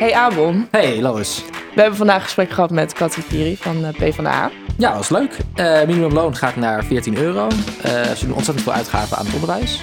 Hey 0.00 0.14
Abon, 0.14 0.68
Hey 0.70 1.00
Lois. 1.00 1.44
we 1.74 1.80
hebben 1.80 1.96
vandaag 1.96 2.16
een 2.16 2.22
gesprek 2.22 2.50
gehad 2.50 2.70
met 2.70 2.92
Katty 2.92 3.20
Piri 3.20 3.56
van 3.56 3.84
eh, 3.84 3.92
PvdA. 3.92 4.50
Ja, 4.78 4.88
dat 4.88 4.96
was 4.96 5.08
leuk. 5.08 5.36
Eh 5.54 5.86
minimumloon 5.86 6.36
gaat 6.36 6.56
naar 6.56 6.84
14 6.84 7.16
euro. 7.16 7.48
Eh 7.82 8.02
ze 8.02 8.26
doen 8.26 8.34
ontzettend 8.34 8.62
veel 8.62 8.72
uitgaven 8.72 9.16
aan 9.16 9.24
het 9.24 9.34
onderwijs. 9.34 9.80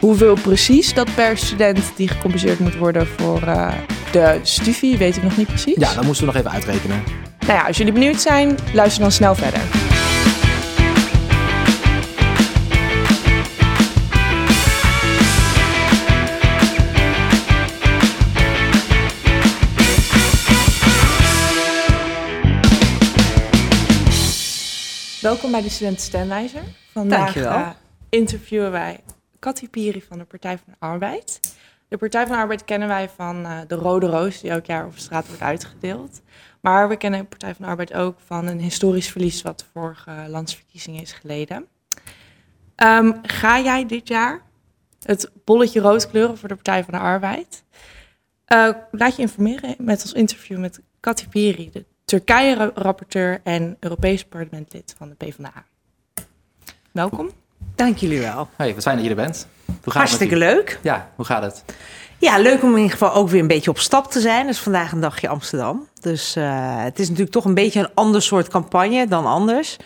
Hoeveel 0.00 0.34
precies 0.42 0.94
dat 0.94 1.14
per 1.14 1.38
student 1.38 1.92
die 1.96 2.08
gecompenseerd 2.08 2.58
moet 2.58 2.76
worden 2.76 3.06
voor 3.06 3.40
de 4.12 4.38
studie, 4.42 4.96
weet 4.98 5.16
ik 5.16 5.22
nog 5.22 5.36
niet 5.36 5.46
precies. 5.46 5.76
Ja, 5.76 5.94
dat 5.94 6.04
moesten 6.04 6.26
we 6.26 6.32
nog 6.32 6.40
even 6.40 6.54
uitrekenen. 6.56 7.02
Nou 7.38 7.52
ja, 7.58 7.66
als 7.66 7.76
jullie 7.76 7.92
benieuwd 7.92 8.20
zijn, 8.20 8.56
luister 8.72 9.02
dan 9.02 9.12
snel 9.12 9.34
verder. 9.34 9.87
Welkom 25.28 25.50
bij 25.50 25.62
de 25.62 25.68
Studenten 25.68 26.02
Stemwijzer. 26.02 26.62
Vandaag 26.92 27.18
Dankjewel. 27.18 27.52
eh, 27.52 27.70
interviewen 28.08 28.70
wij 28.70 29.00
Katty 29.38 29.68
Piri 29.68 30.02
van 30.02 30.18
de 30.18 30.24
Partij 30.24 30.58
van 30.58 30.66
de 30.66 30.86
Arbeid. 30.86 31.40
De 31.88 31.96
Partij 31.96 32.26
van 32.26 32.36
de 32.36 32.42
Arbeid 32.42 32.64
kennen 32.64 32.88
wij 32.88 33.08
van 33.08 33.44
eh, 33.44 33.58
de 33.66 33.74
Rode 33.74 34.06
Roos, 34.06 34.40
die 34.40 34.50
elk 34.50 34.66
jaar 34.66 34.86
over 34.86 35.00
straat 35.00 35.26
wordt 35.26 35.42
uitgedeeld. 35.42 36.20
Maar 36.60 36.88
we 36.88 36.96
kennen 36.96 37.20
de 37.20 37.26
Partij 37.26 37.54
van 37.54 37.64
de 37.64 37.70
Arbeid 37.70 37.94
ook 37.94 38.16
van 38.24 38.46
een 38.46 38.60
historisch 38.60 39.10
verlies 39.10 39.42
wat 39.42 39.58
de 39.58 39.64
vorige 39.72 40.12
landsverkiezingen 40.28 41.02
is 41.02 41.12
geleden. 41.12 41.66
Ehm, 42.74 43.12
ga 43.22 43.60
jij 43.60 43.86
dit 43.86 44.08
jaar 44.08 44.42
het 45.02 45.30
bolletje 45.44 45.80
rood 45.80 46.10
kleuren 46.10 46.38
voor 46.38 46.48
de 46.48 46.54
Partij 46.54 46.84
van 46.84 46.94
de 46.94 47.00
Arbeid? 47.00 47.64
Eh, 48.44 48.70
laat 48.90 49.16
je 49.16 49.22
informeren 49.22 49.74
met 49.78 50.02
ons 50.02 50.12
interview 50.12 50.58
met 50.58 50.80
Katty 51.00 51.28
Piri, 51.28 51.70
de 51.70 51.84
Turkije-rapporteur 52.08 53.40
en 53.42 53.76
Europees 53.80 54.24
parlementlid 54.24 54.94
van 54.98 55.08
de 55.08 55.14
PvdA. 55.14 55.64
Welkom. 56.92 57.30
Dank 57.74 57.96
jullie 57.96 58.20
wel. 58.20 58.48
Hey, 58.56 58.74
wat 58.74 58.82
fijn 58.82 58.96
dat 58.96 59.04
je 59.04 59.10
er 59.10 59.16
bent. 59.16 59.46
Hoe 59.64 59.74
gaat 59.82 59.94
Hartstikke 59.94 60.34
het 60.34 60.42
leuk. 60.42 60.78
Ja, 60.82 61.10
hoe 61.14 61.24
gaat 61.24 61.42
het? 61.42 61.64
Ja, 62.18 62.38
leuk 62.38 62.62
om 62.62 62.70
in 62.70 62.76
ieder 62.76 62.90
geval 62.90 63.12
ook 63.12 63.28
weer 63.28 63.40
een 63.40 63.46
beetje 63.46 63.70
op 63.70 63.78
stap 63.78 64.10
te 64.10 64.20
zijn. 64.20 64.46
Dus 64.46 64.58
vandaag 64.58 64.92
een 64.92 65.00
dagje 65.00 65.28
Amsterdam. 65.28 65.88
Dus 66.00 66.36
eh, 66.36 66.82
het 66.82 66.98
is 66.98 67.06
natuurlijk 67.06 67.34
toch 67.34 67.44
een 67.44 67.54
beetje 67.54 67.80
een 67.80 67.94
ander 67.94 68.22
soort 68.22 68.48
campagne 68.48 69.06
dan 69.06 69.26
anders. 69.26 69.76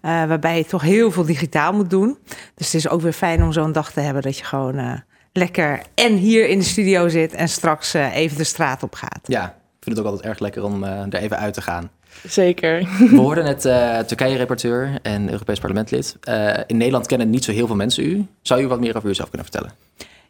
Eh, 0.00 0.24
waarbij 0.24 0.56
je 0.56 0.64
toch 0.64 0.82
heel 0.82 1.10
veel 1.10 1.24
digitaal 1.24 1.72
moet 1.72 1.90
doen. 1.90 2.18
Dus 2.54 2.66
het 2.66 2.74
is 2.74 2.88
ook 2.88 3.00
weer 3.00 3.12
fijn 3.12 3.42
om 3.42 3.52
zo'n 3.52 3.72
dag 3.72 3.92
te 3.92 4.00
hebben 4.00 4.22
dat 4.22 4.38
je 4.38 4.44
gewoon 4.44 4.78
eh, 4.78 4.92
lekker 5.32 5.82
en 5.94 6.16
hier 6.16 6.48
in 6.48 6.58
de 6.58 6.64
studio 6.64 7.08
zit 7.08 7.32
en 7.32 7.48
straks 7.48 7.92
even 7.94 8.36
de 8.36 8.44
straat 8.44 8.82
op 8.82 8.94
gaat. 8.94 9.20
Ja, 9.22 9.57
vind 9.88 9.98
het 9.98 10.06
ook 10.06 10.12
altijd 10.12 10.30
erg 10.30 10.38
lekker 10.38 10.64
om 10.64 10.84
eh, 10.84 10.90
er 10.90 11.14
even 11.14 11.38
uit 11.38 11.54
te 11.54 11.62
gaan. 11.62 11.90
Zeker. 12.26 12.88
We 13.10 13.16
hoorden 13.16 13.44
net 13.44 13.64
eh 13.64 13.98
Turkije-rapporteur 13.98 14.98
en 15.02 15.30
Europees 15.30 15.58
parlementlid. 15.58 16.16
Eh, 16.20 16.54
in 16.66 16.76
Nederland 16.76 17.06
kennen 17.06 17.30
niet 17.30 17.44
zo 17.44 17.52
heel 17.52 17.66
veel 17.66 17.76
mensen 17.76 18.04
u. 18.04 18.26
Zou 18.42 18.62
u 18.62 18.68
wat 18.68 18.80
meer 18.80 18.96
over 18.96 19.08
uzelf 19.08 19.28
kunnen 19.28 19.46
vertellen? 19.52 19.74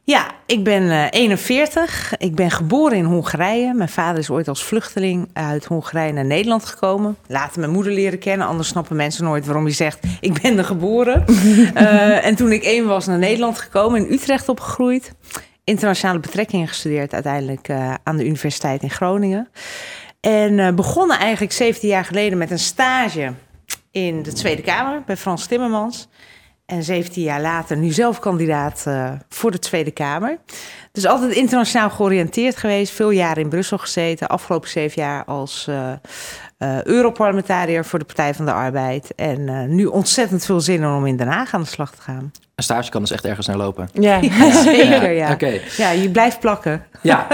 Ja, 0.09 0.31
ik 0.47 0.65
ben 0.65 0.91
eh, 0.91 1.07
41. 1.11 2.15
Ik 2.19 2.35
ben 2.35 2.51
geboren 2.51 2.97
in 2.97 3.05
Hongarije. 3.05 3.75
Mijn 3.75 3.89
vader 3.89 4.19
is 4.19 4.31
ooit 4.31 4.49
als 4.49 4.65
vluchteling 4.65 5.29
uit 5.33 5.65
Hongarije 5.65 6.13
naar 6.13 6.25
Nederland 6.25 6.65
gekomen. 6.65 7.17
Later 7.27 7.61
mijn 7.61 7.73
moeder 7.73 7.93
leren 7.93 8.19
kennen. 8.19 8.47
Anders 8.47 8.69
snappen 8.69 8.97
mensen 8.97 9.25
nooit 9.25 9.47
waarom 9.47 9.67
je 9.67 9.73
zegt: 9.73 9.99
Ik 10.21 10.43
ben 10.43 10.59
er 10.59 10.65
geboren. 10.65 11.25
Eh, 11.75 12.27
en 12.27 12.35
toen 12.35 12.53
ik 12.53 12.63
één 12.63 12.87
was 12.87 13.07
naar 13.07 13.19
Nederland 13.19 13.59
gekomen, 13.59 14.07
in 14.07 14.13
Utrecht 14.13 14.49
opgegroeid. 14.49 15.13
Internationale 15.69 16.21
betrekkingen 16.21 16.69
gestudeerd, 16.69 17.13
uiteindelijk 17.13 17.69
eh, 17.69 17.95
aan 18.03 18.17
de 18.17 18.25
Universiteit 18.25 18.83
in 18.83 18.91
Groningen. 18.91 19.49
En 20.21 20.59
eh, 20.59 20.75
begonnen 20.75 21.19
eigenlijk 21.19 21.53
17 21.53 21.89
jaar 21.89 22.05
geleden 22.05 22.39
met 22.39 22.51
een 22.51 22.59
stage 22.59 23.33
in 23.91 24.23
de 24.23 24.33
Tweede 24.33 24.63
Kamer 24.63 25.03
bij 25.07 25.17
Frans 25.17 25.47
Timmermans. 25.47 26.09
En 26.67 26.83
17 26.83 27.23
jaar 27.23 27.41
later 27.41 27.77
nu 27.77 27.91
zelf 27.91 28.19
kandidaat 28.19 28.85
eh, 28.87 29.13
voor 29.29 29.51
de 29.51 29.59
Tweede 29.59 29.91
Kamer. 29.91 30.39
Dus 30.93 31.07
altijd 31.07 31.33
internationaal 31.33 31.91
georiënteerd 31.91 32.57
geweest. 32.57 32.93
Veel 32.93 33.11
jaren 33.11 33.43
in 33.43 33.49
Brussel 33.49 33.79
gezeten. 33.79 34.29
Afgelopen 34.29 34.69
zeven 34.69 35.03
jaar 35.03 35.25
als 35.25 35.69
eh, 36.59 36.83
Europarlementariër 36.83 37.85
voor 37.85 37.99
de 37.99 38.05
Partij 38.05 38.35
van 38.35 38.45
de 38.45 38.53
Arbeid. 38.53 39.15
En 39.15 39.49
eh, 39.49 39.63
nu 39.69 39.85
ontzettend 39.87 40.45
veel 40.45 40.61
zin 40.61 40.75
in 40.75 40.87
om 40.89 41.07
in 41.07 41.17
Den 41.17 41.29
Haag 41.29 41.55
aan 41.55 41.61
de 41.63 41.67
slag 41.67 41.91
te 41.91 42.03
gaan. 42.03 42.33
Een 42.55 42.65
stage 42.65 42.91
kan 42.91 43.01
dus 43.01 43.11
echt 43.11 43.25
ergens 43.25 43.47
naar 43.47 43.57
lopen. 43.57 43.89
Ja. 43.93 44.17
Ja, 44.23 44.63
zeker, 44.63 45.11
ja. 45.11 45.33
Oké. 45.33 45.61
Ja, 45.77 45.91
je 45.91 46.11
blijft 46.11 46.41
plakken. 46.41 46.85
Ja, 47.03 47.27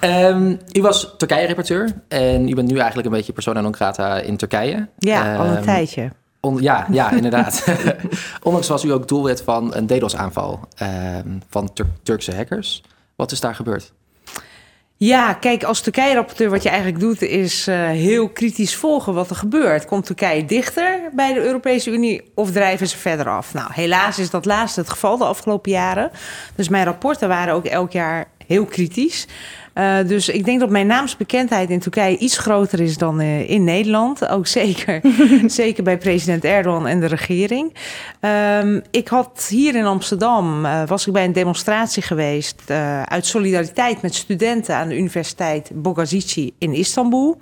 Ehm, 0.00 0.56
u 0.72 0.82
was 0.82 1.14
Turkije-rapporteur 1.16 1.92
en 2.08 2.48
u 2.48 2.54
bent 2.54 2.68
nu 2.70 2.76
eigenlijk 2.78 3.08
een 3.08 3.14
beetje 3.14 3.32
persona 3.32 3.60
non 3.60 3.74
grata 3.74 4.18
in 4.18 4.36
Turkije. 4.36 4.88
Ja, 4.98 5.36
al 5.36 5.44
een 5.46 5.54
Ehm, 5.56 5.64
tijdje. 5.64 6.10
on- 6.40 6.62
ja, 6.62 6.86
ja, 6.90 7.10
inderdaad. 7.10 7.64
Ondanks 8.42 8.68
was 8.68 8.84
u 8.84 8.92
ook 8.92 9.08
doelwit 9.08 9.42
van 9.42 9.74
een 9.74 9.86
DDoS-aanval 9.86 10.60
ehm, 10.76 11.28
van 11.48 11.72
Tur- 11.72 11.86
Turkse 12.02 12.34
hackers. 12.34 12.82
Wat 13.16 13.32
is 13.32 13.40
daar 13.40 13.54
gebeurd? 13.54 13.92
Ja, 14.98 15.32
kijk, 15.32 15.64
als 15.64 15.80
Turkije-rapporteur 15.80 16.50
wat 16.50 16.62
je 16.62 16.68
eigenlijk 16.68 17.00
doet... 17.00 17.22
is 17.22 17.66
eh, 17.66 17.76
heel 17.88 18.28
kritisch 18.28 18.76
volgen 18.76 19.14
wat 19.14 19.30
er 19.30 19.36
gebeurt. 19.36 19.84
Komt 19.84 20.06
Turkije 20.06 20.44
dichter 20.44 21.00
bij 21.12 21.32
de 21.32 21.40
Europese 21.40 21.90
Unie 21.90 22.30
of 22.34 22.50
drijven 22.50 22.88
ze 22.88 22.98
verder 22.98 23.28
af? 23.28 23.54
Nou, 23.54 23.72
helaas 23.72 24.18
is 24.18 24.30
dat 24.30 24.44
laatste 24.44 24.80
het 24.80 24.90
geval 24.90 25.16
de 25.16 25.24
afgelopen 25.24 25.70
jaren. 25.70 26.10
Dus 26.54 26.68
mijn 26.68 26.84
rapporten 26.84 27.28
waren 27.28 27.54
ook 27.54 27.64
elk 27.64 27.92
jaar 27.92 28.28
heel 28.46 28.64
kritisch. 28.64 29.26
Eh, 29.76 29.96
dus 30.06 30.28
ik 30.28 30.44
denk 30.44 30.60
dat 30.60 30.70
mijn 30.70 30.86
naamsbekendheid 30.86 31.70
in 31.70 31.78
Turkije 31.78 32.16
iets 32.18 32.38
groter 32.38 32.80
is 32.80 32.98
dan 32.98 33.20
eh, 33.20 33.50
in 33.50 33.64
Nederland. 33.64 34.28
Ook 34.28 34.46
zeker, 34.46 35.00
zeker 35.46 35.82
bij 35.82 35.98
president 35.98 36.44
Erdogan 36.44 36.86
en 36.86 37.00
de 37.00 37.06
regering. 37.06 37.74
Ehm, 38.20 38.80
ik 38.90 39.08
had 39.08 39.46
hier 39.50 39.74
in 39.74 39.84
Amsterdam, 39.84 40.64
eh, 40.64 40.82
was 40.86 41.06
ik 41.06 41.12
bij 41.12 41.24
een 41.24 41.32
demonstratie 41.32 42.02
geweest... 42.02 42.70
uit 43.04 43.26
solidariteit 43.26 44.02
met 44.02 44.14
studenten 44.14 44.74
aan 44.76 44.88
de 44.88 44.96
universiteit 44.96 45.70
Bogazici 45.74 46.54
in 46.58 46.72
Istanbul. 46.72 47.38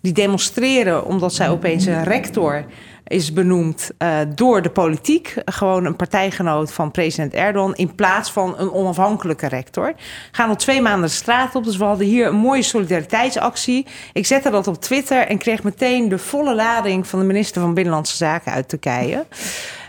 Die 0.00 0.12
demonstreren 0.12 1.04
omdat 1.04 1.34
zij 1.34 1.50
opeens 1.50 1.86
een 1.86 2.04
rector 2.04 2.64
is 3.06 3.32
benoemd 3.32 3.90
eh, 3.98 4.18
door 4.34 4.62
de 4.62 4.70
politiek. 4.70 5.34
Gewoon 5.44 5.84
een 5.84 5.96
partijgenoot 5.96 6.72
van 6.72 6.90
president 6.90 7.34
Erdogan... 7.34 7.74
in 7.74 7.94
plaats 7.94 8.32
van 8.32 8.54
een 8.58 8.72
onafhankelijke 8.72 9.46
rector. 9.46 9.92
Gaan 10.30 10.48
al 10.48 10.56
twee 10.56 10.80
maanden 10.80 11.08
de 11.08 11.14
straat 11.14 11.54
op. 11.54 11.64
Dus 11.64 11.76
we 11.76 11.84
hadden 11.84 12.06
hier 12.06 12.26
een 12.26 12.36
mooie 12.36 12.62
solidariteitsactie. 12.62 13.86
Ik 14.12 14.26
zette 14.26 14.50
dat 14.50 14.66
op 14.66 14.80
Twitter 14.80 15.26
en 15.26 15.38
kreeg 15.38 15.62
meteen 15.62 16.08
de 16.08 16.18
volle 16.18 16.54
lading... 16.54 17.06
van 17.06 17.18
de 17.18 17.24
minister 17.24 17.60
van 17.60 17.74
Binnenlandse 17.74 18.16
Zaken 18.16 18.52
uit 18.52 18.68
Turkije. 18.68 19.26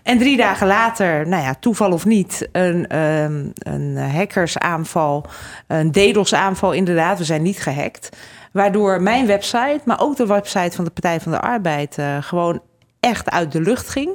En 0.03 0.17
drie 0.17 0.37
dagen 0.37 0.67
later, 0.67 1.27
nou 1.27 1.43
ja, 1.43 1.55
toeval 1.59 1.91
of 1.91 2.05
niet, 2.05 2.49
een, 2.51 2.87
ehm, 2.87 3.45
een 3.57 3.97
hackersaanval, 3.97 5.25
een 5.67 5.91
DDoS-aanval 5.91 6.71
inderdaad. 6.71 7.17
We 7.17 7.23
zijn 7.23 7.41
niet 7.41 7.59
gehackt. 7.59 8.09
Waardoor 8.51 9.01
mijn 9.01 9.25
website, 9.25 9.79
maar 9.85 10.01
ook 10.01 10.15
de 10.15 10.25
website 10.25 10.75
van 10.75 10.85
de 10.85 10.91
Partij 10.91 11.19
van 11.19 11.31
de 11.31 11.39
Arbeid... 11.39 11.97
eh, 11.97 12.17
gewoon 12.19 12.61
echt 12.99 13.29
uit 13.29 13.51
de 13.51 13.61
lucht 13.61 13.89
ging. 13.89 14.09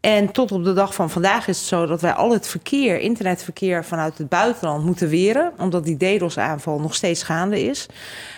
En 0.00 0.32
tot 0.32 0.52
op 0.52 0.64
de 0.64 0.72
dag 0.72 0.94
van 0.94 1.10
vandaag 1.10 1.48
is 1.48 1.58
het 1.58 1.66
zo 1.66 1.86
dat 1.86 2.00
wij 2.00 2.12
al 2.12 2.32
het 2.32 2.48
verkeer, 2.48 2.98
internetverkeer 2.98 3.84
vanuit 3.84 4.18
het 4.18 4.28
buitenland 4.28 4.84
moeten 4.84 5.08
weren, 5.08 5.52
omdat 5.58 5.84
die 5.84 5.96
DDoS-aanval 5.96 6.80
nog 6.80 6.94
steeds 6.94 7.22
gaande 7.22 7.62
is. 7.62 7.86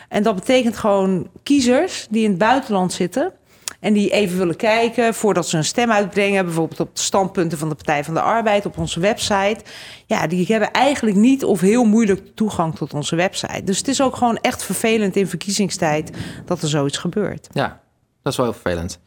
En 0.09 0.23
dat 0.23 0.35
betekent 0.35 0.77
gewoon 0.77 1.31
kiezers 1.43 2.07
die 2.11 2.25
in 2.25 2.31
het 2.31 2.39
buitenland 2.39 2.93
zitten 2.93 3.33
en 3.81 3.93
die 3.93 4.11
even 4.11 4.39
willen 4.39 4.57
kijken 4.57 5.15
voordat 5.15 5.49
ze 5.49 5.57
een 5.57 5.65
stem 5.65 5.91
uitbrengen, 5.91 6.45
bijvoorbeeld 6.45 6.81
op 6.81 6.95
de 6.97 7.03
standpunten 7.03 7.59
van 7.59 7.69
de 7.69 7.75
Partij 7.75 8.05
van 8.05 8.15
de 8.15 8.21
Arbeid 8.21 8.67
op 8.67 8.79
onze 8.79 9.01
website. 9.01 9.59
Ja, 10.07 10.27
die 10.27 10.47
hebben 10.47 10.71
eigenlijk 10.71 11.17
niet 11.17 11.45
of 11.45 11.61
heel 11.61 11.85
moeilijk 11.85 12.35
toegang 12.35 12.77
tot 12.77 12.95
onze 12.95 13.17
website. 13.17 13.65
Dus 13.65 13.79
het 13.79 13.89
is 13.89 14.03
ook 14.03 14.17
gewoon 14.17 14.39
echt 14.39 14.63
vervelend 14.63 15.17
in 15.17 15.27
verkiezingstijd 15.27 16.11
dat 16.45 16.63
er 16.63 16.69
zoiets 16.69 16.99
gebeurt. 16.99 17.49
Ja, 17.53 17.81
dat 18.23 18.33
is 18.33 18.39
wel 18.39 18.47
heel 18.47 18.61
vervelend. 18.61 19.01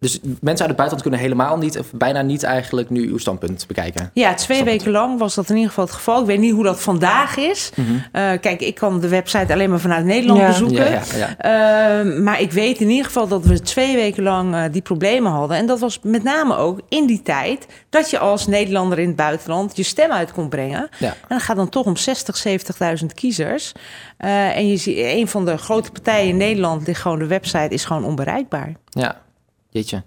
Dus 0.00 0.18
mensen 0.22 0.46
uit 0.46 0.58
het 0.58 0.76
buitenland 0.76 1.02
kunnen 1.02 1.20
helemaal 1.20 1.56
niet, 1.58 1.78
of 1.78 1.86
bijna 1.92 2.22
niet 2.22 2.42
eigenlijk 2.42 2.90
nu 2.90 3.08
uw 3.08 3.18
standpunt 3.18 3.64
bekijken. 3.66 4.10
Ja, 4.14 4.34
twee 4.34 4.64
weken 4.64 4.90
lang 4.90 5.18
was 5.18 5.34
dat 5.34 5.48
in 5.48 5.54
ieder 5.54 5.68
geval 5.68 5.84
het 5.84 5.94
geval. 5.94 6.20
Ik 6.20 6.26
weet 6.26 6.38
niet 6.38 6.52
hoe 6.52 6.64
dat 6.64 6.80
vandaag 6.80 7.36
is. 7.36 7.70
Mhm. 7.76 7.88
Eh, 8.12 8.30
kijk, 8.40 8.60
ik 8.60 8.74
kan 8.74 9.00
de 9.00 9.08
website 9.08 9.52
alleen 9.52 9.70
maar 9.70 9.80
vanuit 9.80 10.04
Nederland 10.04 10.40
Ja. 10.40 10.46
bezoeken. 10.46 10.90
Ja, 10.90 11.00
ja, 11.16 11.34
ja. 11.38 12.00
Eh, 12.00 12.18
maar 12.22 12.40
ik 12.40 12.52
weet 12.52 12.80
in 12.80 12.88
ieder 12.88 13.04
geval 13.04 13.28
dat 13.28 13.44
we 13.44 13.60
twee 13.60 13.96
weken 13.96 14.22
lang 14.22 14.54
eh, 14.54 14.62
die 14.70 14.82
problemen 14.82 15.32
hadden. 15.32 15.56
En 15.56 15.66
dat 15.66 15.78
was 15.80 15.98
met 16.02 16.22
name 16.22 16.56
ook 16.56 16.80
in 16.88 17.06
die 17.06 17.22
tijd 17.22 17.66
dat 17.90 18.10
je 18.10 18.18
als 18.18 18.46
Nederlander 18.46 18.98
in 18.98 19.06
het 19.06 19.16
buitenland 19.16 19.76
je 19.76 19.82
stem 19.82 20.10
uit 20.10 20.32
kon 20.32 20.48
brengen. 20.48 20.88
Ja. 20.98 21.08
En 21.08 21.14
dat 21.28 21.42
gaat 21.42 21.56
dan 21.56 21.68
toch 21.68 21.86
om 21.86 21.96
60, 21.96 22.36
70.000 22.36 23.14
kiezers. 23.14 23.72
Eh, 24.16 24.56
en 24.56 24.68
je 24.68 24.76
ziet, 24.76 24.96
een 24.98 25.28
van 25.28 25.44
de 25.44 25.56
grote 25.56 25.90
partijen 25.90 26.28
in 26.28 26.36
Nederland 26.36 26.86
ligt 26.86 27.00
gewoon, 27.00 27.18
de 27.18 27.26
website 27.26 27.68
is 27.74 27.84
gewoon 27.84 28.04
onbereikbaar. 28.04 28.72
Ja, 28.88 29.16
jeetje. 29.70 30.02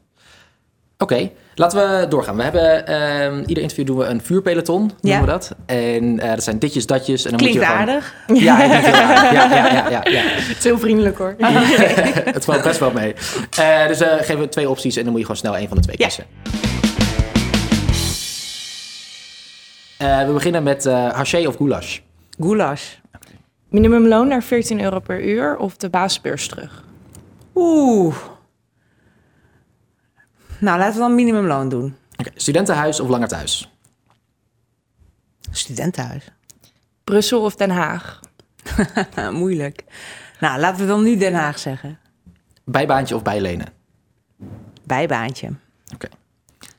Oké, 0.97 1.29
laten 1.55 1.99
we 1.99 2.07
doorgaan. 2.07 2.35
We 2.35 2.43
hebben 2.43 2.87
ehm, 2.87 3.39
ieder 3.45 3.63
interview 3.63 3.85
doen 3.85 3.97
we 3.97 4.05
een 4.05 4.21
vuurpeloton, 4.21 4.79
noemen 4.81 4.97
Ja. 5.01 5.19
we 5.19 5.25
dat. 5.25 5.55
En 5.65 6.19
eh, 6.19 6.29
dat 6.29 6.43
zijn 6.43 6.59
ditjes, 6.59 6.85
datjes. 6.85 7.23
En 7.25 7.29
dan 7.29 7.39
Klinkt 7.39 7.57
moet 7.57 7.67
je 7.67 7.71
gewoon- 7.73 7.89
aardig. 7.89 8.13
Ja, 8.27 8.55
het 8.57 8.69
klinkt 8.79 8.85
heel 8.97 9.05
aardig. 9.05 9.31
ja, 9.31 9.55
ja, 9.55 9.89
ja, 9.89 10.01
ja. 10.09 10.21
Het 10.47 10.57
is 10.57 10.63
heel 10.63 10.77
vriendelijk 10.79 11.17
hoor. 11.17 11.35
het 12.37 12.45
valt 12.45 12.61
best 12.63 12.79
wel 12.79 12.91
mee. 12.91 13.13
Eh, 13.57 13.87
dus 13.87 14.01
eh 14.01 14.15
geven 14.17 14.39
we 14.39 14.49
twee 14.49 14.69
opties 14.69 14.95
en 14.95 15.01
dan 15.03 15.11
moet 15.11 15.19
je 15.19 15.25
gewoon 15.25 15.41
snel 15.41 15.57
één 15.57 15.67
van 15.67 15.77
de 15.77 15.83
twee 15.83 15.97
kiezen. 15.97 16.25
We 19.97 20.29
beginnen 20.33 20.63
met 20.63 20.85
haché 20.85 21.47
of 21.47 21.55
goulash. 21.55 21.99
Goulash. 22.39 22.83
Minimumloon 23.69 24.27
naar 24.27 24.43
14 24.43 24.81
euro 24.81 24.99
per 24.99 25.23
uur 25.23 25.57
of 25.57 25.77
de 25.77 25.89
basisbeurs 25.89 26.47
terug? 26.47 26.83
Oeh. 27.55 28.15
Nou, 30.63 30.77
laten 30.77 30.93
we 30.93 30.99
dan 30.99 31.15
minimumloon 31.15 31.69
doen. 31.69 31.95
Oké, 32.17 32.31
Studentenhuis 32.35 32.99
of 32.99 33.09
langer 33.09 33.27
thuis? 33.27 33.71
Studentenhuis. 35.51 36.31
Brussel 37.03 37.43
of 37.43 37.55
Den 37.55 37.69
Haag? 37.69 38.19
Moeilijk. 39.31 39.83
Nou, 40.39 40.59
laten 40.59 40.81
we 40.81 40.87
dan 40.87 41.03
nu 41.03 41.17
Den 41.17 41.33
Haag 41.33 41.59
zeggen. 41.59 41.99
Bijbaantje 42.63 43.15
of 43.15 43.21
bijlenen? 43.21 43.67
Bijbaantje. 44.83 45.49
Oké. 45.93 46.07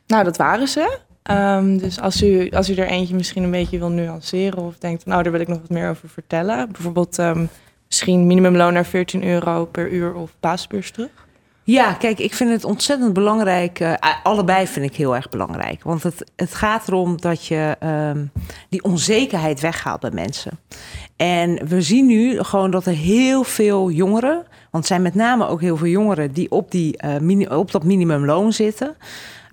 Nou, 0.06 0.24
dat 0.24 0.36
waren 0.36 0.68
ze. 0.68 0.98
Ehm, 1.22 1.76
dus 1.76 2.00
als 2.00 2.22
u, 2.22 2.50
als 2.50 2.70
u 2.70 2.74
er 2.74 2.86
eentje 2.86 3.14
misschien 3.14 3.42
een 3.42 3.50
beetje 3.50 3.78
wil 3.78 3.90
nuanceren 3.90 4.58
of 4.58 4.78
denkt, 4.78 5.06
nou, 5.06 5.22
daar 5.22 5.32
wil 5.32 5.40
ik 5.40 5.48
nog 5.48 5.60
wat 5.60 5.70
meer 5.70 5.88
over 5.88 6.08
vertellen. 6.08 6.72
Bijvoorbeeld 6.72 7.18
ehm, 7.18 7.46
misschien 7.86 8.26
minimumloon 8.26 8.72
naar 8.72 8.86
14 8.86 9.24
euro 9.24 9.64
per 9.64 9.90
uur 9.90 10.14
of 10.14 10.36
basisbeurs 10.40 10.90
terug. 10.90 11.23
Ja, 11.66 11.92
kijk, 11.92 12.18
ik 12.18 12.34
vind 12.34 12.50
het 12.50 12.64
ontzettend 12.64 13.12
belangrijk. 13.12 13.80
eh, 13.80 13.94
allebei 14.22 14.66
vind 14.66 14.86
ik 14.86 14.96
heel 14.96 15.16
erg 15.16 15.28
belangrijk. 15.28 15.82
Want 15.82 16.02
het, 16.02 16.24
het 16.36 16.54
gaat 16.54 16.88
erom 16.88 17.20
dat 17.20 17.46
je 17.46 17.76
ehm, 17.78 18.24
die 18.68 18.82
onzekerheid 18.82 19.60
weghaalt 19.60 20.00
bij 20.00 20.10
mensen. 20.10 20.58
En 21.16 21.68
we 21.68 21.82
zien 21.82 22.06
nu 22.06 22.42
gewoon 22.42 22.70
dat 22.70 22.86
er 22.86 22.92
heel 22.92 23.44
veel 23.44 23.90
jongeren, 23.90 24.34
want 24.34 24.46
het 24.70 24.86
zijn 24.86 25.02
met 25.02 25.14
name 25.14 25.46
ook 25.46 25.60
heel 25.60 25.76
veel 25.76 25.86
jongeren 25.86 26.32
die 26.32 26.50
op, 26.50 26.70
die, 26.70 26.96
eh, 26.96 27.58
op 27.58 27.70
dat 27.70 27.84
minimumloon 27.84 28.52
zitten. 28.52 28.96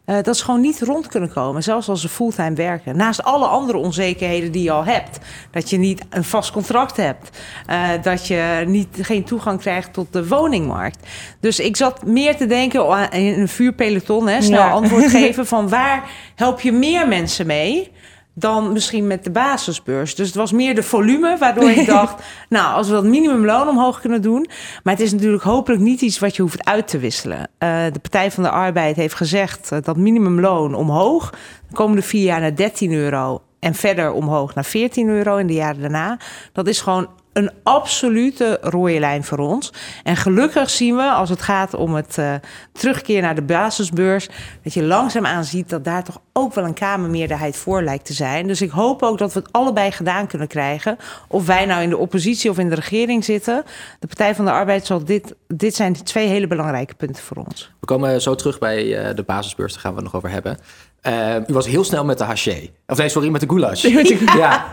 Eh, 0.06 0.16
dat 0.22 0.38
ze 0.38 0.44
gewoon 0.44 0.62
niet 0.62 0.82
rond 0.82 1.08
kunnen 1.08 1.34
komen, 1.34 1.64
zelfs 1.64 1.90
als 1.90 2.02
ze 2.02 2.10
fulltime 2.10 2.54
werken. 2.56 2.98
Naast 2.98 3.24
alle 3.24 3.46
andere 3.46 3.78
onzekerheden 3.78 4.52
die 4.52 4.64
je 4.64 4.72
al 4.72 4.86
hebt. 4.86 5.18
Dat 5.52 5.70
je 5.70 5.78
niet 5.78 6.02
een 6.10 6.24
vast 6.24 6.52
contract 6.52 6.98
hebt. 6.98 7.38
eh, 7.68 7.90
dat 8.02 8.28
je 8.28 8.64
niet, 8.68 8.88
geen 9.02 9.24
toegang 9.24 9.60
krijgt 9.60 9.94
tot 9.94 10.14
de 10.14 10.28
woningmarkt. 10.28 11.08
Dus 11.40 11.60
ik 11.60 11.76
zat 11.78 12.06
meer 12.06 12.36
te 12.38 12.46
denken 12.46 12.90
aan 12.96 13.10
in 13.12 13.40
een 13.40 13.48
vuurpeloton, 13.48 14.28
hè, 14.28 14.42
snel 14.42 14.60
Ja. 14.60 14.70
antwoord 14.70 15.08
geven 15.18 15.46
van 15.48 15.70
waar 15.70 16.04
help 16.36 16.62
je 16.62 16.72
meer 16.72 17.08
mensen 17.08 17.46
mee 17.48 17.92
dan 18.34 18.72
misschien 18.72 19.08
met 19.08 19.24
de 19.24 19.32
basisbeurs. 19.32 20.16
Dus 20.16 20.28
het 20.28 20.36
was 20.36 20.52
meer 20.52 20.76
de 20.76 20.84
volume 20.84 21.38
waardoor 21.38 21.70
ik 21.70 21.86
dacht, 21.98 22.24
nou, 22.50 22.76
als 22.76 22.88
we 22.88 22.94
dat 22.94 23.04
minimumloon 23.04 23.68
omhoog 23.68 24.02
kunnen 24.02 24.22
doen, 24.22 24.50
maar 24.84 24.94
het 24.94 25.04
is 25.04 25.12
natuurlijk 25.12 25.44
hopelijk 25.44 25.82
niet 25.82 26.02
iets 26.02 26.20
wat 26.20 26.36
je 26.36 26.42
hoeft 26.42 26.66
uit 26.66 26.88
te 26.88 27.00
wisselen. 27.00 27.48
Eh, 27.58 27.84
de 27.92 28.00
Partij 28.00 28.32
van 28.32 28.44
de 28.44 28.50
Arbeid 28.50 28.96
heeft 28.96 29.16
gezegd 29.16 29.72
eh, 29.72 29.82
dat 29.82 29.98
minimumloon 29.98 30.74
omhoog, 30.74 31.30
de 31.68 31.76
komende 31.76 32.02
vier 32.02 32.24
jaar 32.24 32.40
naar 32.40 32.56
13 32.56 32.92
euro 32.92 33.42
en 33.60 33.74
verder 33.74 34.12
omhoog 34.12 34.56
naar 34.56 34.66
14 34.66 35.08
euro 35.08 35.38
in 35.38 35.48
de 35.48 35.54
jaren 35.54 35.82
daarna. 35.82 36.20
Dat 36.54 36.68
is 36.68 36.82
gewoon 36.82 37.08
een 37.34 37.52
absolute 37.64 38.58
rode 38.62 39.00
lijn 39.00 39.24
voor 39.24 39.38
ons. 39.38 39.74
En 40.04 40.16
gelukkig 40.16 40.70
zien 40.70 40.96
we, 40.96 41.04
als 41.04 41.30
het 41.30 41.42
gaat 41.42 41.74
om 41.74 41.94
het 41.94 42.18
eh, 42.18 42.34
terugkeer 42.72 43.22
naar 43.22 43.36
de 43.36 43.42
basisbeurs, 43.42 44.30
dat 44.64 44.74
je 44.74 44.84
langzaamaan 44.84 45.44
ziet 45.44 45.70
dat 45.70 45.84
daar 45.84 46.04
toch 46.04 46.22
ook 46.34 46.54
wel 46.54 46.64
een 46.64 46.74
Kamermeerderheid 46.74 47.56
voor 47.56 47.84
lijkt 47.84 48.06
te 48.06 48.14
zijn. 48.14 48.48
Dus 48.48 48.62
ik 48.62 48.70
hoop 48.70 49.04
ook 49.04 49.18
dat 49.18 49.34
we 49.34 49.40
het 49.40 49.52
allebei 49.52 49.92
gedaan 49.92 50.28
kunnen 50.28 50.48
krijgen. 50.48 50.98
Of 51.28 51.46
wij 51.46 51.66
nou 51.66 51.82
in 51.82 51.90
de 51.90 51.98
oppositie 51.98 52.50
of 52.50 52.58
in 52.58 52.70
de 52.70 52.76
regering 52.76 53.24
zitten. 53.24 53.64
De 54.00 54.08
Partij 54.08 54.36
van 54.36 54.46
de 54.46 54.52
Arbeid 54.52 54.86
zal 54.86 55.06
dit, 55.06 55.36
dit 55.48 55.76
zijn 55.76 55.94
de 55.94 56.04
twee 56.04 56.28
hele 56.28 56.48
belangrijke 56.48 56.94
punten 56.94 57.24
voor 57.24 57.38
ons. 57.38 57.72
We 57.80 57.86
komen 57.86 58.22
zo 58.22 58.36
terug 58.36 58.60
bij 58.60 58.98
eh, 58.98 59.16
de 59.16 59.24
basisbeurs, 59.24 59.74
daar 59.74 59.82
gaan 59.82 59.92
we 59.92 60.02
het 60.02 60.06
nog 60.06 60.16
over 60.16 60.30
hebben. 60.30 60.58
Eh, 61.02 61.36
u 61.48 61.54
was 61.54 61.68
heel 61.68 61.84
snel 61.84 62.06
met 62.06 62.18
de 62.18 62.24
haché. 62.24 62.70
Of 62.88 62.98
nee, 62.98 63.10
sorry, 63.10 63.30
met 63.30 63.42
de 63.42 63.48
goulash. 63.48 63.82
ja. 64.42 64.70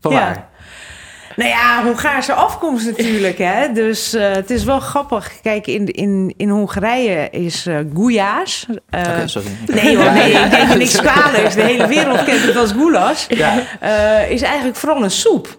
Vanwaar? 0.00 0.48
Nou 1.40 1.52
ja, 1.52 1.82
Hongaarse 1.82 2.32
afkomst 2.32 2.86
natuurlijk. 2.86 3.38
Hè? 3.38 3.72
Dus 3.72 4.14
eh, 4.14 4.32
het 4.32 4.50
is 4.50 4.64
wel 4.64 4.80
grappig. 4.80 5.40
Kijk, 5.42 5.66
in, 5.66 5.86
in, 5.86 6.34
in 6.36 6.48
Hongarije 6.48 7.30
is 7.30 7.66
eh 7.66 7.78
goulash. 7.94 8.64
eh, 8.90 9.18
sorry. 9.24 9.48
Nee 9.66 9.96
hoor, 9.96 10.12
nee, 10.12 10.32
ik 10.32 10.50
denk 10.50 10.74
niks 10.74 11.00
kwalijks. 11.06 11.54
De 11.54 11.62
hele 11.62 11.86
wereld 11.86 12.24
kent 12.24 12.42
het 12.42 12.56
als 12.56 12.72
goulash. 12.72 13.26
Ja. 13.28 13.52
Is 14.28 14.42
eigenlijk 14.42 14.76
vooral 14.76 15.02
een 15.02 15.10
soep. 15.10 15.58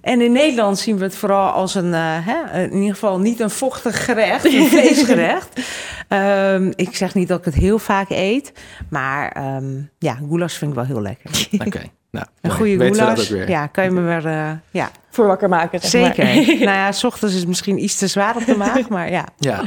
En 0.00 0.20
in 0.20 0.32
Nederland 0.32 0.78
zien 0.78 0.98
we 0.98 1.04
het 1.04 1.16
vooral 1.16 1.50
als 1.50 1.74
een, 1.74 1.92
hè, 1.94 2.62
in 2.62 2.74
ieder 2.74 2.94
geval 2.94 3.18
niet 3.18 3.40
een 3.40 3.50
vochtig 3.50 4.04
gerecht, 4.04 4.44
een 4.44 4.66
vleesgerecht. 4.76 5.60
Ehm, 6.08 6.72
ik 6.74 6.96
zeg 6.96 7.14
niet 7.14 7.28
dat 7.28 7.38
ik 7.38 7.44
het 7.44 7.54
heel 7.54 7.78
vaak 7.78 8.10
eet, 8.10 8.52
maar 8.88 9.32
ehm, 9.32 9.82
ja, 9.98 10.14
goulash 10.28 10.56
vind 10.56 10.70
ik 10.70 10.76
wel 10.76 10.86
heel 10.86 11.02
lekker. 11.02 11.48
Oké. 11.66 11.80
Nou, 12.10 12.26
Een 12.40 12.50
goede 12.50 12.94
goulash, 12.94 13.30
ja, 13.46 13.66
kan 13.66 13.84
je 13.84 13.90
me 13.90 14.00
weer, 14.00 14.26
eh, 14.26 14.50
ja, 14.70 14.90
Voor 15.10 15.26
wakker 15.26 15.48
maken. 15.48 15.80
zeg 15.80 16.16
maar. 16.16 16.26
zeker. 16.26 16.58
nou 16.66 16.76
ja, 16.76 16.92
s 16.92 17.04
ochtends 17.04 17.34
is 17.34 17.40
het 17.40 17.48
misschien 17.48 17.82
iets 17.82 17.96
te 17.96 18.06
zwaar 18.06 18.36
op 18.36 18.44
de 18.46 18.56
maag, 18.56 18.88
maar 18.88 19.10
ja. 19.10 19.24
Ja. 19.38 19.62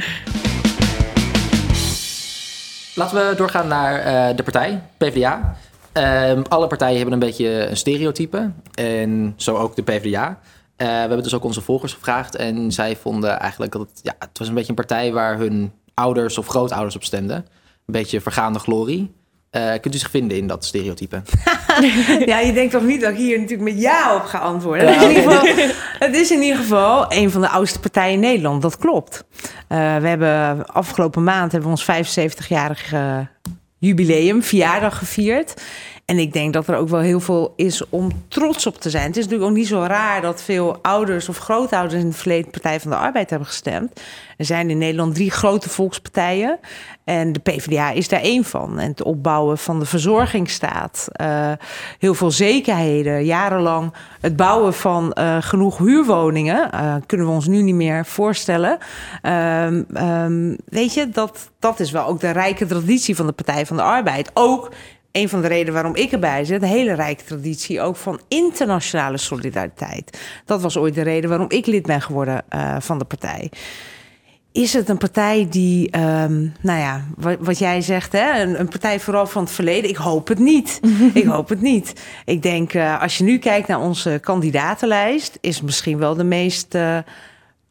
Laten 2.94 3.28
we 3.28 3.34
doorgaan 3.36 3.68
naar 3.68 3.98
eh, 3.98 4.36
de 4.36 4.42
partij, 4.42 4.82
PvdA. 4.96 5.56
Ehm, 5.92 6.42
alle 6.48 6.66
partijen 6.66 6.96
hebben 6.96 7.14
een 7.14 7.18
beetje 7.20 7.68
een 7.68 7.76
stereotype. 7.76 8.50
En 8.74 9.32
zo 9.36 9.56
ook 9.56 9.76
de 9.76 9.82
PvdA. 9.82 10.38
Eh, 10.76 10.86
we 10.86 10.92
hebben 10.92 11.22
dus 11.22 11.34
ook 11.34 11.44
onze 11.44 11.60
volgers 11.60 11.92
gevraagd. 11.92 12.36
En 12.36 12.72
zij 12.72 12.96
vonden 12.96 13.38
eigenlijk 13.38 13.72
dat 13.72 13.80
het, 13.80 14.00
ja, 14.02 14.14
het 14.18 14.38
was 14.38 14.48
een 14.48 14.54
beetje 14.54 14.68
een 14.68 14.74
partij 14.74 15.12
waar 15.12 15.38
hun 15.38 15.72
ouders 15.94 16.38
of 16.38 16.46
grootouders 16.46 16.96
op 16.96 17.04
stemden. 17.04 17.36
Een 17.36 17.44
beetje 17.84 18.20
vergaande 18.20 18.58
glorie. 18.58 19.14
Eh, 19.54 19.72
kunt 19.80 19.94
u 19.94 19.98
zich 19.98 20.10
vinden 20.10 20.36
in 20.36 20.46
dat 20.46 20.64
stereotype? 20.64 21.22
Ja, 22.26 22.38
je 22.38 22.52
denkt 22.52 22.72
toch 22.72 22.82
niet 22.82 23.00
dat 23.00 23.10
ik 23.10 23.16
hier 23.16 23.40
natuurlijk 23.40 23.70
met 23.70 23.80
ja 23.80 24.14
op 24.14 24.22
ga 24.22 24.38
antwoorden. 24.38 24.86
Het, 24.88 25.02
is 25.02 25.10
in 25.10 25.12
ieder 25.12 25.30
geval, 25.30 25.66
het 25.98 26.16
is 26.16 26.30
in 26.30 26.42
ieder 26.42 26.58
geval 26.58 27.12
een 27.12 27.30
van 27.30 27.40
de 27.40 27.48
oudste 27.48 27.80
partijen 27.80 28.12
in 28.12 28.20
Nederland. 28.20 28.62
Dat 28.62 28.76
klopt. 28.76 29.24
Eh, 29.68 29.96
we 29.96 30.08
hebben 30.08 30.66
afgelopen 30.66 31.24
maand 31.24 31.52
hebben 31.52 31.70
we 31.70 31.76
ons 31.76 32.08
75-jarig 32.36 32.92
eh, 32.92 33.18
jubileum, 33.78 34.42
verjaardag 34.42 34.98
gevierd. 34.98 35.54
En 36.04 36.18
ik 36.18 36.32
denk 36.32 36.52
dat 36.52 36.68
er 36.68 36.76
ook 36.76 36.88
wel 36.88 37.00
heel 37.00 37.20
veel 37.20 37.52
is 37.56 37.88
om 37.88 38.10
trots 38.28 38.66
op 38.66 38.76
te 38.80 38.90
zijn. 38.90 39.06
Het 39.06 39.16
is 39.16 39.22
natuurlijk 39.22 39.50
ook 39.50 39.56
niet 39.56 39.66
zo 39.66 39.82
raar 39.82 40.20
dat 40.20 40.42
veel 40.42 40.78
ouders 40.82 41.28
of 41.28 41.38
grootouders 41.38 42.00
in 42.00 42.06
het 42.06 42.16
verleden 42.16 42.50
Partij 42.50 42.80
van 42.80 42.90
de 42.90 42.96
Arbeid 42.96 43.30
hebben 43.30 43.48
gestemd. 43.48 44.00
Er 44.36 44.44
zijn 44.44 44.70
in 44.70 44.78
Nederland 44.78 45.14
drie 45.14 45.30
grote 45.30 45.68
volkspartijen. 45.68 46.58
En 47.04 47.32
de 47.32 47.40
PvdA 47.40 47.90
is 47.90 48.08
daar 48.08 48.20
één 48.20 48.44
van. 48.44 48.78
En 48.78 48.88
het 48.88 49.02
opbouwen 49.02 49.58
van 49.58 49.78
de 49.78 49.86
verzorgingsstaat. 49.86 51.08
eh, 51.12 51.52
heel 51.98 52.14
veel 52.14 52.30
zekerheden. 52.30 53.24
Jarenlang 53.24 53.92
het 54.20 54.36
bouwen 54.36 54.74
van 54.74 55.12
eh, 55.12 55.36
genoeg 55.40 55.78
huurwoningen. 55.78 56.72
eh, 56.72 56.94
kunnen 57.06 57.26
we 57.26 57.32
ons 57.32 57.46
nu 57.46 57.62
niet 57.62 57.74
meer 57.74 58.06
voorstellen. 58.06 58.78
Ehm, 59.22 59.82
ehm, 59.94 60.56
weet 60.64 60.94
je, 60.94 61.08
dat, 61.08 61.50
dat 61.58 61.80
is 61.80 61.90
wel 61.90 62.06
ook 62.06 62.20
de 62.20 62.30
rijke 62.30 62.66
traditie 62.66 63.16
van 63.16 63.26
de 63.26 63.32
Partij 63.32 63.66
van 63.66 63.76
de 63.76 63.82
Arbeid. 63.82 64.30
Ook 64.34 64.70
een 65.14 65.28
van 65.28 65.40
de 65.40 65.48
redenen 65.48 65.72
waarom 65.72 65.96
ik 65.96 66.12
erbij 66.12 66.44
zit, 66.44 66.62
een 66.62 66.68
hele 66.68 66.94
rijke 66.94 67.24
traditie 67.24 67.80
ook 67.80 67.96
van 67.96 68.20
internationale 68.28 69.16
solidariteit. 69.16 70.18
Dat 70.44 70.62
was 70.62 70.76
ooit 70.76 70.94
de 70.94 71.02
reden 71.02 71.28
waarom 71.28 71.50
ik 71.50 71.66
lid 71.66 71.86
ben 71.86 72.02
geworden 72.02 72.42
eh, 72.48 72.76
van 72.80 72.98
de 72.98 73.04
partij. 73.04 73.50
Is 74.52 74.72
het 74.72 74.88
een 74.88 74.98
partij 74.98 75.46
die, 75.50 75.90
ehm, 75.90 76.46
nou 76.60 76.80
ja, 76.80 77.04
wat, 77.16 77.36
wat 77.40 77.58
jij 77.58 77.80
zegt, 77.80 78.12
hè, 78.12 78.42
een, 78.42 78.60
een 78.60 78.68
partij 78.68 79.00
vooral 79.00 79.26
van 79.26 79.42
het 79.42 79.52
verleden? 79.52 79.90
Ik 79.90 79.96
hoop 79.96 80.28
het 80.28 80.38
niet. 80.38 80.80
ik 81.14 81.24
hoop 81.24 81.48
het 81.48 81.60
niet. 81.60 82.04
Ik 82.24 82.42
denk, 82.42 82.74
eh, 82.74 83.00
als 83.00 83.18
je 83.18 83.24
nu 83.24 83.38
kijkt 83.38 83.68
naar 83.68 83.80
onze 83.80 84.18
kandidatenlijst, 84.22 85.38
is 85.40 85.60
misschien 85.60 85.98
wel 85.98 86.14
de 86.14 86.24
meest 86.24 86.74
eh, 86.74 86.98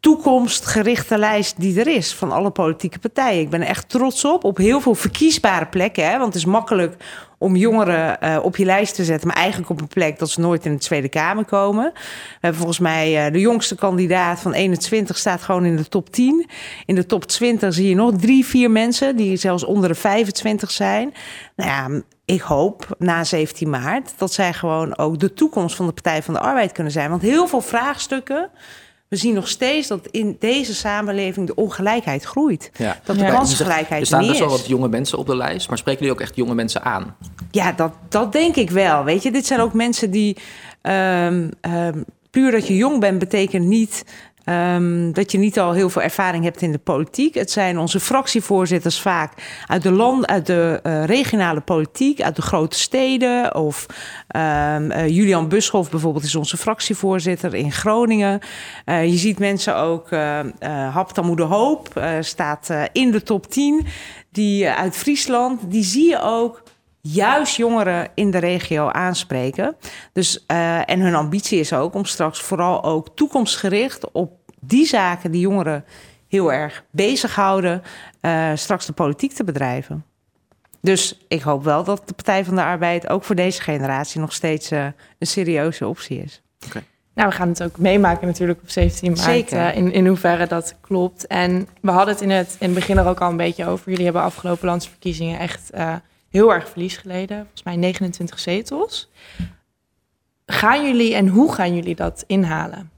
toekomstgerichte 0.03 1.17
lijst 1.17 1.59
die 1.59 1.79
er 1.79 1.87
is 1.87 2.13
van 2.13 2.31
alle 2.31 2.49
politieke 2.49 2.99
partijen. 2.99 3.41
Ik 3.41 3.49
ben 3.49 3.61
er 3.61 3.67
echt 3.67 3.89
trots 3.89 4.25
op, 4.25 4.43
op 4.43 4.57
heel 4.57 4.81
veel 4.81 4.95
verkiesbare 4.95 5.65
plekken. 5.65 6.09
Hè, 6.09 6.11
want 6.11 6.25
het 6.25 6.35
is 6.35 6.45
makkelijk 6.45 6.95
om 7.37 7.55
jongeren 7.55 8.21
eh, 8.21 8.39
op 8.41 8.55
je 8.55 8.65
lijst 8.65 8.95
te 8.95 9.03
zetten, 9.03 9.27
maar 9.27 9.37
eigenlijk 9.37 9.69
op 9.69 9.81
een 9.81 9.87
plek 9.87 10.19
dat 10.19 10.29
ze 10.29 10.39
nooit 10.39 10.65
in 10.65 10.71
de 10.71 10.79
Tweede 10.79 11.09
Kamer 11.09 11.45
komen. 11.45 11.91
We 11.93 12.37
hebben 12.39 12.59
volgens 12.59 12.79
mij 12.79 13.25
eh, 13.25 13.33
de 13.33 13.39
jongste 13.39 13.75
kandidaat 13.75 14.39
van 14.39 14.53
21 14.53 15.17
staat 15.17 15.41
gewoon 15.41 15.65
in 15.65 15.75
de 15.75 15.87
top 15.87 16.09
10. 16.09 16.49
In 16.85 16.95
de 16.95 17.05
top 17.05 17.25
20 17.25 17.73
zie 17.73 17.89
je 17.89 17.95
nog 17.95 18.11
drie, 18.11 18.45
vier 18.45 18.71
mensen 18.71 19.15
die 19.15 19.37
zelfs 19.37 19.63
onder 19.63 19.89
de 19.89 19.95
25 19.95 20.71
zijn. 20.71 21.13
Nou 21.55 21.69
ja, 21.69 22.01
ik 22.25 22.41
hoop 22.41 22.95
na 22.97 23.23
17 23.23 23.69
maart 23.69 24.13
dat 24.17 24.33
zij 24.33 24.53
gewoon 24.53 24.97
ook 24.97 25.19
de 25.19 25.33
toekomst 25.33 25.75
van 25.75 25.85
de 25.85 25.93
Partij 25.93 26.23
van 26.23 26.33
de 26.33 26.39
Arbeid 26.39 26.71
kunnen 26.71 26.93
zijn. 26.93 27.09
Want 27.09 27.21
heel 27.21 27.47
veel 27.47 27.61
vraagstukken. 27.61 28.49
We 29.13 29.19
zien 29.19 29.33
nog 29.33 29.47
steeds 29.47 29.87
dat 29.87 30.07
in 30.11 30.35
deze 30.39 30.73
samenleving 30.73 31.47
de 31.47 31.55
ongelijkheid 31.55 32.23
groeit. 32.23 32.71
Ja. 32.77 32.99
Dat 33.03 33.15
de 33.15 33.21
Ja. 33.21 33.27
Er 33.27 33.33
kansengelijkheid 33.33 34.07
staan 34.07 34.21
er 34.21 34.27
best 34.27 34.39
wel 34.39 34.49
wat 34.49 34.67
jonge 34.67 34.87
mensen 34.87 35.17
op 35.17 35.25
de 35.25 35.35
lijst, 35.35 35.69
maar 35.69 35.77
spreken 35.77 36.01
jullie 36.01 36.15
ook 36.15 36.21
echt 36.23 36.35
jonge 36.35 36.53
mensen 36.53 36.83
aan? 36.83 37.15
Ja, 37.51 37.71
dat, 37.71 37.93
dat 38.09 38.31
denk 38.31 38.55
ik 38.55 38.69
wel. 38.69 39.03
Weet 39.03 39.23
je, 39.23 39.31
dit 39.31 39.45
zijn 39.45 39.59
ook 39.59 39.73
mensen 39.73 40.11
die. 40.11 40.37
ehm, 40.81 41.49
ehm, 41.61 42.01
puur 42.29 42.51
dat 42.51 42.67
je 42.67 42.75
jong 42.75 42.99
bent, 42.99 43.19
betekent 43.19 43.65
niet. 43.65 44.05
Ehm, 44.43 45.11
dat 45.11 45.31
je 45.31 45.37
niet 45.37 45.59
al 45.59 45.71
heel 45.71 45.89
veel 45.89 46.01
ervaring 46.01 46.43
hebt 46.43 46.61
in 46.61 46.71
de 46.71 46.77
politiek. 46.77 47.33
Het 47.33 47.51
zijn 47.51 47.79
onze 47.79 47.99
fractievoorzitters 47.99 49.01
vaak 49.01 49.33
uit 49.67 49.83
de 49.83 49.91
land, 49.91 50.27
uit 50.27 50.45
de 50.45 50.79
eh, 50.83 51.05
regionale 51.05 51.61
politiek, 51.61 52.21
uit 52.21 52.35
de 52.35 52.41
grote 52.41 52.79
steden. 52.79 53.55
Of 53.55 53.85
ehm, 54.27 54.91
eh, 54.91 55.07
Julian 55.07 55.47
Buschoff 55.47 55.89
bijvoorbeeld 55.89 56.23
is 56.23 56.35
onze 56.35 56.57
fractievoorzitter 56.57 57.53
in 57.53 57.71
Groningen. 57.71 58.39
Eh, 58.85 59.05
je 59.05 59.17
ziet 59.17 59.39
mensen 59.39 59.75
ook. 59.75 60.11
eh 60.11 60.39
eh 60.39 60.93
Haptamu 60.93 61.35
de 61.35 61.43
Hoop 61.43 62.01
staat 62.19 62.69
in 62.91 63.11
de 63.11 63.23
top 63.23 63.49
10. 63.51 63.85
Die 64.31 64.69
uit 64.69 64.95
Friesland. 64.95 65.59
Die 65.71 65.83
zie 65.83 66.09
je 66.09 66.21
ook 66.21 66.63
juist 67.07 67.55
jongeren 67.55 68.07
in 68.13 68.31
de 68.31 68.37
regio 68.37 68.89
aanspreken. 68.89 69.75
Dus, 70.13 70.45
eh, 70.45 70.89
en 70.89 70.99
hun 70.99 71.15
ambitie 71.15 71.59
is 71.59 71.73
ook 71.73 71.93
om 71.93 72.05
straks 72.05 72.41
vooral 72.41 72.83
ook 72.83 73.15
toekomstgericht 73.15 74.11
op 74.11 74.31
die 74.59 74.85
zaken 74.85 75.31
die 75.31 75.41
jongeren 75.41 75.85
heel 76.27 76.53
erg 76.53 76.83
bezighouden, 76.91 77.81
eh 78.21 78.51
straks 78.55 78.85
de 78.85 78.93
politiek 78.93 79.31
te 79.31 79.43
bedrijven. 79.43 80.05
Dus 80.81 81.19
ik 81.27 81.41
hoop 81.41 81.63
wel 81.63 81.83
dat 81.83 82.03
de 82.05 82.13
Partij 82.13 82.45
van 82.45 82.55
de 82.55 82.63
Arbeid 82.63 83.09
ook 83.09 83.23
voor 83.23 83.35
deze 83.35 83.61
generatie 83.61 84.19
nog 84.19 84.33
steeds 84.33 84.71
eh, 84.71 84.85
een 85.19 85.27
serieuze 85.27 85.87
optie 85.87 86.23
is. 86.23 86.41
Nou, 87.13 87.29
we 87.29 87.35
gaan 87.35 87.47
het 87.47 87.63
ook 87.63 87.77
meemaken 87.77 88.27
natuurlijk 88.27 88.61
op 88.61 88.69
17 88.69 89.11
maart. 89.11 89.21
Zeker. 89.23 89.59
eh, 89.59 89.75
in, 89.75 89.91
in 89.91 90.07
hoeverre 90.07 90.47
dat 90.47 90.75
klopt. 90.81 91.27
En 91.27 91.67
we 91.81 91.91
hadden 91.91 92.13
het 92.13 92.23
in 92.23 92.29
het, 92.29 92.55
in 92.59 92.65
het 92.65 92.75
begin 92.75 92.97
er 92.97 93.07
ook 93.07 93.21
al 93.21 93.29
een 93.29 93.37
beetje 93.37 93.65
over. 93.65 93.89
Jullie 93.89 94.03
hebben 94.03 94.21
afgelopen 94.21 94.67
landsverkiezingen 94.67 95.39
echt 95.39 95.69
eh, 95.69 95.95
heel 96.33 96.53
erg 96.53 96.69
verlies 96.69 96.97
geleden. 96.97 97.37
Volgens 97.37 97.63
mij 97.63 97.75
29 97.75 98.39
zetels. 98.39 99.11
Gaan 100.45 100.85
jullie 100.85 101.15
en 101.15 101.27
hoe 101.27 101.53
gaan 101.53 101.75
jullie 101.75 101.95
dat 101.95 102.23
inhalen? 102.27 102.91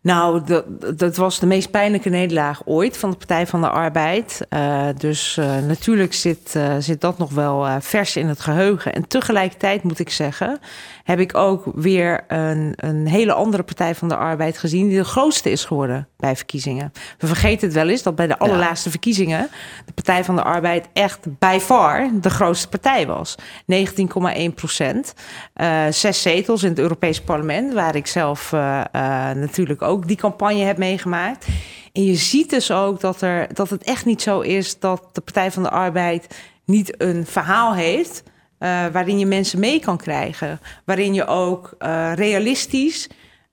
Nou, 0.00 0.44
dat, 0.44 0.98
dat 0.98 1.16
was 1.16 1.38
de 1.40 1.46
meest 1.46 1.70
pijnlijke 1.70 2.08
nederlaag 2.08 2.62
ooit 2.64 2.96
van 2.96 3.10
de 3.10 3.16
Partij 3.16 3.46
van 3.46 3.60
de 3.60 3.68
Arbeid. 3.68 4.46
Eh, 4.48 4.88
dus 4.96 5.36
eh, 5.36 5.58
natuurlijk 5.58 6.12
zit, 6.12 6.54
eh, 6.54 6.76
zit 6.78 7.00
dat 7.00 7.18
nog 7.18 7.30
wel 7.30 7.80
vers 7.80 8.16
in 8.16 8.26
het 8.26 8.40
geheugen. 8.40 8.92
En 8.92 9.08
tegelijkertijd 9.08 9.82
moet 9.82 9.98
ik 9.98 10.10
zeggen, 10.10 10.58
heb 11.04 11.18
ik 11.20 11.36
ook 11.36 11.64
weer 11.74 12.24
een, 12.28 12.72
een 12.76 13.06
hele 13.06 13.32
andere 13.32 13.62
Partij 13.62 13.94
van 13.94 14.08
de 14.08 14.16
Arbeid 14.16 14.58
gezien... 14.58 14.88
die 14.88 14.98
de 14.98 15.04
grootste 15.04 15.50
is 15.50 15.64
geworden 15.64 16.08
bij 16.16 16.36
verkiezingen. 16.36 16.92
We 17.18 17.26
vergeten 17.26 17.66
het 17.66 17.76
wel 17.76 17.88
eens 17.88 18.02
dat 18.02 18.14
bij 18.14 18.26
de 18.26 18.38
allerlaatste 18.38 18.90
verkiezingen... 18.90 19.48
de 19.84 19.92
Partij 19.92 20.24
van 20.24 20.36
de 20.36 20.42
Arbeid 20.42 20.88
echt 20.92 21.38
by 21.38 21.58
far 21.60 22.10
de 22.20 22.30
grootste 22.30 22.68
partij 22.68 23.06
was. 23.06 23.34
19,1 23.72 24.54
procent. 24.54 25.14
Eh, 25.54 25.86
zes 25.90 26.22
zetels 26.22 26.62
in 26.62 26.68
het 26.68 26.78
Europees 26.78 27.20
Parlement, 27.20 27.72
waar 27.72 27.94
ik 27.94 28.06
zelf 28.06 28.52
eh, 28.52 28.80
eh, 28.80 29.36
natuurlijk 29.36 29.82
ook 29.82 30.06
die 30.06 30.16
campagne 30.16 30.62
heb 30.62 30.78
meegemaakt. 30.78 31.46
En 31.92 32.04
je 32.04 32.14
ziet 32.14 32.50
dus 32.50 32.70
ook 32.70 33.00
dat, 33.00 33.20
er, 33.20 33.54
dat 33.54 33.70
het 33.70 33.84
echt 33.84 34.04
niet 34.04 34.22
zo 34.22 34.40
is 34.40 34.78
dat 34.78 35.08
de 35.12 35.20
Partij 35.20 35.50
van 35.50 35.62
de 35.62 35.70
Arbeid 35.70 36.26
niet 36.64 37.02
een 37.02 37.26
verhaal 37.26 37.74
heeft. 37.74 38.22
Eh, 38.58 38.86
waarin 38.92 39.18
je 39.18 39.26
mensen 39.26 39.60
mee 39.60 39.80
kan 39.80 39.96
krijgen. 39.96 40.60
Waarin 40.84 41.14
je 41.14 41.26
ook 41.26 41.74
eh, 41.78 42.12
realistisch 42.14 43.08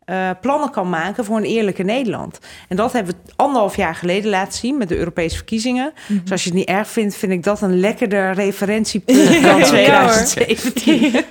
eh, 0.06 0.30
plannen 0.42 0.72
kan 0.72 0.90
maken 0.90 1.26
voor 1.26 1.38
een 1.38 1.44
eerlijke 1.44 1.84
Nederland. 1.84 2.40
En 2.68 2.76
dat 2.76 2.94
hebben 2.94 3.14
we 3.14 3.32
anderhalf 3.36 3.76
jaar 3.76 3.96
geleden 3.96 4.30
laten 4.30 4.54
zien 4.54 4.78
met 4.78 4.90
de 4.90 4.98
Europese 4.98 5.36
verkiezingen. 5.36 5.94
Dus 6.08 6.32
als 6.32 6.44
je 6.44 6.50
het 6.50 6.58
niet 6.58 6.68
erg 6.68 6.88
vindt, 6.88 7.16
vind 7.16 7.32
ik 7.32 7.44
dat 7.44 7.62
een 7.62 7.80
lekkerder 7.80 8.34
referentiepunt 8.34 9.42
dan 9.42 9.60
Ja, 9.60 9.66
2017. 9.66 11.24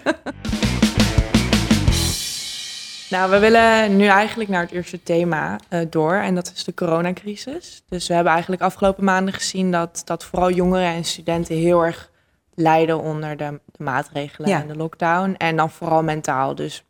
Nou, 3.10 3.30
we 3.30 3.38
willen 3.38 3.96
nu 3.96 4.06
eigenlijk 4.06 4.50
naar 4.50 4.62
het 4.62 4.70
eerste 4.70 5.02
thema 5.02 5.58
eh, 5.68 5.80
door. 5.90 6.14
En 6.14 6.34
dat 6.34 6.52
is 6.54 6.64
de 6.64 6.74
coronacrisis. 6.74 7.82
Dus 7.88 8.08
we 8.08 8.14
hebben 8.14 8.32
eigenlijk 8.32 8.62
afgelopen 8.62 9.04
maanden 9.04 9.34
gezien 9.34 9.70
dat, 9.70 10.02
dat 10.04 10.24
vooral 10.24 10.50
jongeren 10.50 10.86
en 10.86 11.04
studenten 11.04 11.56
heel 11.56 11.84
erg 11.84 12.10
lijden 12.54 13.00
onder 13.00 13.36
de, 13.36 13.60
de 13.64 13.84
maatregelen 13.84 14.48
Ja. 14.48 14.60
en 14.60 14.68
de 14.68 14.76
lockdown. 14.76 15.34
En 15.38 15.56
dan 15.56 15.70
vooral 15.70 16.02
mentaal. 16.02 16.54
Dus 16.54 16.84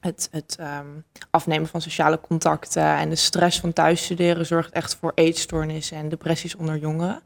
het, 0.00 0.28
het 0.30 0.56
ehm, 0.58 0.86
afnemen 1.30 1.68
van 1.68 1.80
sociale 1.80 2.20
contacten 2.20 2.96
en 2.96 3.08
de 3.08 3.16
stress 3.16 3.60
van 3.60 3.72
thuisstuderen 3.72 4.46
zorgt 4.46 4.72
echt 4.72 4.96
voor 4.96 5.12
eetstoornissen 5.14 5.96
en 5.96 6.08
depressies 6.08 6.56
onder 6.56 6.76
jongeren. 6.76 7.22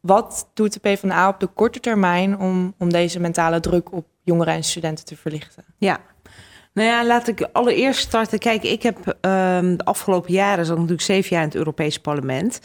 Wat 0.00 0.48
doet 0.54 0.72
de 0.72 0.80
PvdA 0.80 1.28
op 1.28 1.40
de 1.40 1.46
korte 1.46 1.80
termijn 1.80 2.38
om, 2.38 2.74
om 2.78 2.92
deze 2.92 3.20
mentale 3.20 3.60
druk 3.60 3.92
op 3.92 4.06
jongeren 4.22 4.54
en 4.54 4.64
studenten 4.64 5.04
te 5.04 5.16
verlichten? 5.16 5.64
Ja. 5.78 6.00
Nou 6.72 6.88
ja, 6.88 7.06
laat 7.06 7.28
ik 7.28 7.48
allereerst 7.52 8.00
starten. 8.00 8.38
Kijk, 8.38 8.62
ik 8.62 8.82
heb 8.82 9.16
ehm, 9.20 9.76
de 9.76 9.84
afgelopen 9.84 10.32
jaren, 10.32 10.66
zat 10.66 10.76
natuurlijk 10.76 11.02
zeven 11.02 11.30
jaar 11.30 11.42
in 11.42 11.48
het 11.48 11.56
Europees 11.56 11.98
Parlement. 11.98 12.60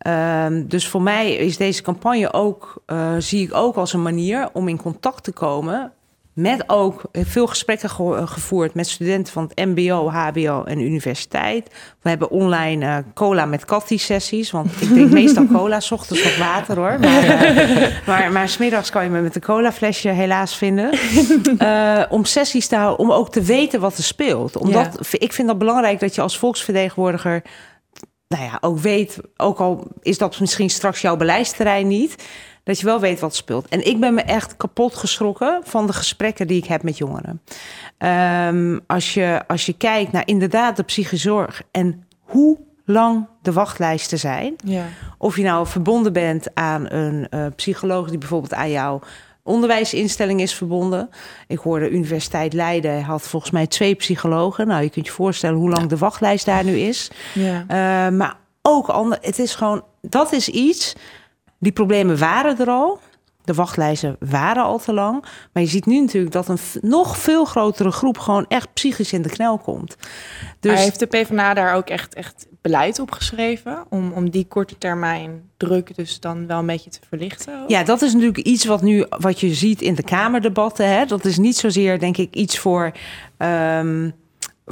Ehm, 0.00 0.62
dus 0.66 0.88
voor 0.88 1.02
mij 1.02 1.32
is 1.34 1.56
deze 1.56 1.82
campagne 1.82 2.32
ook, 2.32 2.82
eh, 2.86 3.12
zie 3.18 3.42
ik 3.46 3.54
ook 3.54 3.76
als 3.76 3.92
een 3.92 4.02
manier 4.02 4.48
om 4.52 4.68
in 4.68 4.76
contact 4.82 5.24
te 5.24 5.32
komen 5.32 5.92
met 6.32 6.64
ook 6.66 7.02
veel 7.12 7.46
gesprekken 7.46 7.90
ge- 7.90 8.22
gevoerd 8.26 8.74
met 8.74 8.88
studenten 8.88 9.32
van 9.32 9.42
het 9.54 9.66
MBO, 9.68 10.08
HBO 10.08 10.62
en 10.64 10.80
universiteit. 10.80 11.70
We 12.02 12.08
hebben 12.08 12.30
online 12.30 12.86
eh, 12.86 12.96
cola 13.14 13.44
met 13.46 13.64
Cathy 13.64 13.96
sessies. 13.98 14.50
Want 14.50 14.70
ik 14.80 14.88
drink 14.88 15.10
meestal 15.20 15.46
cola, 15.46 15.80
's 15.80 15.90
ochtends 15.90 16.22
wat 16.22 16.36
water 16.36 16.76
hoor. 16.76 17.00
Maar, 17.00 17.22
eh, 17.24 17.88
maar, 18.06 18.32
maar 18.32 18.48
smiddags 18.48 18.90
kan 18.90 19.04
je 19.04 19.10
me 19.10 19.20
met 19.20 19.34
een 19.34 19.40
cola 19.40 19.72
flesje 19.72 20.08
helaas 20.08 20.56
vinden. 20.56 20.90
Eh, 21.58 22.02
om 22.08 22.24
sessies 22.24 22.66
te 22.66 22.76
houden, 22.76 22.98
om 22.98 23.12
ook 23.12 23.30
te 23.30 23.42
weten 23.42 23.80
wat 23.80 23.96
er 23.96 24.02
speelt. 24.04 24.56
Omdat 24.56 24.98
ik 25.10 25.32
vind 25.32 25.48
dat 25.48 25.58
belangrijk 25.58 26.00
dat 26.00 26.14
je 26.14 26.20
als 26.20 26.38
volksvertegenwoordiger 26.38 27.42
nou 28.34 28.44
ja, 28.44 28.58
ook 28.60 28.78
weet, 28.78 29.18
ook 29.36 29.58
al 29.58 29.88
is 30.02 30.18
dat 30.18 30.40
misschien 30.40 30.70
straks 30.70 31.00
jouw 31.00 31.16
beleidsterrein 31.16 31.86
niet, 31.86 32.24
dat 32.64 32.78
je 32.78 32.86
wel 32.86 33.00
weet 33.00 33.20
wat 33.20 33.34
speelt. 33.34 33.68
En 33.68 33.86
ik 33.86 34.00
ben 34.00 34.14
me 34.14 34.22
echt 34.22 34.56
kapot 34.56 34.94
geschrokken 34.94 35.60
van 35.64 35.86
de 35.86 35.92
gesprekken 35.92 36.46
die 36.46 36.56
ik 36.56 36.66
heb 36.66 36.82
met 36.82 36.98
jongeren. 36.98 37.42
Ehm, 37.98 38.78
als, 38.86 39.14
je, 39.14 39.42
als 39.46 39.66
je 39.66 39.72
kijkt 39.72 40.12
naar 40.12 40.26
inderdaad 40.26 40.76
de 40.76 40.82
psychische 40.82 41.28
zorg 41.28 41.62
en 41.70 42.06
hoe 42.20 42.58
lang 42.84 43.26
de 43.42 43.52
wachtlijsten 43.52 44.18
zijn. 44.18 44.54
Ja. 44.64 44.84
Of 45.18 45.36
je 45.36 45.42
nou 45.42 45.66
verbonden 45.66 46.12
bent 46.12 46.54
aan 46.54 46.90
een 46.90 47.28
eh, 47.28 47.46
psycholoog 47.56 48.08
die 48.08 48.18
bijvoorbeeld 48.18 48.54
aan 48.54 48.70
jouw 48.70 49.00
onderwijsinstelling 49.50 50.40
is 50.40 50.54
verbonden. 50.54 51.10
Ik 51.46 51.58
hoorde 51.58 51.90
Universiteit 51.90 52.52
Leiden 52.52 53.02
had 53.02 53.22
volgens 53.22 53.52
mij 53.52 53.66
twee 53.66 53.94
psychologen. 53.94 54.66
Nou, 54.66 54.82
je 54.82 54.90
kunt 54.90 55.06
je 55.06 55.12
voorstellen 55.12 55.58
hoe 55.58 55.70
lang 55.70 55.88
de 55.88 55.96
wachtlijst 55.96 56.44
daar 56.46 56.64
nu 56.64 56.76
is. 56.76 57.10
Ja. 57.34 57.64
Eh, 57.68 58.12
maar 58.16 58.36
ook 58.62 58.88
ander, 58.88 59.18
het 59.20 59.38
is 59.38 59.54
gewoon, 59.54 59.84
dat 60.00 60.32
is 60.32 60.48
iets. 60.48 60.94
Die 61.58 61.72
problemen 61.72 62.18
waren 62.18 62.58
er 62.58 62.68
al. 62.68 63.00
De 63.44 63.54
wachtlijsten 63.54 64.16
waren 64.18 64.62
al 64.62 64.78
te 64.78 64.92
lang. 64.92 65.24
Maar 65.52 65.62
je 65.62 65.68
ziet 65.68 65.86
nu 65.86 66.00
natuurlijk 66.00 66.32
dat 66.32 66.48
een 66.48 66.58
nog 66.80 67.18
veel 67.18 67.44
grotere 67.44 67.90
groep 67.90 68.18
gewoon 68.18 68.44
echt 68.48 68.72
psychisch 68.72 69.12
in 69.12 69.22
de 69.22 69.28
knel 69.28 69.58
komt. 69.58 69.96
Dus 70.60 70.72
Dus 70.72 70.80
heeft 70.80 70.98
de 70.98 71.06
PvdA 71.06 71.54
daar 71.54 71.74
ook 71.74 71.88
echt, 71.88 72.14
echt 72.14 72.46
beleid 72.60 72.98
op 72.98 73.10
geschreven 73.10 73.84
om, 73.88 74.12
om 74.12 74.30
die 74.30 74.46
korte 74.48 74.78
termijn 74.78 75.42
druk 75.56 75.96
dus 75.96 76.20
dan 76.20 76.46
wel 76.46 76.58
een 76.58 76.66
beetje 76.66 76.90
te 76.90 77.00
verlichten? 77.08 77.64
ja, 77.66 77.84
dat 77.84 78.02
is 78.02 78.12
natuurlijk 78.12 78.46
iets 78.46 78.64
wat 78.64 78.82
nu 78.82 79.04
wat 79.08 79.40
je 79.40 79.54
ziet 79.54 79.82
in 79.82 79.94
de 79.94 80.02
Kamerdebatten. 80.02 80.88
Hè? 80.88 81.04
Dat 81.04 81.24
is 81.24 81.38
niet 81.38 81.56
zozeer, 81.56 81.98
denk 81.98 82.16
ik, 82.16 82.34
iets 82.34 82.58
voor. 82.58 82.92
ehm, 83.36 84.10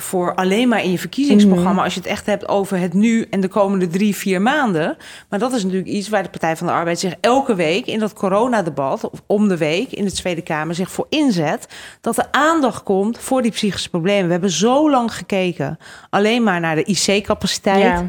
voor 0.00 0.34
alleen 0.34 0.68
maar 0.68 0.82
in 0.84 0.90
je 0.90 0.98
verkiezingsprogramma, 0.98 1.72
Mhm. 1.72 1.82
als 1.84 1.94
je 1.94 2.00
het 2.00 2.08
echt 2.08 2.26
hebt 2.26 2.48
over 2.48 2.78
het 2.78 2.94
nu 2.94 3.26
en 3.30 3.40
de 3.40 3.48
komende 3.48 3.86
drie, 3.86 4.16
vier 4.16 4.42
maanden. 4.42 4.96
Maar 5.28 5.38
dat 5.38 5.52
is 5.52 5.62
natuurlijk 5.62 5.90
iets 5.90 6.08
waar 6.08 6.22
de 6.22 6.28
Partij 6.28 6.56
van 6.56 6.66
de 6.66 6.72
Arbeid 6.72 6.98
zich 6.98 7.14
elke 7.20 7.54
week 7.54 7.86
in 7.86 7.98
dat 7.98 8.12
coronadebat, 8.12 9.10
of 9.10 9.22
om 9.26 9.48
de 9.48 9.56
week 9.56 9.92
in 9.92 10.04
de 10.04 10.12
Tweede 10.12 10.42
Kamer, 10.42 10.74
zich 10.74 10.90
voor 10.90 11.06
inzet. 11.08 11.66
Dat 12.00 12.18
er 12.18 12.26
aandacht 12.30 12.82
komt 12.82 13.18
voor 13.18 13.42
die 13.42 13.50
psychische 13.50 13.90
problemen. 13.90 14.26
We 14.26 14.32
hebben 14.32 14.50
zo 14.50 14.90
lang 14.90 15.14
gekeken 15.14 15.78
alleen 16.10 16.42
maar 16.42 16.60
naar 16.60 16.74
de 16.74 16.84
IC-capaciteit. 16.84 17.82
Ja. 17.82 18.08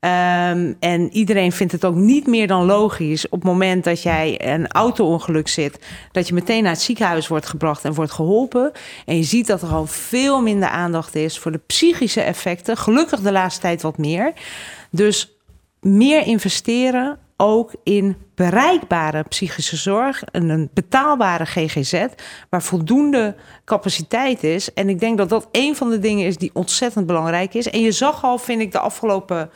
Ehm, 0.00 0.72
en 0.80 1.12
iedereen 1.12 1.52
vindt 1.52 1.72
het 1.72 1.84
ook 1.84 1.94
niet 1.94 2.26
meer 2.26 2.46
dan 2.46 2.64
logisch 2.64 3.28
op 3.28 3.38
het 3.38 3.42
moment 3.42 3.84
dat 3.84 4.02
jij 4.02 4.54
een 4.54 4.68
auto-ongeluk 4.68 5.48
zit, 5.48 5.86
dat 6.12 6.28
je 6.28 6.34
meteen 6.34 6.62
naar 6.62 6.72
het 6.72 6.80
ziekenhuis 6.80 7.28
wordt 7.28 7.46
gebracht 7.46 7.84
en 7.84 7.94
wordt 7.94 8.12
geholpen. 8.12 8.72
En 9.06 9.16
je 9.16 9.22
ziet 9.22 9.46
dat 9.46 9.62
er 9.62 9.68
gewoon 9.68 9.88
veel 9.88 10.42
minder 10.42 10.68
aandacht 10.68 11.14
is 11.14 11.38
voor 11.38 11.52
de 11.52 11.60
psychische 11.66 12.20
effecten. 12.20 12.76
Gelukkig 12.76 13.20
de 13.20 13.32
laatste 13.32 13.60
tijd 13.60 13.82
wat 13.82 13.98
meer. 13.98 14.32
Dus 14.90 15.36
meer 15.80 16.26
investeren 16.26 17.18
ook 17.36 17.72
in 17.84 18.16
bereikbare 18.34 19.22
psychische 19.22 19.76
zorg 19.76 20.24
en 20.24 20.48
een 20.48 20.70
betaalbare 20.74 21.44
GGZ, 21.44 22.04
waar 22.50 22.62
voldoende 22.62 23.34
capaciteit 23.64 24.44
is. 24.44 24.72
En 24.72 24.88
ik 24.88 25.00
denk 25.00 25.18
dat 25.18 25.28
dat 25.28 25.48
een 25.52 25.76
van 25.76 25.90
de 25.90 25.98
dingen 25.98 26.26
is 26.26 26.36
die 26.36 26.50
ontzettend 26.54 27.06
belangrijk 27.06 27.54
is. 27.54 27.70
En 27.70 27.80
je 27.80 27.92
zag 27.92 28.24
al, 28.24 28.38
vind 28.38 28.60
ik, 28.60 28.72
de 28.72 28.78
afgelopen 28.78 29.50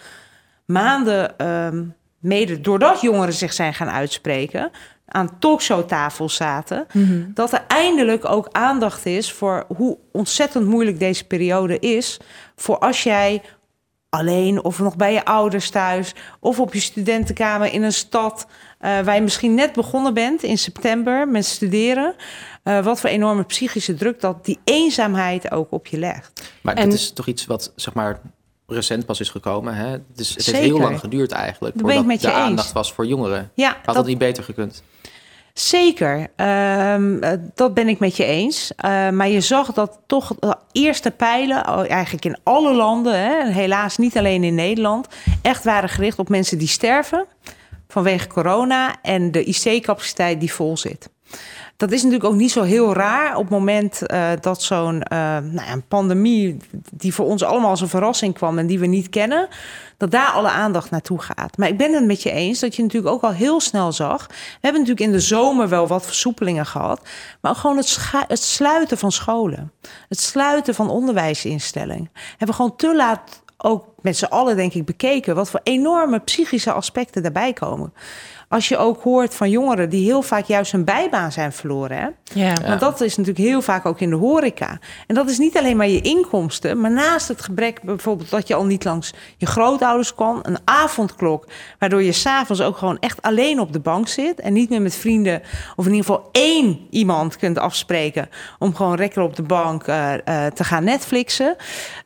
maanden, 0.67 1.39
ehm, 1.39 1.85
mede 2.19 2.61
doordat 2.61 3.01
jongeren 3.01 3.35
zich 3.35 3.53
zijn 3.53 3.75
gaan 3.75 3.91
uitspreken, 3.91 4.71
aan 5.07 5.39
talkshowtafels 5.39 6.35
zaten, 6.35 6.87
dat 7.35 7.53
er 7.53 7.65
eindelijk 7.69 8.25
ook 8.25 8.49
aandacht 8.53 9.07
is 9.07 9.33
voor 9.33 9.65
hoe 9.77 9.99
ontzettend 10.13 10.67
moeilijk 10.67 10.99
deze 10.99 11.27
periode 11.27 11.79
is. 11.79 12.21
Voor 12.57 12.79
als 12.79 13.03
jij 13.03 13.43
alleen 14.09 14.65
of 14.65 14.79
nog 14.79 14.97
bij 14.97 15.13
je 15.13 15.25
ouders 15.25 15.71
thuis 15.71 16.15
of 16.41 16.61
op 16.61 16.75
je 16.75 16.81
studentenkamer 16.81 17.73
in 17.73 17.83
een 17.83 17.93
stad 17.93 18.47
uh, 18.47 19.01
waar 19.01 19.15
je 19.15 19.21
misschien 19.21 19.55
net 19.55 19.73
begonnen 19.73 20.15
bent 20.15 20.43
in 20.43 20.59
september 20.59 21.29
met 21.29 21.45
studeren. 21.45 22.15
Uh, 22.65 22.85
wat 22.85 23.01
voor 23.01 23.11
enorme 23.11 23.43
psychische 23.45 23.95
druk 23.95 24.21
dat 24.21 24.45
die 24.45 24.59
eenzaamheid 24.65 25.51
ook 25.51 25.73
op 25.73 25.87
je 25.87 25.99
legt. 25.99 26.53
Maar 26.63 26.75
en, 26.75 26.85
dat 26.85 26.99
is 26.99 27.13
toch 27.13 27.27
iets 27.27 27.47
wat 27.47 27.73
zeg 27.77 27.95
maar 27.95 28.21
recent 28.67 29.07
pas 29.07 29.21
is 29.21 29.29
gekomen. 29.29 29.75
Hè? 29.75 29.97
Dus 30.15 30.35
het 30.35 30.47
heeft 30.47 30.59
heel 30.59 30.79
lang 30.79 31.01
geduurd 31.01 31.33
eigenlijk. 31.33 31.79
Dat 31.79 31.93
voordat 31.93 32.21
de 32.21 32.33
aandacht 32.33 32.73
was 32.73 32.93
voor 32.93 33.07
jongeren. 33.07 33.51
Ja, 33.55 33.69
Had 33.69 33.85
dat, 33.85 33.95
dat 33.95 34.07
niet 34.07 34.19
beter 34.19 34.45
gekund? 34.45 34.83
Zeker, 35.53 36.31
um, 36.95 37.21
dat 37.55 37.75
ben 37.75 37.89
ik 37.89 37.99
met 37.99 38.17
je 38.17 38.25
eens. 38.25 38.73
Uh, 38.85 39.11
maar 39.11 39.29
je 39.29 39.41
zag 39.41 39.73
dat 39.73 39.99
toch 40.07 40.35
de 40.39 40.57
eerste 40.73 41.11
pijlen, 41.11 41.65
eigenlijk 41.89 42.25
in 42.25 42.37
alle 42.43 42.75
landen, 42.75 43.21
hè, 43.21 43.51
helaas 43.51 43.97
niet 43.97 44.19
alleen 44.19 44.45
in 44.45 44.55
Nederland, 44.55 45.07
echt 45.43 45.65
waren 45.65 45.89
gericht 45.89 46.19
op 46.19 46.29
mensen 46.29 46.59
die 46.59 46.69
sterven 46.69 47.27
vanwege 47.89 48.27
corona 48.27 48.95
en 49.03 49.31
de 49.31 49.45
IC-capaciteit 49.45 50.41
die 50.41 50.53
vol 50.53 50.77
zit. 50.77 51.09
Dat 51.83 51.93
is 51.93 52.03
natuurlijk 52.03 52.31
ook 52.31 52.39
niet 52.39 52.51
zo 52.51 52.63
heel 52.63 52.95
raar 52.95 53.37
op 53.37 53.43
het 53.43 53.51
moment 53.51 54.01
uh, 54.07 54.31
dat 54.41 54.63
zo'n 54.63 54.95
uh, 54.95 55.19
nou 55.29 55.53
ja, 55.53 55.81
pandemie, 55.89 56.57
die 56.91 57.15
voor 57.15 57.27
ons 57.27 57.43
allemaal 57.43 57.71
als 57.71 57.81
een 57.81 57.89
verrassing 57.89 58.35
kwam 58.35 58.59
en 58.59 58.67
die 58.67 58.79
we 58.79 58.87
niet 58.87 59.09
kennen, 59.09 59.49
dat 59.97 60.11
daar 60.11 60.31
alle 60.31 60.49
aandacht 60.49 60.91
naartoe 60.91 61.21
gaat. 61.21 61.57
Maar 61.57 61.69
ik 61.69 61.77
ben 61.77 61.93
het 61.93 62.05
met 62.05 62.23
je 62.23 62.31
eens 62.31 62.61
dat 62.61 62.77
je 62.77 62.83
natuurlijk 62.83 63.15
ook 63.15 63.23
al 63.23 63.33
heel 63.33 63.61
snel 63.61 63.93
zag. 63.93 64.27
We 64.27 64.35
hebben 64.61 64.81
natuurlijk 64.81 65.07
in 65.07 65.17
de 65.17 65.21
zomer 65.21 65.69
wel 65.69 65.87
wat 65.87 66.07
versoepelingen 66.07 66.67
gehad, 66.67 67.01
maar 67.41 67.51
ook 67.51 67.59
gewoon 67.59 67.77
het, 67.77 67.99
het 68.29 68.43
sluiten 68.43 68.99
van 68.99 69.13
scholen, 69.13 69.73
het 70.09 70.21
sluiten 70.21 70.75
van 70.75 70.91
onderwijsinstellingen, 70.91 72.11
hebben 72.29 72.47
we 72.47 72.55
gewoon 72.55 72.77
te 72.77 72.97
laat 72.97 73.43
ook 73.57 73.85
met 74.03 74.17
z'n 74.17 74.25
allen, 74.25 74.57
denk 74.57 74.75
ik, 74.75 74.85
bekeken 74.85 75.35
wat 75.35 75.51
voor 75.51 75.61
enorme 75.63 76.19
psychische 76.19 76.73
aspecten 76.73 77.23
daarbij 77.23 77.53
komen. 77.53 77.93
Als 78.49 78.69
je 78.69 78.77
ook 78.77 79.03
hoort 79.03 79.35
van 79.35 79.51
jongeren 79.51 79.91
die 79.91 80.05
heel 80.05 80.23
vaak 80.23 80.45
juist 80.45 80.73
hun 80.73 80.85
bijbaan 80.85 81.33
zijn 81.33 81.53
verloren. 81.53 81.97
Hè? 81.97 82.09
Ja. 82.41 82.55
Want 82.67 82.81
dat 82.81 83.01
is 83.01 83.17
natuurlijk 83.17 83.47
heel 83.47 83.63
vaak 83.63 83.87
ook 83.87 84.01
in 84.01 84.11
de 84.11 84.17
horeca. 84.17 84.79
En 85.07 85.15
dat 85.15 85.31
is 85.31 85.39
niet 85.39 85.57
alleen 85.57 85.77
maar 85.77 85.89
je 85.89 86.01
inkomsten, 86.01 86.81
maar 86.81 86.91
naast 86.91 87.29
het 87.29 87.43
gebrek 87.43 87.83
bijvoorbeeld 87.83 88.31
dat 88.31 88.49
je 88.49 88.55
al 88.55 88.65
niet 88.65 88.85
langs 88.85 89.15
je 89.37 89.47
grootouders 89.47 90.15
kan, 90.15 90.39
een 90.43 90.59
avondklok, 90.65 91.49
waardoor 91.79 92.03
je 92.03 92.13
s'avonds 92.13 92.63
ook 92.63 92.77
gewoon 92.77 92.99
echt 92.99 93.23
alleen 93.23 93.61
op 93.61 93.73
de 93.73 93.81
bank 93.81 94.09
zit 94.09 94.41
en 94.41 94.53
niet 94.53 94.71
meer 94.71 94.83
met 94.83 94.95
vrienden 94.95 95.43
of 95.77 95.87
in 95.87 95.93
ieder 95.93 96.07
geval 96.07 96.29
één 96.33 96.87
iemand 96.91 97.37
kunt 97.37 97.59
afspreken 97.59 98.29
om 98.59 98.75
gewoon 98.75 98.97
lekker 98.97 99.23
op 99.23 99.37
de 99.37 99.43
bank 99.43 99.87
uh, 99.87 100.13
uh, 100.13 100.47
te 100.47 100.65
gaan 100.65 100.85
Netflixen. 100.85 101.57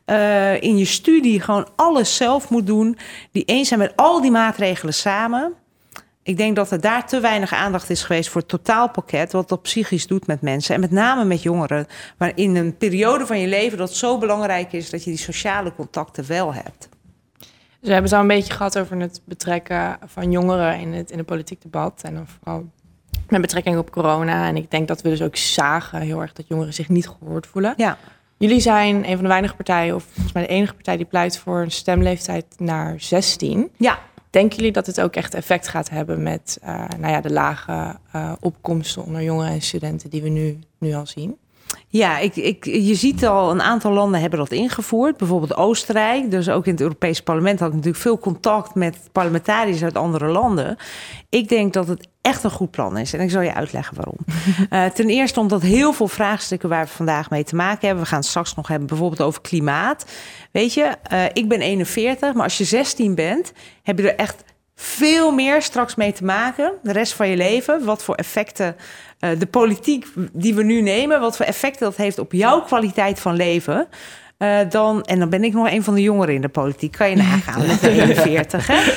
Uh, 0.05 0.61
in 0.61 0.77
je 0.77 0.85
studie 0.85 1.41
gewoon 1.41 1.67
alles 1.87 2.15
zelf 2.15 2.49
moet 2.49 2.67
doen. 2.67 2.97
Die 3.31 3.43
eens 3.43 3.67
zijn 3.67 3.79
met 3.79 3.93
al 3.95 4.21
die 4.21 4.31
maatregelen 4.31 4.93
samen. 4.93 5.53
Ik 6.23 6.37
denk 6.37 6.55
dat 6.55 6.71
er 6.71 6.81
daar 6.81 7.07
te 7.07 7.19
weinig 7.19 7.53
aandacht 7.53 7.89
is 7.89 8.03
geweest 8.03 8.29
voor 8.29 8.41
het 8.41 8.49
totaalpakket, 8.49 9.31
wat 9.31 9.49
dat 9.49 9.61
psychisch 9.61 10.07
doet 10.07 10.27
met 10.27 10.41
mensen. 10.41 10.75
En 10.75 10.81
met 10.81 10.91
name 10.91 11.25
met 11.25 11.41
jongeren. 11.41 11.87
Maar 12.17 12.31
in 12.35 12.55
een 12.55 12.77
periode 12.77 13.25
van 13.25 13.39
je 13.39 13.47
leven 13.47 13.77
dat 13.77 13.93
zo 13.93 14.17
belangrijk 14.17 14.73
is 14.73 14.89
dat 14.89 15.03
je 15.03 15.09
die 15.09 15.19
sociale 15.19 15.73
contacten 15.75 16.27
wel 16.27 16.53
hebt. 16.53 16.89
Dus 17.79 17.87
we 17.87 17.91
hebben 17.91 18.09
zo 18.09 18.19
een 18.19 18.27
beetje 18.27 18.53
gehad 18.53 18.79
over 18.79 18.99
het 18.99 19.21
betrekken 19.25 19.97
van 20.05 20.31
jongeren 20.31 20.79
in 20.79 20.93
het, 20.93 21.11
in 21.11 21.17
het 21.17 21.27
politiek 21.27 21.61
debat. 21.61 22.01
En 22.03 22.13
dan 22.13 22.27
vooral 22.27 22.69
met 23.29 23.41
betrekking 23.41 23.77
op 23.77 23.91
corona. 23.91 24.47
En 24.47 24.55
ik 24.55 24.71
denk 24.71 24.87
dat 24.87 25.01
we 25.01 25.09
dus 25.09 25.21
ook 25.21 25.35
zagen 25.35 26.01
heel 26.01 26.21
erg 26.21 26.33
dat 26.33 26.47
jongeren 26.47 26.73
zich 26.73 26.89
niet 26.89 27.07
gehoord 27.07 27.47
voelen. 27.47 27.73
Ja. 27.77 27.97
Jullie 28.37 28.59
zijn 28.59 28.95
een 28.95 29.13
van 29.13 29.21
de 29.21 29.27
weinige 29.27 29.55
partijen, 29.55 29.95
of 29.95 30.03
volgens 30.03 30.33
mij 30.33 30.43
de 30.43 30.49
enige 30.49 30.73
partij 30.73 30.97
die 30.97 31.05
pleit 31.05 31.37
voor 31.37 31.61
een 31.61 31.71
stemleeftijd 31.71 32.45
naar 32.57 32.95
16. 32.97 33.69
Ja. 33.77 33.99
Denken 34.29 34.55
jullie 34.57 34.71
dat 34.71 34.85
het 34.85 35.01
ook 35.01 35.15
echt 35.15 35.33
effect 35.33 35.67
gaat 35.67 35.89
hebben 35.89 36.23
met 36.23 36.59
uh, 36.63 36.85
nou 36.97 37.13
ja, 37.13 37.21
de 37.21 37.31
lage 37.31 37.95
uh, 38.15 38.31
opkomsten 38.39 39.03
onder 39.03 39.23
jongeren 39.23 39.51
en 39.51 39.61
studenten 39.61 40.09
die 40.09 40.21
we 40.21 40.29
nu, 40.29 40.59
nu 40.77 40.93
al 40.93 41.05
zien? 41.05 41.37
Ja, 41.89 42.17
ik, 42.17 42.35
ik, 42.35 42.65
je 42.65 42.95
ziet 42.95 43.25
al 43.25 43.51
een 43.51 43.61
aantal 43.61 43.91
landen 43.91 44.21
hebben 44.21 44.39
dat 44.39 44.51
ingevoerd. 44.51 45.17
Bijvoorbeeld 45.17 45.55
Oostenrijk. 45.55 46.31
Dus 46.31 46.49
ook 46.49 46.65
in 46.65 46.71
het 46.71 46.81
Europese 46.81 47.23
parlement 47.23 47.59
had 47.59 47.69
ik 47.69 47.75
natuurlijk 47.75 48.03
veel 48.03 48.19
contact 48.19 48.75
met 48.75 48.97
parlementariërs 49.11 49.83
uit 49.83 49.95
andere 49.95 50.27
landen. 50.27 50.77
Ik 51.29 51.49
denk 51.49 51.73
dat 51.73 51.87
het 51.87 52.07
echt 52.21 52.43
een 52.43 52.51
goed 52.51 52.71
plan 52.71 52.97
is. 52.97 53.13
En 53.13 53.19
ik 53.19 53.29
zal 53.29 53.41
je 53.41 53.53
uitleggen 53.53 53.95
waarom. 53.95 54.17
uh, 54.69 54.85
ten 54.99 55.09
eerste 55.09 55.39
omdat 55.39 55.61
heel 55.61 55.93
veel 55.93 56.07
vraagstukken 56.07 56.69
waar 56.69 56.85
we 56.85 56.91
vandaag 56.91 57.29
mee 57.29 57.43
te 57.43 57.55
maken 57.55 57.85
hebben. 57.87 58.03
We 58.03 58.09
gaan 58.09 58.19
het 58.19 58.27
straks 58.27 58.55
nog 58.55 58.67
hebben 58.67 58.87
bijvoorbeeld 58.87 59.21
over 59.21 59.41
klimaat. 59.41 60.05
Weet 60.51 60.73
je, 60.73 60.91
uh, 61.13 61.25
ik 61.33 61.47
ben 61.47 61.61
41, 61.61 62.33
maar 62.33 62.43
als 62.43 62.57
je 62.57 62.63
16 62.63 63.15
bent, 63.15 63.53
heb 63.83 63.99
je 63.99 64.11
er 64.11 64.19
echt 64.19 64.43
veel 64.75 65.31
meer 65.31 65.61
straks 65.61 65.95
mee 65.95 66.13
te 66.13 66.23
maken. 66.23 66.73
De 66.83 66.91
rest 66.91 67.13
van 67.13 67.27
je 67.29 67.37
leven. 67.37 67.85
Wat 67.85 68.03
voor 68.03 68.15
effecten 68.15 68.75
uh, 69.19 69.39
de 69.39 69.45
politiek 69.45 70.07
die 70.31 70.55
we 70.55 70.63
nu 70.63 70.81
nemen, 70.81 71.19
wat 71.19 71.37
voor 71.37 71.45
effecten 71.45 71.85
dat 71.85 71.95
heeft 71.95 72.19
op 72.19 72.31
jouw 72.31 72.61
kwaliteit 72.61 73.19
van 73.19 73.35
leven. 73.35 73.87
Uh, 74.37 74.59
dan, 74.69 75.03
en 75.03 75.19
dan 75.19 75.29
ben 75.29 75.43
ik 75.43 75.53
nog 75.53 75.71
een 75.71 75.83
van 75.83 75.93
de 75.93 76.01
jongeren 76.01 76.35
in 76.35 76.41
de 76.41 76.49
politiek. 76.49 76.91
Kan 76.91 77.09
je 77.09 77.15
nagaan 77.25 77.67
met 77.67 77.81
de 77.81 77.89
41. 77.89 78.67
Hè? 78.67 78.93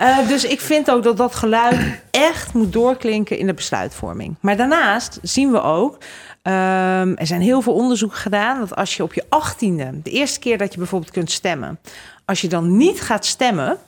Uh, 0.00 0.28
dus 0.28 0.44
ik 0.44 0.60
vind 0.60 0.90
ook 0.90 1.02
dat 1.02 1.16
dat 1.16 1.34
geluid 1.34 2.00
echt 2.10 2.54
moet 2.54 2.72
doorklinken 2.72 3.38
in 3.38 3.46
de 3.46 3.54
besluitvorming. 3.54 4.36
Maar 4.40 4.56
daarnaast 4.56 5.18
zien 5.22 5.50
we 5.50 5.62
ook, 5.62 5.94
um, 5.94 7.16
er 7.16 7.26
zijn 7.26 7.40
heel 7.40 7.62
veel 7.62 7.74
onderzoeken 7.74 8.18
gedaan, 8.18 8.58
dat 8.58 8.76
als 8.76 8.96
je 8.96 9.02
op 9.02 9.14
je 9.14 9.24
achttiende, 9.28 10.00
de 10.02 10.10
eerste 10.10 10.38
keer 10.38 10.58
dat 10.58 10.72
je 10.72 10.78
bijvoorbeeld 10.78 11.12
kunt 11.12 11.30
stemmen, 11.30 11.78
als 12.24 12.40
je 12.40 12.48
dan 12.48 12.76
niet 12.76 13.00
gaat 13.00 13.26
stemmen, 13.26 13.78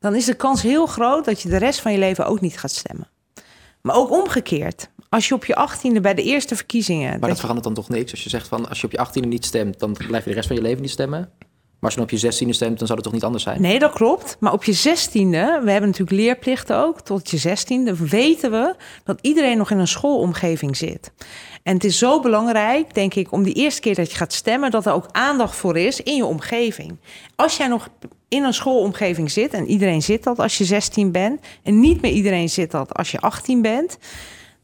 dan 0.00 0.14
is 0.14 0.24
de 0.24 0.34
kans 0.34 0.62
heel 0.62 0.86
groot 0.86 1.24
dat 1.24 1.42
je 1.42 1.48
de 1.48 1.56
rest 1.56 1.80
van 1.80 1.92
je 1.92 1.98
leven 1.98 2.26
ook 2.26 2.40
niet 2.40 2.58
gaat 2.58 2.70
stemmen. 2.70 3.08
Maar 3.88 3.96
ook 3.96 4.10
omgekeerd. 4.10 4.90
Als 5.08 5.28
je 5.28 5.34
op 5.34 5.44
je 5.44 5.54
achttiende 5.54 6.00
bij 6.00 6.14
de 6.14 6.22
eerste 6.22 6.56
verkiezingen... 6.56 7.10
Maar 7.10 7.20
dat, 7.20 7.28
dat 7.28 7.38
verandert 7.38 7.64
dan 7.64 7.74
toch 7.74 7.88
niks? 7.88 8.10
Als 8.10 8.22
je 8.22 8.28
zegt 8.28 8.48
van 8.48 8.68
als 8.68 8.80
je 8.80 8.86
op 8.86 8.92
je 8.92 8.98
achttiende 8.98 9.28
niet 9.28 9.44
stemt... 9.44 9.78
dan 9.78 9.92
blijf 9.92 10.24
je 10.24 10.30
de 10.30 10.36
rest 10.36 10.46
van 10.46 10.56
je 10.56 10.62
leven 10.62 10.82
niet 10.82 10.90
stemmen? 10.90 11.18
Maar 11.18 11.90
als 11.90 11.94
je 11.94 12.00
op 12.00 12.10
je 12.10 12.18
zestiende 12.18 12.54
stemt, 12.54 12.78
dan 12.78 12.86
zou 12.86 12.98
het 12.98 13.02
toch 13.02 13.12
niet 13.12 13.24
anders 13.24 13.44
zijn? 13.44 13.60
Nee, 13.60 13.78
dat 13.78 13.92
klopt. 13.92 14.36
Maar 14.40 14.52
op 14.52 14.64
je 14.64 14.72
zestiende, 14.72 15.60
we 15.64 15.70
hebben 15.70 15.90
natuurlijk 15.90 16.20
leerplichten 16.20 16.76
ook, 16.76 17.00
tot 17.00 17.30
je 17.30 17.36
zestiende, 17.36 18.08
weten 18.08 18.50
we 18.50 18.74
dat 19.04 19.18
iedereen 19.20 19.58
nog 19.58 19.70
in 19.70 19.78
een 19.78 19.88
schoolomgeving 19.88 20.76
zit. 20.76 21.12
En 21.62 21.74
het 21.74 21.84
is 21.84 21.98
zo 21.98 22.20
belangrijk, 22.20 22.94
denk 22.94 23.14
ik, 23.14 23.32
om 23.32 23.42
die 23.42 23.54
eerste 23.54 23.80
keer 23.80 23.94
dat 23.94 24.10
je 24.10 24.16
gaat 24.16 24.32
stemmen, 24.32 24.70
dat 24.70 24.86
er 24.86 24.92
ook 24.92 25.08
aandacht 25.12 25.56
voor 25.56 25.76
is 25.76 26.02
in 26.02 26.16
je 26.16 26.24
omgeving. 26.24 26.98
Als 27.36 27.56
jij 27.56 27.68
nog 27.68 27.88
in 28.28 28.44
een 28.44 28.54
schoolomgeving 28.54 29.30
zit, 29.30 29.52
en 29.52 29.66
iedereen 29.66 30.02
zit 30.02 30.22
dat 30.22 30.38
als 30.38 30.58
je 30.58 30.64
16 30.64 31.12
bent, 31.12 31.40
en 31.62 31.80
niet 31.80 32.00
meer 32.00 32.12
iedereen 32.12 32.48
zit 32.48 32.70
dat 32.70 32.94
als 32.94 33.10
je 33.10 33.20
18 33.20 33.62
bent, 33.62 33.98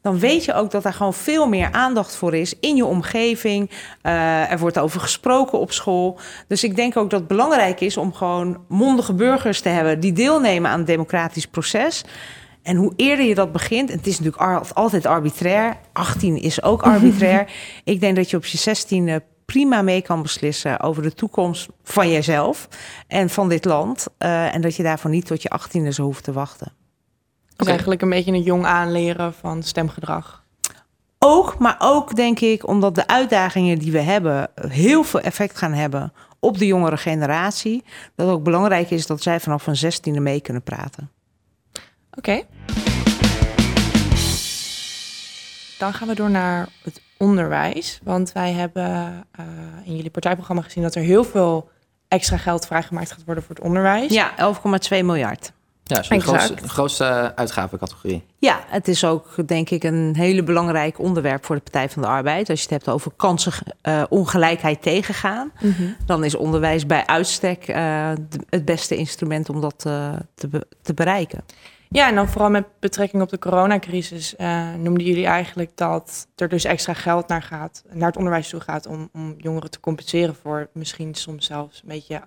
dan 0.05 0.19
weet 0.19 0.45
je 0.45 0.53
ook 0.53 0.71
dat 0.71 0.85
er 0.85 0.93
gewoon 0.93 1.13
veel 1.13 1.47
meer 1.47 1.71
aandacht 1.71 2.15
voor 2.15 2.35
is 2.35 2.53
in 2.59 2.75
je 2.75 2.85
omgeving. 2.85 3.69
Uh, 4.03 4.51
er 4.51 4.59
wordt 4.59 4.79
over 4.79 4.99
gesproken 4.99 5.59
op 5.59 5.71
school. 5.71 6.19
Dus 6.47 6.63
ik 6.63 6.75
denk 6.75 6.97
ook 6.97 7.09
dat 7.09 7.19
het 7.19 7.27
belangrijk 7.27 7.81
is 7.81 7.97
om 7.97 8.13
gewoon 8.13 8.63
mondige 8.67 9.13
burgers 9.13 9.61
te 9.61 9.69
hebben 9.69 9.99
die 9.99 10.13
deelnemen 10.13 10.71
aan 10.71 10.77
het 10.77 10.87
democratisch 10.87 11.47
proces. 11.47 12.03
En 12.63 12.75
hoe 12.75 12.93
eerder 12.95 13.25
je 13.25 13.35
dat 13.35 13.51
begint, 13.51 13.89
en 13.89 13.97
het 13.97 14.07
is 14.07 14.19
natuurlijk 14.19 14.71
altijd 14.73 15.05
arbitrair, 15.05 15.77
18 15.93 16.41
is 16.41 16.63
ook 16.63 16.81
arbitrair. 16.81 17.51
ik 17.83 17.99
denk 17.99 18.15
dat 18.15 18.29
je 18.29 18.37
op 18.37 18.45
je 18.45 18.75
16e 18.75 19.34
prima 19.45 19.81
mee 19.81 20.01
kan 20.01 20.21
beslissen 20.21 20.79
over 20.79 21.03
de 21.03 21.13
toekomst 21.13 21.67
van 21.83 22.09
jezelf 22.09 22.67
en 23.07 23.29
van 23.29 23.49
dit 23.49 23.65
land. 23.65 24.07
Uh, 24.19 24.53
en 24.55 24.61
dat 24.61 24.75
je 24.75 24.83
daarvoor 24.83 25.09
niet 25.09 25.25
tot 25.25 25.41
je 25.41 25.59
18e 25.59 25.87
zo 25.87 26.03
hoeft 26.03 26.23
te 26.23 26.31
wachten. 26.31 26.73
Dus 27.55 27.67
eigenlijk 27.67 28.01
een 28.01 28.09
beetje 28.09 28.31
een 28.31 28.41
jong 28.41 28.65
aanleren 28.65 29.33
van 29.33 29.63
stemgedrag. 29.63 30.43
Ook, 31.19 31.57
maar 31.57 31.75
ook 31.79 32.15
denk 32.15 32.39
ik 32.39 32.67
omdat 32.67 32.95
de 32.95 33.07
uitdagingen 33.07 33.79
die 33.79 33.91
we 33.91 33.99
hebben 33.99 34.49
heel 34.55 35.03
veel 35.03 35.19
effect 35.19 35.57
gaan 35.57 35.73
hebben 35.73 36.13
op 36.39 36.57
de 36.57 36.65
jongere 36.65 36.97
generatie. 36.97 37.83
Dat 38.15 38.27
het 38.27 38.35
ook 38.35 38.43
belangrijk 38.43 38.89
is 38.89 39.07
dat 39.07 39.21
zij 39.21 39.39
vanaf 39.39 39.65
hun 39.65 39.75
zestiende 39.75 40.19
mee 40.19 40.41
kunnen 40.41 40.63
praten. 40.63 41.11
Oké. 42.17 42.17
Okay. 42.17 42.47
Dan 45.77 45.93
gaan 45.93 46.07
we 46.07 46.15
door 46.15 46.29
naar 46.29 46.67
het 46.83 47.01
onderwijs. 47.17 47.99
Want 48.03 48.31
wij 48.31 48.51
hebben 48.51 48.85
uh, 49.39 49.45
in 49.83 49.95
jullie 49.95 50.09
partijprogramma 50.11 50.61
gezien 50.61 50.83
dat 50.83 50.95
er 50.95 51.01
heel 51.01 51.23
veel 51.23 51.69
extra 52.07 52.37
geld 52.37 52.65
vrijgemaakt 52.65 53.11
gaat 53.11 53.23
worden 53.25 53.43
voor 53.43 53.55
het 53.55 53.63
onderwijs. 53.63 54.13
Ja, 54.13 54.31
11,2 54.31 54.89
miljard. 54.89 55.51
Ja, 55.87 55.95
dat 55.95 56.03
is 56.03 56.09
de 56.09 56.19
grootste, 56.19 56.67
grootste 56.67 57.31
uitgavencategorie. 57.35 58.23
Ja, 58.37 58.59
het 58.67 58.87
is 58.87 59.03
ook 59.03 59.47
denk 59.47 59.69
ik 59.69 59.83
een 59.83 60.13
hele 60.17 60.43
belangrijk 60.43 60.99
onderwerp 60.99 61.45
voor 61.45 61.55
de 61.55 61.61
Partij 61.61 61.89
van 61.89 62.01
de 62.01 62.07
Arbeid. 62.07 62.49
Als 62.49 62.59
je 62.59 62.63
het 62.69 62.73
hebt 62.73 62.89
over 62.95 63.11
kansenongelijkheid 63.15 64.81
tegengaan, 64.81 65.51
dan 66.05 66.23
is 66.23 66.35
onderwijs 66.35 66.85
bij 66.85 67.05
uitstek 67.05 67.67
eh, 67.67 67.75
de- 68.29 68.39
het 68.49 68.65
beste 68.65 68.95
instrument 68.95 69.49
om 69.49 69.61
dat 69.61 69.83
eh, 69.87 70.09
te, 70.35 70.47
be- 70.47 70.67
te 70.81 70.93
bereiken. 70.93 71.43
Ja, 71.95 72.07
en 72.07 72.15
dan 72.15 72.27
vooral 72.27 72.49
met 72.49 72.65
betrekking 72.79 73.21
op 73.21 73.29
de 73.29 73.39
coronacrisis 73.39 74.35
eh, 74.35 74.73
noemden 74.73 75.05
jullie 75.05 75.25
eigenlijk 75.25 75.71
dat 75.75 76.27
er 76.35 76.49
dus 76.49 76.63
extra 76.63 76.93
geld 76.93 77.27
naar 77.27 77.41
gaat, 77.41 77.83
naar 77.91 78.07
het 78.07 78.17
onderwijs 78.17 78.49
toe 78.49 78.59
gaat 78.59 78.85
om, 78.85 79.09
om 79.13 79.35
jongeren 79.37 79.71
te 79.71 79.79
compenseren 79.79 80.35
voor 80.35 80.69
misschien 80.73 81.15
soms 81.15 81.45
zelfs 81.45 81.81
een 81.81 81.87
beetje 81.89 82.21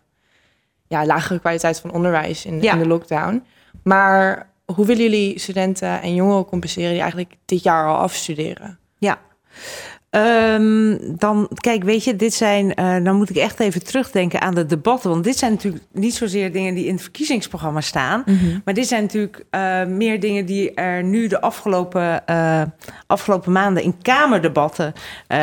ja, 0.86 1.06
lagere 1.06 1.38
kwaliteit 1.38 1.80
van 1.80 1.90
onderwijs 1.92 2.44
in, 2.46 2.62
Ja. 2.62 2.72
in 2.72 2.78
de 2.78 2.86
lockdown. 2.86 3.44
Maar 3.82 4.50
hoe 4.64 4.86
willen 4.86 5.02
jullie 5.02 5.38
studenten 5.38 6.02
en 6.02 6.14
jongeren 6.14 6.44
compenseren 6.44 6.90
die 6.90 7.00
eigenlijk 7.00 7.36
dit 7.44 7.62
jaar 7.62 7.86
al 7.88 7.96
afstuderen? 7.96 8.78
Ja. 8.98 9.18
Ehm, 10.10 10.96
dan, 11.18 11.48
kijk, 11.54 11.82
weet 11.84 12.04
je, 12.04 12.16
dit 12.16 12.34
zijn. 12.34 12.74
eh, 12.74 12.96
dan 13.04 13.16
moet 13.16 13.30
ik 13.30 13.36
echt 13.36 13.60
even 13.60 13.84
terugdenken 13.84 14.40
aan 14.40 14.54
de 14.54 14.66
debatten. 14.66 15.10
Want 15.10 15.24
dit 15.24 15.36
zijn 15.38 15.52
natuurlijk 15.52 15.84
niet 15.92 16.14
zozeer 16.14 16.52
dingen 16.52 16.74
die 16.74 16.86
in 16.86 16.92
het 16.92 17.02
verkiezingsprogramma 17.02 17.80
staan. 17.80 18.24
Maar 18.64 18.74
dit 18.74 18.86
zijn 18.88 19.02
natuurlijk 19.02 19.44
eh, 19.50 19.84
meer 19.84 20.20
dingen 20.20 20.46
die 20.46 20.74
er 20.74 21.04
nu 21.04 21.26
de 21.26 21.40
afgelopen, 21.40 22.26
eh, 22.26 22.62
afgelopen 23.06 23.52
maanden 23.52 23.82
in 23.82 23.94
Kamerdebatten 24.02 24.92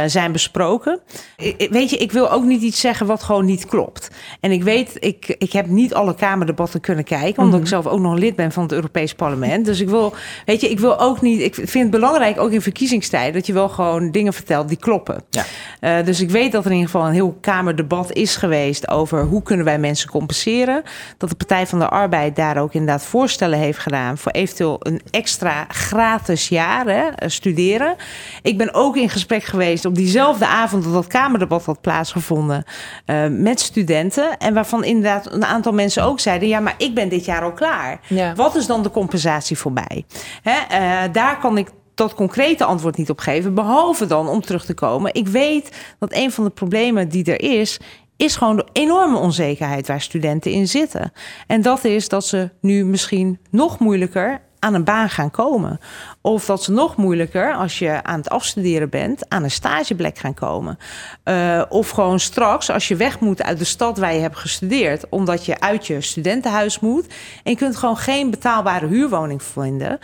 zijn 0.06 0.32
besproken. 0.32 1.00
I- 1.42 1.68
weet 1.72 1.90
je, 1.90 1.98
ik 1.98 2.12
wil 2.12 2.32
ook 2.32 2.44
niet 2.44 2.62
iets 2.62 2.80
zeggen 2.80 3.06
wat 3.06 3.24
gewoon 3.24 3.46
niet 3.46 3.66
klopt. 3.66 4.08
En 4.40 4.52
ik 4.52 4.64
weet, 4.64 4.98
ik, 5.00 5.36
ik 5.38 5.52
heb 5.52 5.68
niet 5.68 5.94
alle 5.94 6.16
Kamerdebatten 6.16 6.80
kunnen 6.80 7.04
kijken, 7.04 7.44
omdat 7.44 7.60
ik 7.60 7.68
zelf 7.68 7.88
ook 7.88 8.00
nog 8.00 8.18
lid 8.18 8.36
ben 8.36 8.52
van 8.52 8.64
het 8.64 8.72
Europees 8.72 9.14
Parlement. 9.14 9.66
Dus 9.66 9.80
ik 9.80 9.90
wil, 9.90 10.14
weet 10.46 10.62
je, 10.62 10.70
ik 10.70 10.80
wil 10.80 11.00
ook 11.00 11.22
niet. 11.22 11.42
Ik 11.42 11.54
vind 11.56 11.74
het 11.74 11.90
belangrijk, 11.90 12.40
ook 12.40 12.52
in 12.52 12.62
verkiezingstijd, 12.62 13.34
dat 13.34 13.46
je 13.48 13.54
wel 13.54 13.70
gewoon 13.70 14.12
dingen 14.12 14.34
vertelt 14.34 14.54
die 14.64 14.78
kloppen. 14.78 15.24
Ja. 15.30 15.44
Eh, 15.80 16.06
dus 16.06 16.22
ik 16.22 16.30
weet 16.30 16.52
dat 16.52 16.66
er 16.66 16.72
in 16.72 16.78
ieder 16.78 16.92
geval 16.92 17.08
een 17.08 17.14
heel 17.14 17.38
Kamerdebat 17.42 18.14
is 18.14 18.36
geweest 18.36 18.90
over 18.90 19.24
hoe 19.24 19.44
kunnen 19.44 19.66
wij 19.66 19.80
mensen 19.80 20.10
compenseren. 20.10 20.84
Dat 21.18 21.30
de 21.30 21.36
Partij 21.36 21.68
van 21.68 21.80
de 21.80 21.90
Arbeid 21.90 22.36
daar 22.36 22.58
ook 22.58 22.74
inderdaad 22.74 23.04
voorstellen 23.04 23.60
heeft 23.60 23.80
gedaan 23.80 24.18
voor 24.18 24.32
eventueel 24.32 24.78
een 24.80 25.02
extra 25.12 25.66
gratis 25.68 26.50
jaar 26.50 26.86
hè, 26.86 27.08
eh, 27.08 27.30
studeren. 27.30 27.96
Ik 28.42 28.58
ben 28.58 28.74
ook 28.74 28.98
in 28.98 29.10
gesprek 29.10 29.44
geweest 29.44 29.86
op 29.86 29.96
diezelfde 29.96 30.48
avond 30.48 30.84
dat 30.84 30.94
dat 30.94 31.08
Kamerdebat 31.08 31.66
had 31.66 31.82
plaatsgevonden 31.82 32.64
eh, 33.06 33.28
met 33.28 33.60
studenten. 33.60 34.38
En 34.38 34.54
waarvan 34.54 34.84
inderdaad 34.84 35.32
een 35.32 35.46
aantal 35.46 35.74
mensen 35.74 36.04
ook 36.04 36.20
zeiden: 36.20 36.48
ja, 36.48 36.60
maar 36.60 36.76
ik 36.78 36.96
ben 36.96 37.10
dit 37.10 37.26
jaar 37.26 37.42
al 37.42 37.54
klaar. 37.54 38.00
Ja. 38.08 38.34
Wat 38.36 38.56
is 38.56 38.66
dan 38.66 38.84
de 38.84 38.92
compensatie 38.92 39.58
voor 39.58 39.72
mij? 39.72 40.06
Hè, 40.42 40.76
eh, 40.76 41.14
daar 41.14 41.40
kan 41.40 41.58
ik 41.58 41.68
dat 41.96 42.14
concrete 42.14 42.64
antwoord 42.64 42.98
niet 42.98 43.10
op 43.10 43.20
geven. 43.20 43.54
Behalve 43.54 44.06
dan 44.06 44.28
om 44.28 44.42
terug 44.42 44.66
te 44.66 44.74
komen. 44.74 45.14
Ik 45.14 45.28
weet 45.28 45.96
dat 46.00 46.14
een 46.14 46.32
van 46.32 46.44
de 46.44 46.50
problemen 46.50 47.10
die 47.10 47.36
er 47.36 47.60
is. 47.60 47.80
Is 48.18 48.36
gewoon 48.36 48.56
de 48.56 48.66
enorme 48.72 49.18
onzekerheid 49.18 49.88
waar 49.88 50.02
studenten 50.02 50.52
in 50.52 50.68
zitten. 50.68 51.12
En 51.48 51.62
dat 51.62 51.84
is 51.84 52.10
dat 52.10 52.26
ze 52.26 52.50
nu 52.62 52.86
misschien 52.86 53.40
nog 53.50 53.80
moeilijker 53.80 54.42
aan 54.66 54.74
een 54.74 54.84
baan 54.84 55.10
gaan 55.10 55.32
komen. 55.32 55.80
Of 56.22 56.46
dat 56.46 56.64
ze 56.64 56.72
nog 56.72 56.96
moeilijker, 56.96 57.54
als 57.54 57.80
je 57.80 58.04
aan 58.04 58.18
het 58.18 58.30
afstuderen 58.30 58.90
bent, 58.90 59.30
aan 59.30 59.44
een 59.44 59.52
stageplek 59.52 60.18
gaan 60.18 60.34
komen. 60.34 60.78
Eh, 61.24 61.62
of 61.70 61.90
gewoon 61.90 62.20
straks, 62.20 62.70
als 62.70 62.88
je 62.88 62.96
weg 62.96 63.20
moet 63.20 63.44
uit 63.44 63.60
de 63.60 63.66
stad 63.66 63.98
waar 63.98 64.14
je 64.14 64.20
hebt 64.20 64.38
gestudeerd, 64.38 65.10
omdat 65.10 65.46
je 65.46 65.60
uit 65.60 65.88
je 65.88 66.02
studentenhuis 66.02 66.80
moet. 66.80 67.08
En 67.44 67.52
je 67.52 67.58
kunt 67.58 67.76
gewoon 67.76 67.98
geen 67.98 68.30
betaalbare 68.30 68.88
huurwoning 68.88 69.44
vinden. 69.44 70.00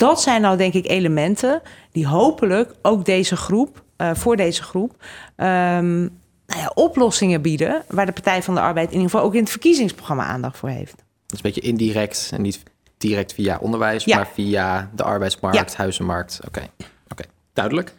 Dat 0.00 0.20
zijn 0.22 0.40
nou 0.40 0.56
denk 0.56 0.74
ik 0.74 0.86
elementen 0.88 1.62
die 1.92 2.06
hopelijk 2.06 2.74
ook 2.82 3.04
deze 3.04 3.36
groep, 3.36 3.82
eh, 3.96 4.10
voor 4.14 4.36
deze 4.36 4.62
groep, 4.62 4.94
ehm, 5.36 5.98
nou 6.00 6.60
ja, 6.60 6.70
oplossingen 6.74 7.42
bieden. 7.42 7.82
Waar 7.88 8.06
de 8.06 8.12
Partij 8.12 8.42
van 8.42 8.54
de 8.54 8.60
Arbeid 8.60 8.86
in 8.88 8.94
ieder 8.94 9.10
geval 9.10 9.24
ook 9.26 9.34
in 9.34 9.40
het 9.40 9.50
verkiezingsprogramma 9.50 10.24
aandacht 10.24 10.56
voor 10.58 10.68
heeft. 10.68 10.96
Dat 10.96 11.04
is 11.26 11.44
een 11.44 11.52
beetje 11.52 11.60
indirect 11.60 12.30
en 12.34 12.42
niet 12.42 12.62
direct 12.98 13.32
via 13.34 13.58
onderwijs, 13.60 14.04
Ja. 14.04 14.16
maar 14.16 14.28
via 14.34 14.90
de 14.94 15.02
arbeidsmarkt, 15.02 15.70
Ja. 15.72 15.76
huizenmarkt. 15.76 16.40
Oké, 16.46 16.62
oké, 17.08 17.22
duidelijk. 17.52 17.94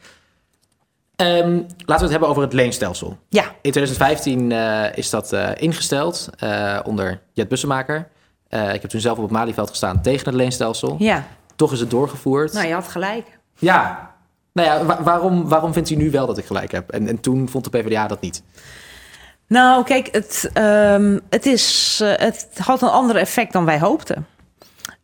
Ehm, 1.16 1.54
laten 1.56 1.76
we 1.86 1.94
het 2.02 2.10
hebben 2.10 2.30
over 2.30 2.42
het 2.44 2.54
leenstelsel. 2.54 3.18
Ja, 3.30 3.44
In 3.44 3.72
2015 3.72 4.52
eh, 4.52 4.84
is 4.98 5.10
dat 5.10 5.34
eh, 5.34 5.50
ingesteld 5.56 6.30
onder 6.84 7.22
Jet 7.34 7.48
Bussemaker. 7.48 8.08
Ik 8.50 8.82
heb 8.82 8.90
toen 8.90 9.02
zelf 9.02 9.18
op 9.18 9.24
het 9.24 9.32
Malieveld 9.32 9.70
gestaan 9.70 10.02
tegen 10.02 10.26
het 10.26 10.36
leenstelsel. 10.36 10.96
ja. 11.00 11.28
Toch 11.62 11.72
is 11.72 11.80
het 11.80 11.90
doorgevoerd. 11.90 12.54
Nou, 12.54 12.68
je 12.68 12.74
had 12.74 12.88
gelijk. 12.88 13.40
Ja. 13.58 14.12
Nou 14.54 14.68
ja, 14.68 14.86
wa- 14.86 15.04
waarom, 15.04 15.50
waarom 15.50 15.74
vindt 15.74 15.90
u 15.90 15.96
nu 15.96 16.12
wel 16.12 16.26
dat 16.26 16.38
ik 16.38 16.46
gelijk 16.46 16.72
heb? 16.72 16.90
En, 16.90 17.08
en 17.08 17.20
toen 17.20 17.50
vond 17.50 17.64
de 17.64 17.70
PvdA 17.70 18.08
dat 18.08 18.22
niet. 18.22 18.44
Nou, 19.48 19.84
kijk, 19.84 20.08
het, 20.12 20.50
ehm, 20.54 21.20
het, 21.30 21.46
is, 21.46 22.00
eh, 22.04 22.14
het 22.16 22.48
had 22.64 22.82
een 22.82 22.90
ander 22.90 23.16
effect 23.16 23.54
dan 23.54 23.66
wij 23.66 23.80
hoopten. 23.80 24.28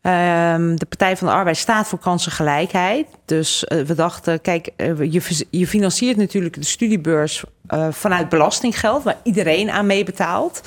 Ehm, 0.02 0.76
de 0.76 0.86
Partij 0.86 1.18
van 1.18 1.28
de 1.28 1.34
Arbeid 1.34 1.58
staat 1.58 1.88
voor 1.88 2.00
kansengelijkheid. 2.00 3.08
Dus 3.26 3.66
eh, 3.66 3.82
we 3.82 3.96
dachten, 3.96 4.42
kijk, 4.42 4.70
eh, 4.76 5.12
je, 5.12 5.46
je 5.50 5.68
financiert 5.68 6.18
natuurlijk 6.18 6.56
de 6.56 6.66
studiebeurs 6.66 7.44
vanuit 7.90 8.30
belastinggeld, 8.30 9.04
waar 9.04 9.18
iedereen 9.24 9.70
aan 9.70 9.86
meebetaalt. 9.86 10.62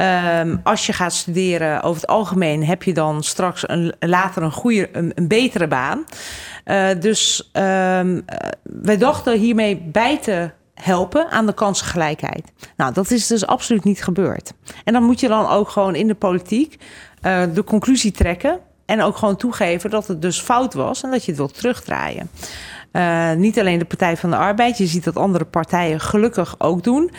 Ehm, 0.00 0.56
als 0.62 0.86
je 0.86 0.92
gaat 0.92 1.12
studeren, 1.12 1.82
over 1.82 2.00
het 2.00 2.10
algemeen 2.10 2.64
heb 2.64 2.82
je 2.82 2.94
dan 2.94 3.22
straks 3.22 3.68
een, 3.68 3.94
later 3.98 4.42
een, 4.42 4.52
goede, 4.52 4.88
een, 4.92 5.12
een 5.14 5.28
betere 5.28 5.68
baan. 5.68 6.04
Eh, 6.64 6.88
dus 7.00 7.50
ehm, 7.52 8.20
eh, 8.26 8.48
wij 8.62 8.96
dachten 8.96 9.38
hiermee 9.38 9.76
bij 9.76 10.18
te 10.18 10.50
helpen 10.74 11.30
aan 11.30 11.46
de 11.46 11.54
kansengelijkheid. 11.54 12.52
Nou, 12.76 12.92
dat 12.92 13.10
is 13.10 13.26
dus 13.26 13.46
absoluut 13.46 13.84
niet 13.84 14.04
gebeurd. 14.04 14.52
En 14.84 14.92
dan 14.92 15.02
moet 15.02 15.20
je 15.20 15.28
dan 15.28 15.48
ook 15.48 15.68
gewoon 15.68 15.94
in 15.94 16.06
de 16.06 16.14
politiek 16.14 16.76
eh, 17.20 17.42
de 17.54 17.64
conclusie 17.64 18.12
trekken. 18.12 18.58
En 18.86 19.02
ook 19.02 19.16
gewoon 19.16 19.36
toegeven 19.36 19.90
dat 19.90 20.06
het 20.06 20.22
dus 20.22 20.40
fout 20.40 20.74
was 20.74 21.02
en 21.02 21.10
dat 21.10 21.24
je 21.24 21.30
het 21.30 21.40
wilt 21.40 21.54
terugdraaien. 21.54 22.30
Niet 23.36 23.58
alleen 23.58 23.78
de 23.78 23.84
Partij 23.84 24.16
van 24.16 24.30
de 24.30 24.36
Arbeid, 24.36 24.78
je 24.78 24.86
ziet 24.86 25.04
dat 25.04 25.16
andere 25.16 25.44
partijen 25.44 26.00
gelukkig 26.00 26.54
ook 26.58 26.84
doen. 26.84 27.10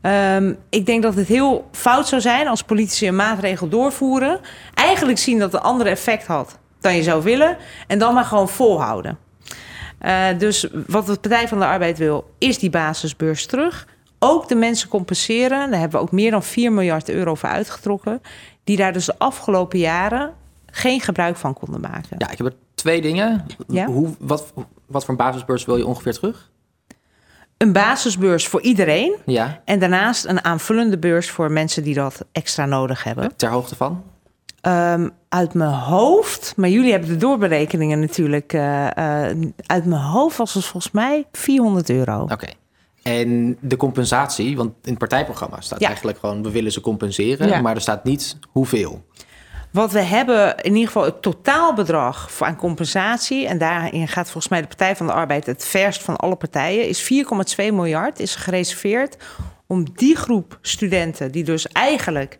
Ehm, 0.00 0.54
ik 0.68 0.86
denk 0.86 1.02
dat 1.02 1.14
het 1.14 1.28
heel 1.28 1.68
fout 1.72 2.08
zou 2.08 2.20
zijn 2.20 2.48
als 2.48 2.62
politici 2.62 3.08
een 3.08 3.16
maatregel 3.16 3.68
doorvoeren. 3.68 4.40
Eigenlijk 4.74 5.18
zien 5.18 5.38
dat 5.38 5.52
het 5.52 5.60
een 5.60 5.68
ander 5.68 5.86
effect 5.86 6.26
had 6.26 6.58
dan 6.80 6.96
je 6.96 7.02
zou 7.02 7.22
willen. 7.22 7.56
En 7.86 7.98
dan 7.98 8.14
maar 8.14 8.24
gewoon 8.24 8.48
volhouden. 8.48 9.18
Eh, 9.98 10.26
dus 10.38 10.66
wat 10.86 11.06
de 11.06 11.16
Partij 11.16 11.48
van 11.48 11.58
de 11.58 11.66
Arbeid 11.66 11.98
wil, 11.98 12.30
is 12.38 12.58
die 12.58 12.70
basisbeurs 12.70 13.46
terug. 13.46 13.86
Ook 14.18 14.48
de 14.48 14.54
mensen 14.54 14.88
compenseren. 14.88 15.70
Daar 15.70 15.80
hebben 15.80 15.98
we 15.98 16.04
ook 16.04 16.12
meer 16.12 16.30
dan 16.30 16.42
4 16.42 16.72
miljard 16.72 17.08
euro 17.08 17.34
voor 17.34 17.48
uitgetrokken. 17.48 18.22
Die 18.64 18.76
daar 18.76 18.92
dus 18.92 19.06
de 19.06 19.18
afgelopen 19.18 19.78
jaren 19.78 20.32
geen 20.66 21.00
gebruik 21.00 21.36
van 21.36 21.54
konden 21.54 21.80
maken. 21.80 22.16
Ja, 22.18 22.30
ik 22.30 22.38
heb 22.38 22.46
er 22.46 22.54
twee 22.74 23.00
dingen. 23.00 23.46
Ja? 23.68 23.86
Hoe, 23.86 24.08
wat, 24.18 24.52
wat 24.86 25.04
voor 25.04 25.10
een 25.10 25.24
basisbeurs 25.24 25.64
wil 25.64 25.76
je 25.76 25.86
ongeveer 25.86 26.12
terug? 26.12 26.50
Een 27.58 27.72
basisbeurs 27.72 28.46
voor 28.48 28.60
iedereen. 28.62 29.16
Ja, 29.26 29.60
En 29.64 29.78
daarnaast 29.78 30.24
een 30.24 30.44
aanvullende 30.44 30.98
beurs 30.98 31.30
voor 31.30 31.50
mensen 31.52 31.82
die 31.82 31.94
dat 31.94 32.24
extra 32.32 32.66
nodig 32.66 33.04
hebben. 33.04 33.36
ter 33.36 33.50
hoogte 33.50 33.76
van? 33.76 34.02
Ehm, 34.60 35.08
uit 35.28 35.54
mijn 35.54 35.70
hoofd, 35.70 36.52
maar 36.56 36.68
jullie 36.68 36.90
hebben 36.90 37.08
de 37.08 37.16
doorberekeningen 37.16 38.00
natuurlijk. 38.00 38.52
eh, 38.52 38.86
eh, 39.30 39.36
uit 39.66 39.84
mijn 39.84 40.00
hoofd 40.02 40.36
was 40.36 40.54
het 40.54 40.64
volgens 40.64 40.92
mij 40.92 41.24
400 41.32 41.90
euro. 41.90 42.22
Oké. 42.22 42.46
En 43.02 43.56
de 43.60 43.76
compensatie, 43.76 44.56
want 44.56 44.70
in 44.82 44.90
het 44.90 44.98
partijprogramma 44.98 45.60
staat 45.60 45.80
Ja. 45.80 45.86
eigenlijk 45.86 46.18
gewoon... 46.18 46.42
we 46.42 46.50
willen 46.50 46.72
ze 46.72 46.80
compenseren, 46.80 47.48
Ja. 47.48 47.60
maar 47.60 47.74
er 47.74 47.80
staat 47.80 48.04
niet 48.04 48.38
hoeveel. 48.50 49.04
Wat 49.70 49.92
we 49.92 50.00
hebben, 50.00 50.56
in 50.56 50.72
ieder 50.72 50.86
geval 50.86 51.04
het 51.04 51.22
totaalbedrag 51.22 52.30
aan 52.40 52.56
compensatie, 52.56 53.46
en 53.46 53.58
daarin 53.58 54.08
gaat 54.08 54.24
volgens 54.24 54.48
mij 54.48 54.60
de 54.60 54.66
Partij 54.66 54.96
van 54.96 55.06
de 55.06 55.12
Arbeid 55.12 55.46
het 55.46 55.64
verst 55.64 56.02
van 56.02 56.16
alle 56.16 56.36
partijen, 56.36 56.88
is 56.88 57.12
4,2 57.56 57.56
miljard 57.56 58.20
is 58.20 58.34
gereserveerd 58.34 59.16
om 59.66 59.84
die 59.94 60.16
groep 60.16 60.58
studenten 60.62 61.32
die 61.32 61.44
dus 61.44 61.68
eigenlijk 61.68 62.38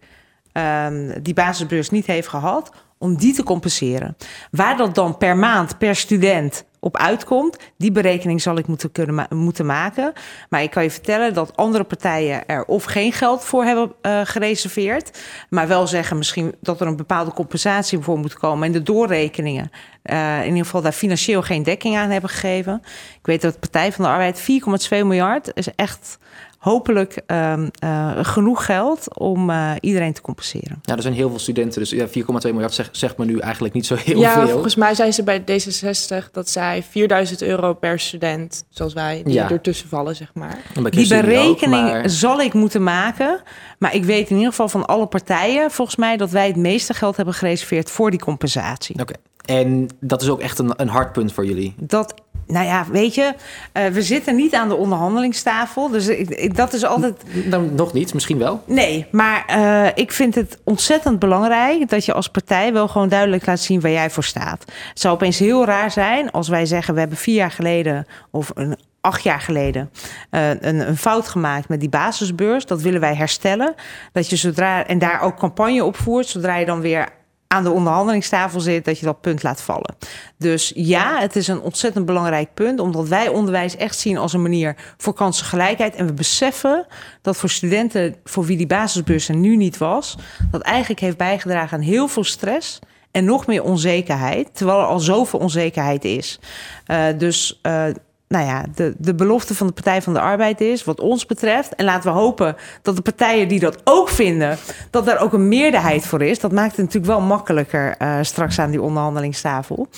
ehm, 0.53 1.23
die 1.23 1.35
basisbeurs 1.35 1.91
niet 1.91 2.07
heeft 2.07 2.29
gehad, 2.29 2.71
om 2.99 3.17
die 3.17 3.35
te 3.35 3.43
compenseren. 3.43 4.17
Waar 4.51 4.77
dat 4.77 4.95
dan 4.95 5.17
per 5.17 5.37
maand, 5.37 5.79
per 5.79 5.97
student 5.97 6.64
op 6.81 6.97
uitkomt, 6.97 7.57
die 7.77 7.93
berekening 7.93 8.43
zal 8.43 8.59
ik 8.59 8.67
moeten, 8.67 8.93
kunnen 8.93 9.27
moeten 9.31 9.67
maken. 9.67 10.12
Maar 10.49 10.62
ik 10.62 10.71
kan 10.71 10.83
je 10.83 10.91
vertellen 10.91 11.35
dat 11.35 11.57
andere 11.57 11.85
partijen 11.85 12.47
er 12.47 12.64
of 12.64 12.85
geen 12.85 13.12
geld 13.12 13.45
voor 13.45 13.64
hebben 13.64 13.93
eh, 14.01 14.21
gereserveerd, 14.25 15.19
maar 15.51 15.69
wel 15.69 15.87
zeggen 15.87 16.17
misschien 16.17 16.55
dat 16.61 16.81
er 16.81 16.87
een 16.87 16.97
bepaalde 16.97 17.33
compensatie 17.33 17.99
voor 17.99 18.19
moet 18.19 18.35
komen 18.35 18.67
en 18.67 18.73
de 18.73 18.83
doorrekeningen 18.83 19.71
eh, 20.03 20.38
in 20.41 20.49
ieder 20.49 20.64
geval 20.64 20.83
daar 20.83 20.93
financieel 20.93 21.43
geen 21.43 21.62
dekking 21.62 21.97
aan 21.97 22.11
hebben 22.11 22.31
gegeven. 22.31 22.83
Ik 23.19 23.27
weet 23.27 23.41
dat 23.41 23.53
de 23.53 23.59
Partij 23.59 23.93
van 23.93 24.05
de 24.05 24.11
Arbeid 24.11 24.41
4,2 24.41 24.47
miljard 24.88 25.51
is 25.55 25.75
echt 25.75 26.19
hopelijk 26.59 27.23
ehm, 27.27 27.68
eh, 27.79 28.18
genoeg 28.23 28.64
geld 28.64 29.18
om 29.18 29.51
eh, 29.51 29.73
iedereen 29.81 30.12
te 30.12 30.21
compenseren. 30.21 30.79
Ja, 30.83 30.97
er 30.97 31.03
zijn 31.03 31.14
heel 31.14 31.29
veel 31.29 31.38
studenten, 31.38 31.81
dus 31.81 31.90
ja, 31.90 32.07
4,2 32.09 32.12
miljard 32.53 32.75
zegt, 32.75 32.97
zegt 32.97 33.16
me 33.16 33.25
nu 33.25 33.38
eigenlijk 33.38 33.75
niet 33.75 33.87
zo 33.87 33.94
heel 33.94 34.21
ja, 34.21 34.33
veel. 34.33 34.49
volgens 34.49 34.75
mij 34.75 34.94
zijn 34.94 35.12
ze 35.12 35.23
bij 35.23 35.40
D66 35.40 36.31
dat 36.33 36.49
zij 36.51 36.83
4000 36.90 37.42
euro 37.42 37.75
per 37.75 38.01
student, 38.01 38.64
zoals 38.68 38.92
wij, 38.92 39.23
die 39.25 39.35
Ja. 39.35 39.51
ertussen 39.51 39.88
vallen, 39.88 40.16
zeg 40.16 40.31
maar. 40.35 40.59
Die 40.90 41.14
ook, 41.14 41.23
berekening 41.23 41.83
maar- 41.83 42.11
zal 42.11 42.40
ik 42.40 42.53
moeten 42.53 42.83
maken. 42.83 43.40
Maar 43.79 43.94
ik 43.94 44.05
weet 44.05 44.31
in 44.31 44.37
ieder 44.37 44.51
geval 44.51 44.68
van 44.68 44.87
alle 44.87 45.07
partijen, 45.07 45.71
volgens 45.71 45.97
mij, 45.97 46.16
dat 46.16 46.31
wij 46.31 46.47
het 46.47 46.57
meeste 46.57 46.94
geld 46.94 47.16
hebben 47.16 47.35
gereserveerd 47.35 47.90
voor 47.90 48.11
die 48.11 48.21
compensatie. 48.21 49.01
Oké. 49.01 49.14
En 49.44 49.88
dat 50.01 50.23
is 50.23 50.29
ook 50.29 50.40
echt 50.40 50.59
een, 50.59 50.73
een 50.77 50.88
hard 50.88 51.12
punt 51.12 51.33
voor 51.33 51.47
jullie. 51.47 51.75
Dat, 51.81 52.14
nou 52.49 52.67
ja, 52.67 52.87
weet 52.91 53.15
je, 53.15 53.35
eh, 53.73 53.87
we 53.87 54.03
zitten 54.03 54.37
niet 54.37 54.55
aan 54.55 54.69
de 54.69 54.75
onderhandelingstafel. 54.75 55.89
Dus 55.89 56.07
ik, 56.09 56.29
ik- 56.31 56.57
dat 56.57 56.73
is 56.73 56.85
altijd. 56.85 57.23
Nou, 57.45 57.71
nog 57.73 57.93
niet, 57.93 58.15
misschien 58.15 58.39
wel. 58.39 58.63
Nee, 58.67 59.07
maar 59.11 59.45
eh, 59.47 59.87
ik 59.95 60.13
vind 60.13 60.35
het 60.35 60.59
ontzettend 60.65 61.19
belangrijk 61.19 61.89
dat 61.89 62.05
je 62.05 62.13
als 62.13 62.29
partij 62.29 62.73
wel 62.73 62.89
gewoon 62.89 63.09
duidelijk 63.09 63.47
laat 63.47 63.61
zien 63.61 63.81
waar 63.81 63.91
jij 63.91 64.11
voor 64.11 64.25
staat. 64.25 64.65
Het 64.89 65.01
zou 65.01 65.15
opeens 65.15 65.39
heel 65.39 65.65
raar 65.65 65.91
zijn 65.91 66.31
als 66.31 66.49
wij 66.49 66.67
zeggen: 66.67 66.95
we 66.95 67.01
hebben 67.01 67.19
vier 67.19 67.35
jaar 67.35 67.51
geleden 67.51 68.07
of 68.31 68.51
een. 68.55 68.79
Acht 69.01 69.23
jaar 69.23 69.41
geleden 69.41 69.91
eh, 70.31 70.49
een, 70.49 70.89
een 70.89 70.97
fout 70.97 71.29
gemaakt 71.29 71.69
met 71.69 71.81
die 71.81 71.89
basisbeurs. 71.89 72.67
Dat 72.67 72.83
willen 72.83 73.01
wij 73.01 73.15
herstellen. 73.15 73.75
Dat 74.13 74.31
je 74.31 74.37
zodra 74.37 74.87
en 74.87 74.99
daar 74.99 75.21
ook 75.21 75.39
campagne 75.39 75.85
op 75.85 75.97
voert, 75.97 76.27
zodra 76.27 76.57
je 76.57 76.67
dan 76.67 76.81
weer 76.81 77.09
aan 77.49 77.65
de 77.65 77.71
onderhandelingstafel 77.71 78.61
zit, 78.61 78.85
dat 78.85 78.99
je 78.99 79.05
dat 79.05 79.21
punt 79.21 79.43
laat 79.43 79.61
vallen. 79.61 79.97
Dus 80.37 80.73
ja, 80.75 81.19
het 81.21 81.37
is 81.37 81.49
een 81.49 81.61
ontzettend 81.61 82.07
belangrijk 82.07 82.55
punt, 82.55 82.81
omdat 82.81 83.09
wij 83.09 83.29
onderwijs 83.29 83.77
echt 83.77 83.99
zien 83.99 84.19
als 84.19 84.33
een 84.33 84.43
manier 84.43 84.77
voor 84.97 85.15
kansengelijkheid. 85.15 85.95
En 85.95 86.07
we 86.07 86.13
beseffen 86.13 86.87
dat 87.23 87.37
voor 87.37 87.51
studenten 87.51 88.17
voor 88.25 88.45
wie 88.45 88.57
die 88.57 88.67
basisbeurs 88.67 89.29
er 89.29 89.37
nu 89.37 89.57
niet 89.57 89.79
was, 89.79 90.17
dat 90.51 90.61
eigenlijk 90.61 91.01
heeft 91.01 91.17
bijgedragen 91.17 91.79
aan 91.79 91.85
heel 91.85 92.09
veel 92.09 92.25
stress 92.25 92.79
en 93.11 93.25
nog 93.25 93.47
meer 93.47 93.63
onzekerheid, 93.63 94.49
terwijl 94.53 94.79
er 94.79 94.87
al 94.87 95.01
zoveel 95.01 95.39
onzekerheid 95.39 96.05
is. 96.05 96.41
Eh, 96.87 97.07
dus. 97.19 97.59
eh, 97.63 97.85
nou 98.29 98.47
ja, 98.47 98.64
de, 98.75 98.95
de 98.99 99.14
belofte 99.14 99.55
van 99.55 99.67
de 99.67 99.73
Partij 99.73 100.03
van 100.03 100.12
de 100.12 100.21
Arbeid 100.21 100.61
is, 100.61 100.85
wat 100.85 101.01
ons 101.01 101.27
betreft. 101.27 101.75
En 101.75 101.85
laten 101.85 102.12
we 102.12 102.19
hopen 102.19 102.57
dat 102.83 102.97
de 102.97 103.03
partijen 103.03 103.49
die 103.49 103.61
dat 103.61 103.81
ook 103.85 104.09
vinden, 104.09 104.59
dat 104.91 105.05
daar 105.05 105.21
ook 105.21 105.33
een 105.33 105.49
meerderheid 105.49 106.07
voor 106.07 106.23
is. 106.23 106.38
Dat 106.41 106.53
maakt 106.53 106.71
het 106.77 106.85
natuurlijk 106.85 107.12
wel 107.12 107.21
makkelijker 107.21 107.95
eh, 107.99 108.19
straks 108.23 108.59
aan 108.59 108.71
die 108.71 108.83
onderhandelingstafel. 108.83 109.88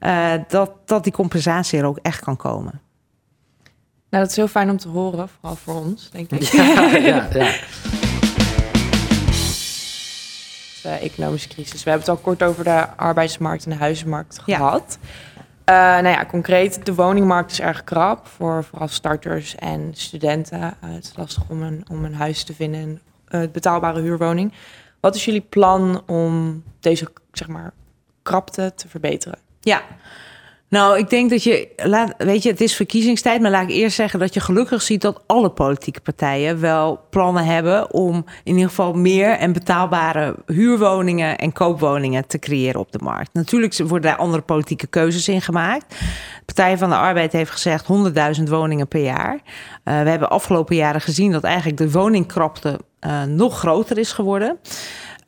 eh, 0.00 0.32
dat, 0.48 0.70
dat 0.84 1.04
die 1.04 1.12
compensatie 1.12 1.78
er 1.78 1.84
ook 1.86 1.98
echt 2.02 2.20
kan 2.20 2.36
komen. 2.36 2.80
Nou, 4.10 4.22
dat 4.22 4.30
is 4.30 4.36
heel 4.36 4.48
fijn 4.48 4.70
om 4.70 4.76
te 4.76 4.88
horen, 4.88 5.28
vooral 5.28 5.56
voor 5.64 5.74
ons, 5.74 6.10
denk 6.10 6.30
ik. 6.30 6.42
Ja, 6.52 6.80
ja, 6.96 7.28
ja. 7.32 7.52
de 10.82 10.88
economische 10.92 11.48
crisis. 11.48 11.84
We 11.84 11.90
hebben 11.90 12.08
het 12.08 12.16
al 12.18 12.22
kort 12.24 12.42
over 12.42 12.64
de 12.64 12.86
arbeidsmarkt 12.96 13.64
en 13.64 13.70
de 13.70 13.76
huizenmarkt 13.76 14.42
Ja. 14.46 14.80
Eh, 15.66 15.74
nou 15.74 16.08
ja, 16.08 16.26
concreet, 16.26 16.86
de 16.86 16.94
woningmarkt 16.94 17.50
is 17.50 17.60
erg 17.60 17.84
krap 17.84 18.26
voor 18.26 18.64
vooral 18.64 18.88
starters 18.88 19.54
en 19.54 19.90
studenten. 19.94 20.60
Eh, 20.60 20.70
het 20.80 21.04
is 21.04 21.12
lastig 21.16 21.42
om 21.48 21.62
een, 21.62 21.84
om 21.90 22.04
een 22.04 22.14
huis 22.14 22.44
te 22.44 22.54
vinden, 22.54 22.80
een 22.80 23.00
eh, 23.28 23.50
betaalbare 23.50 24.00
huurwoning. 24.00 24.52
Wat 25.00 25.14
is 25.14 25.24
jullie 25.24 25.40
plan 25.40 26.02
om 26.06 26.62
deze, 26.80 27.12
zeg 27.32 27.48
maar, 27.48 27.72
krapte 28.22 28.72
te 28.74 28.88
verbeteren? 28.88 29.38
Ja. 29.60 29.82
Nou, 30.68 30.98
ik 30.98 31.10
denk 31.10 31.30
dat 31.30 31.42
je, 31.42 31.68
laat, 31.76 32.14
weet 32.18 32.42
je, 32.42 32.50
het 32.50 32.60
is 32.60 32.76
verkiezingstijd, 32.76 33.40
maar 33.40 33.50
laat 33.50 33.62
ik 33.62 33.74
eerst 33.74 33.96
zeggen 33.96 34.18
dat 34.18 34.34
je 34.34 34.40
gelukkig 34.40 34.82
ziet 34.82 35.00
dat 35.00 35.22
alle 35.26 35.50
politieke 35.50 36.00
partijen 36.00 36.60
wel 36.60 37.00
plannen 37.10 37.44
hebben 37.44 37.92
om 37.92 38.24
in 38.44 38.54
ieder 38.54 38.68
geval 38.68 38.92
meer 38.92 39.30
en 39.30 39.52
betaalbare 39.52 40.36
huurwoningen 40.46 41.38
en 41.38 41.52
koopwoningen 41.52 42.26
te 42.26 42.38
creëren 42.38 42.80
op 42.80 42.92
de 42.92 42.98
markt. 43.02 43.30
Natuurlijk 43.32 43.78
worden 43.78 44.10
daar 44.10 44.18
andere 44.18 44.42
politieke 44.42 44.86
keuzes 44.86 45.28
in 45.28 45.42
gemaakt. 45.42 45.88
De 45.88 46.44
Partij 46.44 46.78
van 46.78 46.88
de 46.88 46.96
Arbeid 46.96 47.32
heeft 47.32 47.50
gezegd 47.50 47.86
100.000 48.38 48.42
woningen 48.44 48.88
per 48.88 49.02
jaar. 49.02 49.34
Uh, 49.34 49.40
we 50.02 50.08
hebben 50.08 50.30
afgelopen 50.30 50.76
jaren 50.76 51.00
gezien 51.00 51.32
dat 51.32 51.44
eigenlijk 51.44 51.76
de 51.76 51.90
woningkrapte 51.90 52.80
uh, 53.06 53.22
nog 53.22 53.58
groter 53.58 53.98
is 53.98 54.12
geworden. 54.12 54.58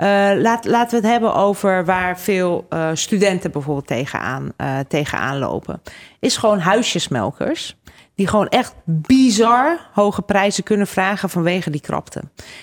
Uh, 0.02 0.30
laat, 0.40 0.64
laten 0.64 0.90
we 0.90 1.06
het 1.06 1.12
hebben 1.12 1.34
over 1.34 1.84
waar 1.84 2.18
veel 2.18 2.66
uh, 2.70 2.90
studenten 2.92 3.50
bijvoorbeeld 3.50 3.86
tegenaan, 3.86 4.52
uh, 4.56 4.78
tegenaan 4.88 5.38
lopen. 5.38 5.82
Is 6.20 6.36
gewoon 6.36 6.58
huisjesmelkers. 6.58 7.76
Die 8.14 8.26
gewoon 8.26 8.48
echt 8.48 8.74
bizar 8.84 9.78
hoge 9.92 10.22
prijzen 10.22 10.64
kunnen 10.64 10.86
vragen 10.86 11.30
vanwege 11.30 11.70
die 11.70 11.80
krapte. 11.80 12.22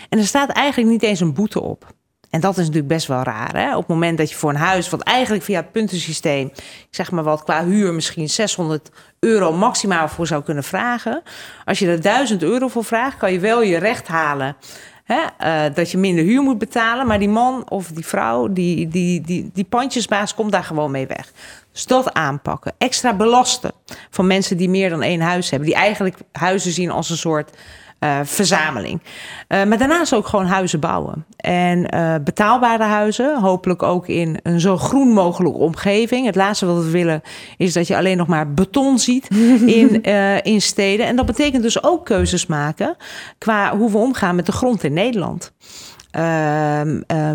En 0.09 0.19
er 0.19 0.25
staat 0.25 0.49
eigenlijk 0.49 0.91
niet 0.91 1.03
eens 1.03 1.19
een 1.19 1.33
boete 1.33 1.61
op. 1.61 1.93
En 2.29 2.41
dat 2.41 2.51
is 2.51 2.65
natuurlijk 2.65 2.87
best 2.87 3.07
wel 3.07 3.23
raar. 3.23 3.55
Hè? 3.55 3.71
Op 3.71 3.79
het 3.79 3.87
moment 3.87 4.17
dat 4.17 4.29
je 4.29 4.35
voor 4.35 4.49
een 4.49 4.55
huis, 4.55 4.89
wat 4.89 5.01
eigenlijk 5.01 5.43
via 5.43 5.59
het 5.59 5.71
puntensysteem, 5.71 6.51
zeg 6.89 7.11
maar 7.11 7.23
wat, 7.23 7.43
qua 7.43 7.65
huur 7.65 7.93
misschien 7.93 8.29
600 8.29 8.89
euro 9.19 9.53
maximaal 9.53 10.07
voor 10.07 10.27
zou 10.27 10.43
kunnen 10.43 10.63
vragen. 10.63 11.21
Als 11.65 11.79
je 11.79 11.87
er 11.87 12.01
1000 12.01 12.43
euro 12.43 12.67
voor 12.67 12.83
vraagt, 12.83 13.17
kan 13.17 13.31
je 13.31 13.39
wel 13.39 13.61
je 13.61 13.77
recht 13.77 14.07
halen. 14.07 14.55
Hè, 15.05 15.21
uh, 15.67 15.75
dat 15.75 15.91
je 15.91 15.97
minder 15.97 16.23
huur 16.23 16.41
moet 16.41 16.57
betalen. 16.57 17.07
Maar 17.07 17.19
die 17.19 17.29
man 17.29 17.69
of 17.69 17.87
die 17.87 18.05
vrouw, 18.05 18.53
die, 18.53 18.87
die, 18.87 19.21
die, 19.21 19.49
die 19.53 19.63
pandjesbaas, 19.63 20.33
komt 20.33 20.51
daar 20.51 20.63
gewoon 20.63 20.91
mee 20.91 21.07
weg. 21.07 21.31
Dus 21.71 21.85
dat 21.85 22.13
aanpakken. 22.13 22.73
Extra 22.77 23.13
belasten 23.13 23.71
van 24.09 24.27
mensen 24.27 24.57
die 24.57 24.69
meer 24.69 24.89
dan 24.89 25.01
één 25.01 25.21
huis 25.21 25.49
hebben. 25.49 25.69
Die 25.69 25.77
eigenlijk 25.77 26.17
huizen 26.31 26.71
zien 26.71 26.91
als 26.91 27.09
een 27.09 27.17
soort 27.17 27.57
uh, 27.99 28.19
verzameling. 28.23 29.01
Uh, 29.47 29.63
maar 29.63 29.77
daarnaast 29.77 30.13
ook 30.13 30.27
gewoon 30.27 30.45
huizen 30.45 30.79
bouwen. 30.79 31.25
En 31.37 31.95
uh, 31.95 32.15
betaalbare 32.23 32.83
huizen, 32.83 33.41
hopelijk 33.41 33.83
ook 33.83 34.07
in 34.07 34.39
een 34.43 34.59
zo 34.59 34.77
groen 34.77 35.07
mogelijke 35.07 35.57
omgeving. 35.57 36.25
Het 36.25 36.35
laatste 36.35 36.65
wat 36.65 36.83
we 36.83 36.89
willen 36.89 37.21
is 37.57 37.73
dat 37.73 37.87
je 37.87 37.97
alleen 37.97 38.17
nog 38.17 38.27
maar 38.27 38.53
beton 38.53 38.99
ziet 38.99 39.27
in, 39.65 40.01
in 40.53 40.61
steden. 40.61 41.05
En 41.05 41.15
dat 41.15 41.25
betekent 41.25 41.63
dus 41.63 41.83
ook 41.83 42.05
keuzes 42.05 42.45
maken 42.45 42.95
qua 43.37 43.77
hoe 43.77 43.91
we 43.91 43.97
omgaan 43.97 44.35
met 44.35 44.45
de 44.45 44.51
grond 44.51 44.83
in 44.83 44.93
Nederland. 44.93 45.51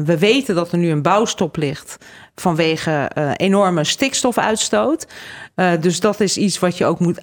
we 0.05 0.16
weten 0.18 0.55
dat 0.55 0.73
er 0.73 0.79
nu 0.79 0.90
een 0.90 1.03
bouwstop 1.03 1.57
ligt 1.57 1.96
vanwege 2.35 3.11
enorme 3.37 3.85
stikstofuitstoot. 3.85 5.07
dus 5.81 6.01
dat 6.01 6.20
is 6.20 6.37
iets 6.37 6.59
wat 6.59 6.79
je 6.79 6.85
ook 6.85 6.99
moet 6.99 7.20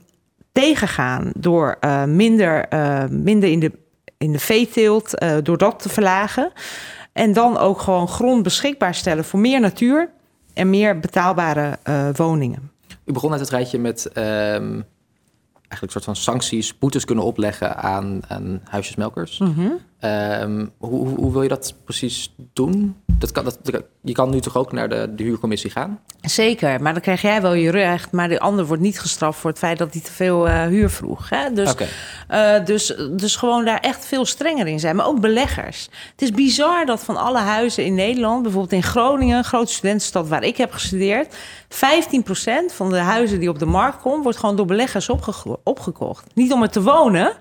tegengaan 0.58 1.32
door 1.36 1.78
uh, 1.82 2.04
minder, 2.04 2.74
uh, 2.74 3.04
minder 3.10 3.50
in 3.50 3.60
de, 3.60 3.72
in 4.18 4.32
de 4.32 4.40
veeteelt, 4.40 5.24
uh, 5.24 5.38
door 5.44 5.58
dat 5.58 5.80
te 5.80 5.90
verlagen. 5.90 6.52
En 7.14 7.34
dan 7.34 7.58
ook 7.58 7.80
gewoon 7.80 8.08
grond 8.08 8.44
beschikbaar 8.44 8.96
stellen 8.96 9.26
voor 9.26 9.40
meer 9.40 9.60
natuur 9.60 10.10
en 10.54 10.70
meer 10.70 11.00
betaalbare 11.00 11.78
woningen. 12.16 12.72
U 13.06 13.12
begon 13.14 13.30
net 13.30 13.40
het 13.40 13.50
rijtje 13.50 13.80
met 13.80 14.06
um, 14.06 14.86
eigenlijk 15.68 15.82
een 15.82 15.90
soort 15.90 16.04
van 16.04 16.16
sancties, 16.16 16.78
boetes 16.78 17.06
kunnen 17.06 17.24
opleggen 17.24 17.76
aan, 17.78 18.22
aan 18.28 18.62
huisjesmelkers. 18.64 19.38
Mm 19.38 19.54
-hmm. 19.54 19.80
um, 20.10 20.72
hoe, 20.78 21.08
hoe, 21.08 21.32
wil 21.32 21.42
je 21.42 21.50
dat 21.50 21.74
precies 21.84 22.36
doen? 22.54 22.96
Dat 23.06 23.32
kan, 23.32 23.44
dat, 23.44 23.60
je 24.08 24.14
kan 24.14 24.30
nu 24.30 24.40
toch 24.40 24.58
ook 24.58 24.72
naar 24.72 24.90
de, 24.90 25.14
de 25.16 25.24
huurcommissie 25.24 25.72
gaan? 25.72 26.00
Zeker, 26.22 26.82
maar 26.82 26.94
dan 26.94 27.02
krijg 27.02 27.22
jij 27.22 27.42
wel 27.42 27.54
je 27.54 27.72
recht. 27.72 28.12
Maar 28.12 28.30
de 28.30 28.40
ander 28.40 28.66
wordt 28.66 28.82
niet 28.82 29.00
gestraft 29.00 29.40
voor 29.40 29.50
het 29.50 29.60
feit 29.60 29.78
dat 29.78 29.94
hij 29.94 30.02
te 30.02 30.12
veel 30.12 30.48
uh, 30.48 30.66
huur 30.66 30.90
vroeg. 30.90 31.30
Hè? 31.30 31.54
Dus, 31.54 31.72
okay. 31.72 31.88
uh, 32.60 32.66
dus, 32.66 32.96
dus 33.12 33.36
gewoon 33.36 33.66
daar 33.66 33.80
echt 33.80 34.06
veel 34.06 34.26
strenger 34.26 34.68
in 34.68 34.80
zijn. 34.80 34.96
Maar 34.96 35.06
ook 35.08 35.20
beleggers. 35.20 35.90
Het 36.12 36.22
is 36.22 36.32
bizar 36.32 36.86
dat 36.86 37.04
van 37.04 37.18
alle 37.18 37.40
huizen 37.40 37.86
in 37.86 37.96
Nederland, 37.96 38.42
bijvoorbeeld 38.42 38.74
in 38.74 38.84
Groningen, 38.84 39.44
grote 39.44 39.72
studentenstad 39.74 40.28
waar 40.28 40.44
ik 40.44 40.58
heb 40.58 40.72
gestudeerd, 40.72 41.36
15% 41.70 41.78
van 42.68 42.90
de 42.90 42.98
huizen 42.98 43.40
die 43.40 43.50
op 43.50 43.60
de 43.60 43.66
markt 43.66 44.02
komen, 44.02 44.24
wordt 44.24 44.38
gewoon 44.38 44.56
door 44.56 44.66
beleggers 44.66 45.10
opge 45.10 45.60
opgekocht. 45.64 46.26
Niet 46.34 46.54
om 46.54 46.62
er 46.62 46.70
te 46.70 46.82
wonen, 46.82 47.34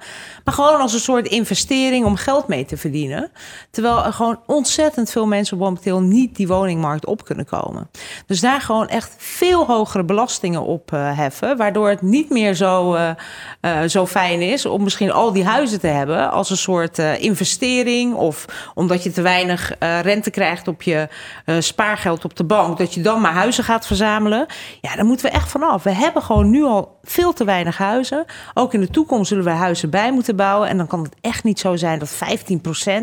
maar 0.44 0.54
gewoon 0.54 0.80
als 0.80 0.92
een 0.92 1.00
soort 1.00 1.28
investering 1.28 2.04
om 2.04 2.16
geld 2.16 2.48
mee 2.48 2.64
te 2.64 2.76
verdienen. 2.76 3.30
Terwijl 3.70 4.04
er 4.04 4.12
gewoon 4.12 4.40
ontzettend 4.46 5.10
veel 5.10 5.26
mensen 5.26 5.58
momenteel 5.58 6.00
niet 6.00 6.36
die 6.36 6.48
woningmarkt 6.56 7.06
op 7.06 7.24
kunnen 7.24 7.46
komen. 7.46 7.90
Dus 8.26 8.40
daar 8.40 8.60
gewoon 8.60 8.88
echt 8.88 9.14
veel 9.18 9.66
hogere 9.66 10.04
belastingen 10.04 10.62
op 10.62 10.92
uh, 10.92 11.16
heffen, 11.16 11.56
waardoor 11.56 11.88
het 11.88 12.02
niet 12.02 12.30
meer 12.30 12.54
zo, 12.54 12.94
uh, 12.94 13.10
uh, 13.60 13.82
zo 13.82 14.06
fijn 14.06 14.42
is 14.42 14.66
om 14.66 14.82
misschien 14.82 15.12
al 15.12 15.32
die 15.32 15.44
huizen 15.44 15.80
te 15.80 15.86
hebben 15.86 16.30
als 16.30 16.50
een 16.50 16.56
soort 16.56 16.98
investering 16.98 18.14
of 18.14 18.44
omdat 18.74 19.02
je 19.02 19.10
te 19.10 19.22
weinig 19.22 19.72
rente 19.78 20.30
krijgt 20.30 20.68
op 20.68 20.82
je 20.82 21.08
spaargeld 21.58 22.24
op 22.24 22.36
de 22.36 22.44
bank, 22.44 22.78
dat 22.78 22.94
je 22.94 23.00
dan 23.00 23.20
maar 23.20 23.32
huizen 23.32 23.64
gaat 23.64 23.86
verzamelen. 23.86 24.46
Ja, 24.80 24.96
daar 24.96 25.04
moeten 25.04 25.26
we 25.26 25.32
echt 25.32 25.50
vanaf. 25.50 25.82
We 25.82 25.90
hebben 25.90 26.22
gewoon 26.22 26.50
nu 26.50 26.64
al 26.64 26.98
veel 27.02 27.32
te 27.32 27.44
weinig 27.44 27.78
huizen. 27.78 28.24
Ook 28.54 28.74
in 28.74 28.80
de 28.80 28.90
toekomst 28.90 29.28
zullen 29.28 29.44
we 29.44 29.50
huizen 29.50 29.90
bij 29.90 30.12
moeten 30.12 30.36
bouwen. 30.36 30.68
En 30.68 30.76
dan 30.76 30.86
kan 30.86 31.02
het 31.02 31.16
echt 31.20 31.44
niet 31.44 31.60
zo 31.60 31.76
zijn 31.76 31.98
dat 31.98 32.14
15% 32.14 32.16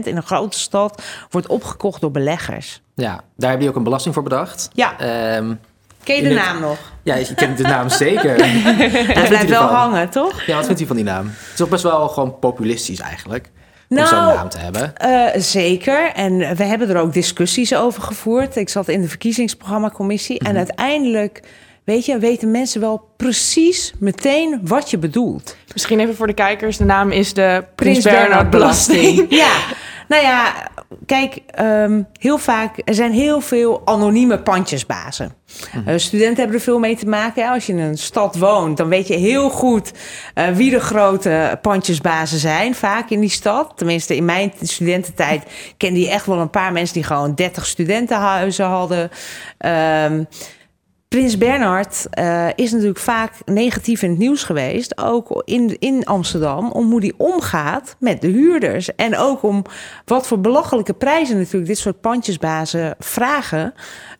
in 0.03 0.15
een 0.15 0.23
grote 0.23 0.59
stad 0.59 1.03
wordt 1.29 1.47
opgekocht 1.47 2.01
door 2.01 2.11
beleggers. 2.11 2.82
Ja, 2.95 3.19
daar 3.37 3.51
heb 3.51 3.61
je 3.61 3.69
ook 3.69 3.75
een 3.75 3.83
belasting 3.83 4.13
voor 4.13 4.23
bedacht. 4.23 4.69
Ja. 4.73 4.91
Um, 5.37 5.59
Ken 6.03 6.15
je 6.15 6.21
de 6.21 6.27
het- 6.27 6.37
naam 6.37 6.59
nog? 6.61 6.77
Ja, 7.03 7.15
je 7.15 7.33
kent 7.35 7.57
de 7.57 7.63
naam 7.63 7.89
zeker. 8.05 8.35
Hij 8.45 9.27
blijft 9.27 9.49
wel 9.49 9.61
hangen, 9.63 10.09
toch? 10.09 10.41
Ja, 10.45 10.55
wat 10.55 10.65
vindt 10.65 10.81
u 10.81 10.85
van 10.85 10.95
die 10.95 11.05
naam? 11.05 11.25
Het 11.27 11.49
is 11.51 11.55
toch 11.57 11.69
best 11.69 11.83
wel 11.83 12.07
gewoon 12.07 12.39
populistisch 12.39 12.99
eigenlijk. 12.99 13.49
Om 13.89 13.95
Nou, 13.99 14.07
zo'n 14.07 14.17
naam 14.35 14.49
te 14.49 14.57
hebben. 14.57 14.97
Eh, 14.97 15.41
zeker. 15.41 16.11
En 16.13 16.37
we 16.55 16.63
hebben 16.63 16.89
er 16.89 16.97
ook 16.97 17.13
discussies 17.13 17.75
over 17.75 18.01
gevoerd. 18.01 18.55
Ik 18.55 18.69
zat 18.69 18.87
in 18.87 19.01
de 19.01 19.07
verkiezingsprogrammacommissie. 19.07 20.39
Mhm. 20.41 20.49
En 20.49 20.57
uiteindelijk, 20.57 21.41
weet 21.83 22.05
je, 22.05 22.17
weten 22.17 22.51
mensen 22.51 22.81
wel 22.81 23.09
precies 23.17 23.93
meteen 23.99 24.59
wat 24.63 24.89
je 24.89 24.97
bedoelt. 24.97 25.55
Misschien 25.73 25.99
even 25.99 26.15
voor 26.15 26.27
de 26.27 26.33
kijkers. 26.33 26.77
De 26.77 26.85
naam 26.85 27.11
is 27.11 27.33
de 27.33 27.63
Prins 27.75 27.99
Prins 27.99 28.17
Bernhard 28.19 28.49
Belasting. 28.49 29.25
ja, 29.43 29.51
nou 30.07 30.23
ja, 30.23 30.53
kijk, 31.05 31.39
ehm, 31.47 32.01
heel 32.19 32.37
vaak, 32.37 32.81
er 32.85 32.93
zijn 32.93 33.11
heel 33.11 33.41
veel 33.41 33.81
anonieme 33.85 34.39
pandjesbazen. 34.39 35.35
Eh, 35.85 35.97
studenten 35.97 36.37
hebben 36.37 36.55
er 36.55 36.61
veel 36.61 36.79
mee 36.79 36.95
te 36.95 37.05
maken. 37.05 37.49
Als 37.49 37.65
je 37.65 37.73
in 37.73 37.79
een 37.79 37.97
stad 37.97 38.37
woont, 38.37 38.77
dan 38.77 38.89
weet 38.89 39.07
je 39.07 39.15
heel 39.15 39.49
goed 39.49 39.91
eh, 40.33 40.47
wie 40.47 40.71
de 40.71 40.79
grote 40.79 41.59
pandjesbazen 41.61 42.39
zijn, 42.39 42.75
vaak 42.75 43.09
in 43.09 43.19
die 43.19 43.29
stad. 43.29 43.71
Tenminste, 43.75 44.15
in 44.15 44.25
mijn 44.25 44.53
studententijd 44.61 45.43
kende 45.77 45.99
je 45.99 46.09
echt 46.09 46.25
wel 46.25 46.39
een 46.39 46.49
paar 46.49 46.71
mensen 46.71 46.93
die 46.93 47.03
gewoon 47.03 47.35
30 47.35 47.65
studentenhuizen 47.65 48.65
hadden. 48.65 49.09
Ehm, 49.57 50.23
Prins 51.13 51.37
Bernhard 51.37 52.07
eh, 52.09 52.47
is 52.55 52.71
natuurlijk 52.71 52.99
vaak 52.99 53.33
negatief 53.45 54.01
in 54.01 54.09
het 54.09 54.19
nieuws 54.19 54.43
geweest, 54.43 54.97
ook 54.97 55.41
in, 55.45 55.79
in 55.79 56.05
Amsterdam, 56.05 56.71
om 56.71 56.91
hoe 56.91 56.99
die 56.99 57.13
omgaat 57.17 57.95
met 57.99 58.21
de 58.21 58.27
huurders. 58.27 58.95
En 58.95 59.17
ook 59.17 59.43
om 59.43 59.63
wat 60.05 60.27
voor 60.27 60.39
belachelijke 60.39 60.93
prijzen 60.93 61.37
natuurlijk 61.37 61.65
dit 61.65 61.77
soort 61.77 62.01
pandjesbazen 62.01 62.95
vragen. 62.99 63.73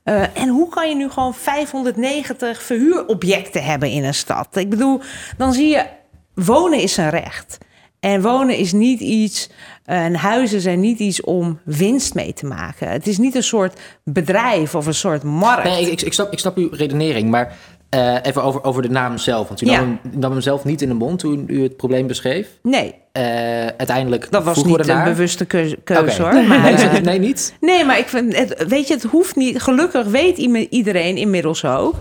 Eh, 0.04 0.22
en 0.38 0.48
hoe 0.48 0.70
kan 0.70 0.90
je 0.90 0.96
nu 0.96 1.10
gewoon 1.10 1.34
590 1.34 2.64
verhuurobjecten 2.64 3.64
hebben 3.64 3.90
in 3.90 4.04
een 4.04 4.14
stad? 4.14 4.56
Ik 4.56 4.70
bedoel, 4.70 5.02
dan 5.38 5.54
zie 5.54 5.70
je, 5.70 5.86
wonen 6.34 6.80
is 6.80 6.98
een 6.98 7.10
recht. 7.10 7.58
En 8.00 8.22
wonen 8.22 8.56
is 8.56 8.72
niet 8.72 9.00
iets, 9.00 9.50
en 9.86 10.16
huizen 10.16 10.62
zijn 10.62 10.80
niet 10.80 11.00
iets 11.00 11.22
om 11.22 11.60
winst 11.64 12.14
mee 12.14 12.34
te 12.34 12.46
maken. 12.46 12.90
Het 12.90 13.08
is 13.08 13.18
niet 13.18 13.36
een 13.36 13.44
soort 13.44 13.80
bedrijf 14.04 14.76
of 14.76 14.86
een 14.86 14.94
soort 14.94 15.24
markt. 15.24 15.64
Nee, 15.64 15.92
ik, 15.92 16.02
ik, 16.02 16.14
snap, 16.14 16.32
ik 16.32 16.40
snap 16.40 16.58
uw 16.58 16.70
redenering, 16.72 17.30
maar 17.30 17.54
eh, 17.90 18.16
even 18.22 18.44
over, 18.44 18.64
over 18.64 18.82
de 18.82 18.90
naam 18.90 19.18
zelf. 19.18 19.48
Want 19.48 19.62
u 19.62 19.66
Ja. 19.66 19.80
nam, 19.80 20.00
hem, 20.04 20.20
nam 20.20 20.32
hem 20.32 20.42
zelf 20.42 20.64
niet 20.64 20.82
in 20.82 20.88
de 20.88 20.94
mond 20.94 21.20
toen 21.20 21.44
u 21.48 21.64
het 21.64 21.78
probleem 21.78 22.08
beschreef. 22.08 22.48
Nee, 22.62 23.02
Eh, 23.12 23.24
uiteindelijk 23.66 24.32
dat 24.32 24.44
was 24.44 24.64
niet 24.64 24.88
een 24.88 25.04
bewuste 25.04 25.46
keuze, 25.46 25.78
hoor. 26.22 26.34
Maar, 26.34 26.60
Nee, 26.62 26.74
eh, 26.74 27.02
nee, 27.02 27.20
niet? 27.20 27.54
nee, 27.60 27.86
maar 27.86 27.98
ik 28.00 28.08
vind 28.08 28.38
het, 28.38 28.66
weet 28.68 28.88
je, 28.88 28.94
het 28.94 29.04
hoeft 29.04 29.36
niet. 29.36 29.62
Gelukkig 29.62 30.08
weet 30.08 30.38
iedereen 30.70 31.18
inmiddels 31.18 31.66
ook. 31.66 31.96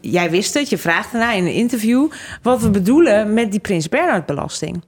Jij 0.00 0.30
wist 0.30 0.54
het, 0.54 0.68
je 0.68 0.78
vraagt 0.78 1.12
erna 1.12 1.32
in 1.32 1.44
een 1.46 1.52
interview 1.52 2.08
wat 2.42 2.60
we 2.60 2.70
bedoelen 2.70 3.34
met 3.34 3.50
die 3.50 3.60
Prins 3.60 3.88
Bernhard 3.88 4.26
belasting. 4.26 4.82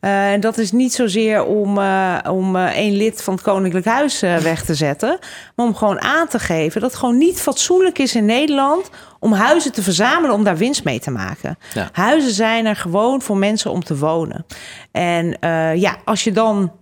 Eh, 0.00 0.32
En 0.32 0.40
dat 0.40 0.58
is 0.58 0.72
niet 0.72 0.92
zozeer 0.94 1.44
om, 1.44 1.78
eh, 1.78 2.16
om 2.30 2.56
eh, 2.56 2.64
één 2.76 2.96
lid 2.96 3.22
van 3.22 3.34
het 3.34 3.42
Koninklijk 3.42 3.86
Huis 3.86 4.20
weg 4.20 4.64
te 4.64 4.74
zetten. 4.74 5.18
Maar 5.56 5.66
om 5.66 5.74
gewoon 5.74 6.00
aan 6.00 6.28
te 6.28 6.38
geven 6.38 6.80
dat 6.80 6.90
het 6.90 6.98
gewoon 6.98 7.18
niet 7.18 7.40
fatsoenlijk 7.40 7.98
is 7.98 8.14
in 8.14 8.24
Nederland 8.24 8.90
om 9.18 9.32
huizen 9.32 9.72
te 9.72 9.82
verzamelen 9.82 10.34
om 10.34 10.44
daar 10.44 10.56
winst 10.56 10.84
mee 10.84 11.00
te 11.00 11.10
maken. 11.10 11.58
Ja. 11.74 11.88
Huizen 11.92 12.32
zijn 12.32 12.66
er 12.66 12.76
gewoon 12.76 13.22
voor 13.22 13.36
mensen 13.36 13.70
om 13.70 13.84
te 13.84 13.96
wonen. 13.96 14.46
En 14.92 15.36
ja, 15.78 15.96
als 16.04 16.24
je 16.24 16.32
dan 16.32 16.72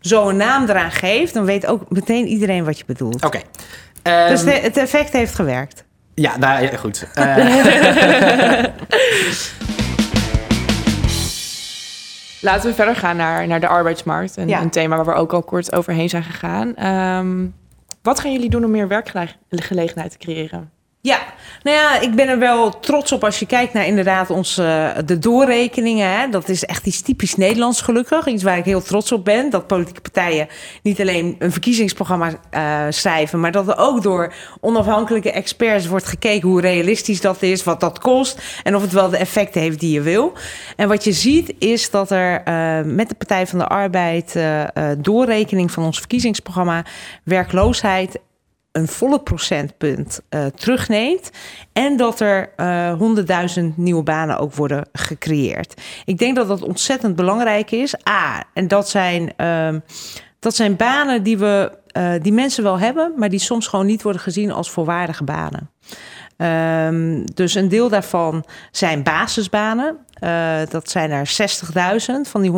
zo'n 0.00 0.36
naam 0.36 0.68
eraan 0.68 0.90
geeft, 0.92 1.34
dan 1.34 1.44
weet 1.44 1.66
ook 1.66 1.82
meteen 1.88 2.26
iedereen 2.26 2.64
wat 2.64 2.78
je 2.78 2.84
bedoelt. 2.86 3.24
Oké. 3.24 3.40
Ehm, 4.02 4.28
dus 4.28 4.44
de- 4.44 4.50
het 4.50 4.76
effect 4.76 5.12
heeft 5.12 5.34
gewerkt. 5.34 5.84
Ja, 6.14 6.38
nou 6.38 6.62
ja, 6.62 6.76
goed. 6.76 7.06
Laten 12.46 12.68
we 12.68 12.74
verder 12.74 12.96
gaan 12.96 13.16
naar, 13.16 13.46
naar 13.46 13.60
de 13.60 13.68
arbeidsmarkt. 13.68 14.36
Een, 14.36 14.48
Ja. 14.48 14.60
een 14.60 14.70
thema 14.70 14.96
waar 14.96 15.04
we 15.04 15.12
ook 15.20 15.32
al 15.32 15.42
kort 15.42 15.72
overheen 15.72 16.08
zijn 16.08 16.22
gegaan. 16.22 16.74
Ehm, 16.76 17.46
wat 18.02 18.20
gaan 18.20 18.32
jullie 18.32 18.50
doen 18.50 18.64
om 18.64 18.70
meer 18.70 18.88
werkgelegenheid 18.88 20.10
te 20.10 20.18
creëren? 20.18 20.70
Ja, 21.06 21.18
nou 21.62 21.76
ja, 21.76 22.00
ik 22.00 22.14
ben 22.14 22.28
er 22.28 22.38
wel 22.38 22.78
trots 22.80 23.12
op 23.12 23.24
als 23.24 23.38
je 23.38 23.46
kijkt 23.46 23.72
naar 23.72 23.86
inderdaad 23.86 24.30
onze, 24.30 24.94
de 25.04 25.18
doorrekeningen. 25.18 26.10
Hè. 26.10 26.28
Dat 26.28 26.48
is 26.48 26.64
echt 26.64 26.86
iets 26.86 27.00
typisch 27.00 27.36
Nederlands 27.36 27.80
gelukkig. 27.80 28.26
Iets 28.26 28.42
waar 28.42 28.58
ik 28.58 28.64
heel 28.64 28.82
trots 28.82 29.12
op 29.12 29.24
ben. 29.24 29.50
Dat 29.50 29.66
politieke 29.66 30.00
partijen 30.00 30.48
niet 30.82 31.00
alleen 31.00 31.36
een 31.38 31.52
verkiezingsprogramma 31.52 32.30
eh, 32.50 32.86
schrijven... 32.88 33.40
maar 33.40 33.52
dat 33.52 33.68
er 33.68 33.78
ook 33.78 34.02
door 34.02 34.32
onafhankelijke 34.60 35.30
experts 35.30 35.86
wordt 35.86 36.06
gekeken... 36.06 36.48
hoe 36.48 36.60
realistisch 36.60 37.20
dat 37.20 37.42
is, 37.42 37.64
wat 37.64 37.80
dat 37.80 37.98
kost... 37.98 38.42
en 38.62 38.76
of 38.76 38.82
het 38.82 38.92
wel 38.92 39.10
de 39.10 39.16
effecten 39.16 39.60
heeft 39.60 39.80
die 39.80 39.92
je 39.92 40.00
wil. 40.00 40.32
En 40.76 40.88
wat 40.88 41.04
je 41.04 41.12
ziet 41.12 41.54
is 41.58 41.90
dat 41.90 42.10
er 42.10 42.42
eh, 42.42 42.80
met 42.84 43.08
de 43.08 43.14
Partij 43.14 43.46
van 43.46 43.58
de 43.58 43.66
Arbeid... 43.66 44.36
eh, 44.36 44.62
eh, 44.62 44.98
doorrekening 44.98 45.70
van 45.70 45.84
ons 45.84 45.98
verkiezingsprogramma... 45.98 46.84
werkloosheid 47.24 48.18
een 48.76 48.88
volle 48.88 49.20
procentpunt 49.20 50.20
eh, 50.28 50.46
terugneemt. 50.46 51.30
En 51.72 51.96
dat 51.96 52.20
er 52.20 52.52
eh 52.56 53.00
100.000 53.58 53.64
nieuwe 53.76 54.02
banen 54.02 54.38
ook 54.38 54.54
worden 54.54 54.88
gecreëerd. 54.92 55.82
Ik 56.04 56.18
denk 56.18 56.36
dat 56.36 56.48
dat 56.48 56.62
ontzettend 56.62 57.16
belangrijk 57.16 57.70
is. 57.70 57.94
A, 58.08 58.44
en 58.52 58.68
dat 58.68 58.88
zijn, 58.88 59.32
ehm, 59.36 59.78
dat 60.38 60.54
zijn 60.54 60.76
banen 60.76 61.22
die, 61.22 61.38
we, 61.38 61.78
eh, 61.86 62.12
die 62.22 62.32
mensen 62.32 62.62
wel 62.62 62.78
hebben, 62.78 63.12
maar 63.16 63.28
die 63.28 63.38
soms 63.38 63.66
gewoon 63.66 63.86
niet 63.86 64.02
worden 64.02 64.22
gezien 64.22 64.52
als 64.52 64.70
volwaardige 64.70 65.24
banen. 65.24 65.70
Ehm, 66.36 67.24
dus 67.34 67.54
een 67.54 67.68
deel 67.68 67.88
daarvan 67.88 68.44
zijn 68.70 69.02
basisbanen. 69.02 70.05
Eh, 70.16 70.58
dat 70.68 70.90
zijn 70.90 71.10
er 71.10 71.26
60.000 71.26 72.28
van 72.28 72.40
die 72.40 72.50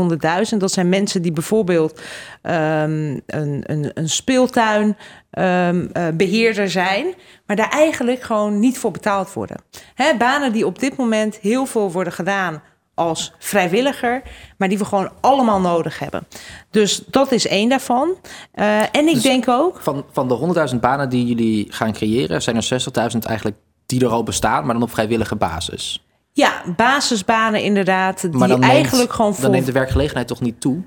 100.000. 0.53 0.57
Dat 0.59 0.73
zijn 0.73 0.89
mensen 0.89 1.23
die 1.23 1.33
bijvoorbeeld 1.33 2.01
ehm, 2.43 3.19
een, 3.27 3.63
een, 3.67 3.91
een 3.95 4.09
speeltuin 4.09 4.97
ehm, 5.31 5.87
eh, 5.93 6.07
beheerder 6.15 6.71
zijn, 6.71 7.15
maar 7.47 7.57
daar 7.57 7.71
eigenlijk 7.71 8.23
gewoon 8.23 8.59
niet 8.59 8.79
voor 8.79 8.91
betaald 8.91 9.33
worden. 9.33 9.57
Hè, 9.95 10.17
banen 10.17 10.53
die 10.53 10.67
op 10.67 10.79
dit 10.79 10.97
moment 10.97 11.37
heel 11.37 11.67
veel 11.67 11.93
worden 11.93 12.13
gedaan 12.13 12.63
als 12.95 13.33
vrijwilliger, 13.39 14.23
maar 14.57 14.69
die 14.69 14.79
we 14.79 14.85
gewoon 14.85 15.11
allemaal 15.21 15.61
nodig 15.61 15.99
hebben. 15.99 16.27
Dus 16.71 17.03
dat 17.07 17.33
is 17.33 17.47
één 17.47 17.69
daarvan. 17.69 18.17
Eh, 18.53 18.81
en 18.81 19.07
ik 19.09 19.15
Dus- 19.15 19.23
denk 19.23 19.49
ook. 19.49 19.81
van, 19.81 20.05
van 20.13 20.29
de 20.29 20.35
100.000 20.75 20.81
banen 20.81 21.09
die 21.09 21.27
jullie 21.27 21.67
gaan 21.71 21.93
creëren, 21.93 22.43
zijn 22.43 22.57
er 22.57 22.63
60.000 22.63 23.25
eigenlijk 23.25 23.57
die 23.87 24.05
er 24.05 24.11
al 24.11 24.23
bestaan, 24.23 24.65
maar 24.65 24.75
dan 24.75 24.83
op 24.83 24.91
vrijwillige 24.91 25.37
basis. 25.37 26.03
Ja, 26.39 26.63
basisbanen 26.77 27.63
inderdaad, 27.63 28.21
die 28.21 28.31
Maar 28.31 28.49
dan 28.49 28.61
neemt- 28.61 28.73
eigenlijk 28.73 29.13
gewoon 29.13 29.35
Dan 29.41 29.51
neemt 29.51 29.67
de 29.67 29.73
werkgelegenheid 29.73 30.27
toch 30.27 30.41
niet 30.41 30.61
toe? 30.61 30.83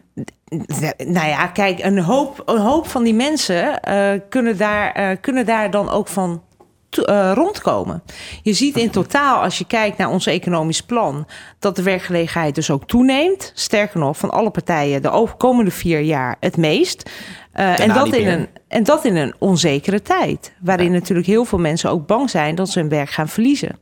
Nou 0.97 1.27
ja, 1.27 1.47
kijk, 1.47 1.83
een 1.83 1.99
hoop, 1.99 2.43
een 2.45 2.59
hoop 2.59 2.87
van 2.87 3.03
die 3.03 3.13
mensen 3.13 3.81
eh, 3.81 4.19
kunnen, 4.29 4.57
daar, 4.57 4.91
eh, 4.91 5.17
kunnen 5.21 5.45
daar 5.45 5.71
dan 5.71 5.89
ook 5.89 6.07
van 6.07 6.41
eh, 6.89 7.31
rondkomen. 7.33 8.03
Je 8.41 8.53
ziet 8.53 8.77
in 8.77 8.89
totaal, 8.89 9.41
als 9.41 9.57
je 9.57 9.65
kijkt 9.65 9.97
naar 9.97 10.09
ons 10.09 10.25
economisch 10.25 10.81
plan, 10.81 11.27
dat 11.59 11.75
de 11.75 11.83
werkgelegenheid 11.83 12.55
dus 12.55 12.71
ook 12.71 12.87
toeneemt. 12.87 13.51
Sterker 13.55 13.99
nog, 13.99 14.17
van 14.17 14.29
alle 14.29 14.49
partijen 14.49 15.01
de 15.01 15.27
komende 15.37 15.71
vier 15.71 15.99
jaar 15.99 16.35
het 16.39 16.57
meest. 16.57 17.09
En, 17.51 17.93
dat 17.93 18.13
in 18.15 18.27
een, 18.27 18.47
en 18.67 18.83
dat 18.83 19.05
in 19.05 19.15
een 19.15 19.33
onzekere 19.39 20.01
tijd, 20.01 20.53
waarin 20.61 20.91
natuurlijk 20.91 21.27
heel 21.27 21.45
veel 21.45 21.59
mensen 21.59 21.89
ook 21.89 22.07
bang 22.07 22.29
zijn 22.29 22.55
dat 22.55 22.69
ze 22.69 22.79
hun 22.79 22.89
werk 22.89 23.09
gaan 23.09 23.27
verliezen. 23.29 23.79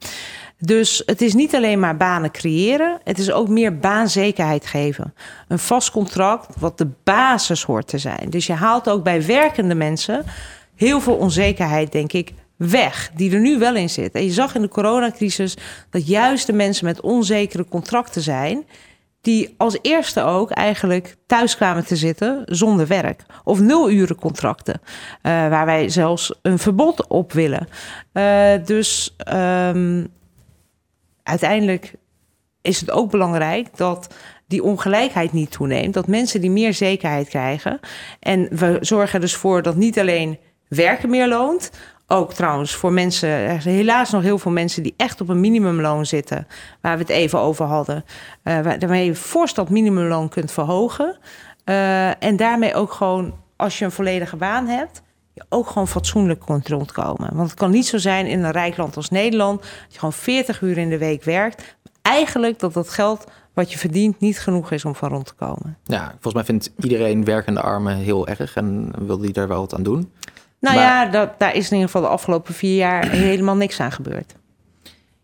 Dus 0.62 1.04
het 1.06 1.22
is 1.22 1.34
niet 1.34 1.56
alleen 1.56 1.80
maar 1.80 1.98
banen 1.98 2.32
creëren, 2.32 3.00
het 3.04 3.18
is 3.18 3.32
ook 3.32 3.48
meer 3.48 3.80
baanzekerheid 3.80 4.66
geven. 4.66 5.14
Een 5.48 5.60
vast 5.60 5.92
contract 5.92 6.60
wat 6.60 6.78
de 6.78 6.88
basis 7.04 7.64
hoort 7.64 7.88
te 7.88 7.98
zijn. 7.98 8.30
Dus 8.30 8.48
je 8.48 8.54
haalt 8.54 8.90
ook 8.90 9.04
bij 9.04 9.26
werkende 9.26 9.76
mensen 9.76 10.26
heel 10.76 11.02
veel 11.02 11.16
onzekerheid, 11.16 11.92
denk 11.92 12.14
ik, 12.14 12.34
weg, 12.56 13.12
die 13.16 13.34
er 13.34 13.40
nu 13.40 13.60
wel 13.60 13.76
in 13.76 13.90
zit. 13.90 14.14
En 14.14 14.24
je 14.24 14.32
zag 14.32 14.56
in 14.56 14.62
de 14.62 14.68
coronacrisis 14.68 15.58
dat 15.90 16.08
juist 16.08 16.46
de 16.46 16.54
mensen 16.54 16.86
met 16.86 17.02
onzekere 17.02 17.66
contracten 17.66 18.22
zijn, 18.22 18.66
die 19.22 19.54
als 19.58 19.78
eerste 19.82 20.24
ook 20.24 20.52
eigenlijk 20.52 21.16
thuis 21.26 21.56
kwamen 21.56 21.86
te 21.86 21.96
zitten 21.96 22.42
zonder 22.46 22.88
werk. 22.88 23.26
Of 23.44 23.60
nulurencontracten, 23.60 24.82
eh 25.22 25.32
waar 25.32 25.66
wij 25.66 25.90
zelfs 25.90 26.34
een 26.42 26.60
verbod 26.60 27.08
op 27.08 27.32
willen. 27.32 27.68
Eh, 28.12 28.54
dus 28.66 29.16
ehm, 29.18 30.04
uiteindelijk 31.30 31.94
is 32.62 32.80
het 32.80 32.92
ook 32.92 33.12
belangrijk 33.12 33.78
dat 33.78 34.14
die 34.48 34.64
ongelijkheid 34.64 35.32
niet 35.32 35.52
toeneemt. 35.52 35.94
Dat 35.94 36.08
mensen 36.08 36.42
die 36.42 36.52
meer 36.52 36.74
zekerheid 36.74 37.28
krijgen. 37.30 37.80
En 38.20 38.48
we 38.52 38.78
zorgen 38.82 39.22
dus 39.22 39.36
voor 39.36 39.62
dat 39.62 39.76
niet 39.76 40.00
alleen 40.00 40.38
werken 40.68 41.10
meer 41.10 41.28
loont. 41.28 41.72
Ook 42.08 42.34
trouwens 42.34 42.76
voor 42.76 42.94
mensen, 42.94 43.30
er 43.30 43.62
zijn 43.62 43.76
helaas 43.76 44.12
nog 44.12 44.22
heel 44.22 44.38
veel 44.38 44.52
mensen 44.52 44.84
die 44.84 44.94
echt 44.98 45.22
op 45.22 45.30
een 45.30 45.40
minimumloon 45.40 46.06
zitten. 46.06 46.48
Waar 46.82 46.94
we 46.94 47.02
het 47.02 47.12
even 47.12 47.40
over 47.40 47.66
hadden. 47.66 48.06
eh 48.44 48.60
waarmee 48.62 49.06
je 49.06 49.16
fors 49.16 49.54
dat 49.54 49.70
minimumloon 49.70 50.30
kunt 50.30 50.52
verhogen. 50.52 51.18
Eh, 51.64 52.24
en 52.24 52.36
daarmee 52.36 52.74
ook 52.74 52.92
gewoon, 52.92 53.34
als 53.56 53.80
je 53.80 53.86
een 53.86 53.92
volledige 53.92 54.36
baan 54.36 54.68
hebt, 54.68 55.02
je 55.40 55.46
ook 55.50 55.68
gewoon 55.68 55.88
fatsoenlijk 55.88 56.40
kunt 56.46 56.68
rondkomen. 56.68 57.30
Want 57.36 57.50
het 57.50 57.60
kan 57.60 57.72
niet 57.72 57.88
zo 57.88 57.98
zijn 57.98 58.26
in 58.28 58.44
een 58.44 58.52
rijk 58.52 58.78
land 58.78 58.96
als 58.96 59.10
Nederland... 59.10 59.62
dat 59.62 59.70
je 59.90 59.98
gewoon 59.98 60.14
40 60.14 60.62
uur 60.62 60.78
in 60.78 60.90
de 60.90 60.98
week 60.98 61.24
werkt. 61.24 61.78
Eigenlijk 62.02 62.60
dat 62.60 62.74
dat 62.74 62.90
geld 62.90 63.24
wat 63.54 63.72
je 63.72 63.78
verdient 63.78 64.20
niet 64.20 64.40
genoeg 64.40 64.72
is 64.72 64.86
om 64.86 64.96
van 64.96 65.10
rond 65.10 65.26
te 65.26 65.34
komen. 65.34 65.78
Ja, 65.84 66.04
volgens 66.12 66.34
mij 66.34 66.44
vindt 66.44 66.72
iedereen 66.80 67.24
werkende 67.26 67.62
armen 67.62 67.96
heel 67.96 68.28
erg 68.28 68.56
en 68.56 68.92
wil 69.06 69.18
die 69.18 69.34
daar 69.34 69.48
wel 69.48 69.60
wat 69.60 69.74
aan 69.76 69.84
doen. 69.84 70.12
Nou 70.60 70.76
Maar- 70.76 70.84
ja, 70.84 71.06
dat, 71.06 71.30
daar 71.40 71.56
is 71.56 71.66
in 71.66 71.72
ieder 71.74 71.86
geval 71.86 72.02
de 72.02 72.08
afgelopen 72.08 72.54
vier 72.54 72.76
jaar 72.76 73.10
helemaal 73.32 73.56
niks 73.56 73.80
aan 73.80 73.92
gebeurd. 73.92 74.34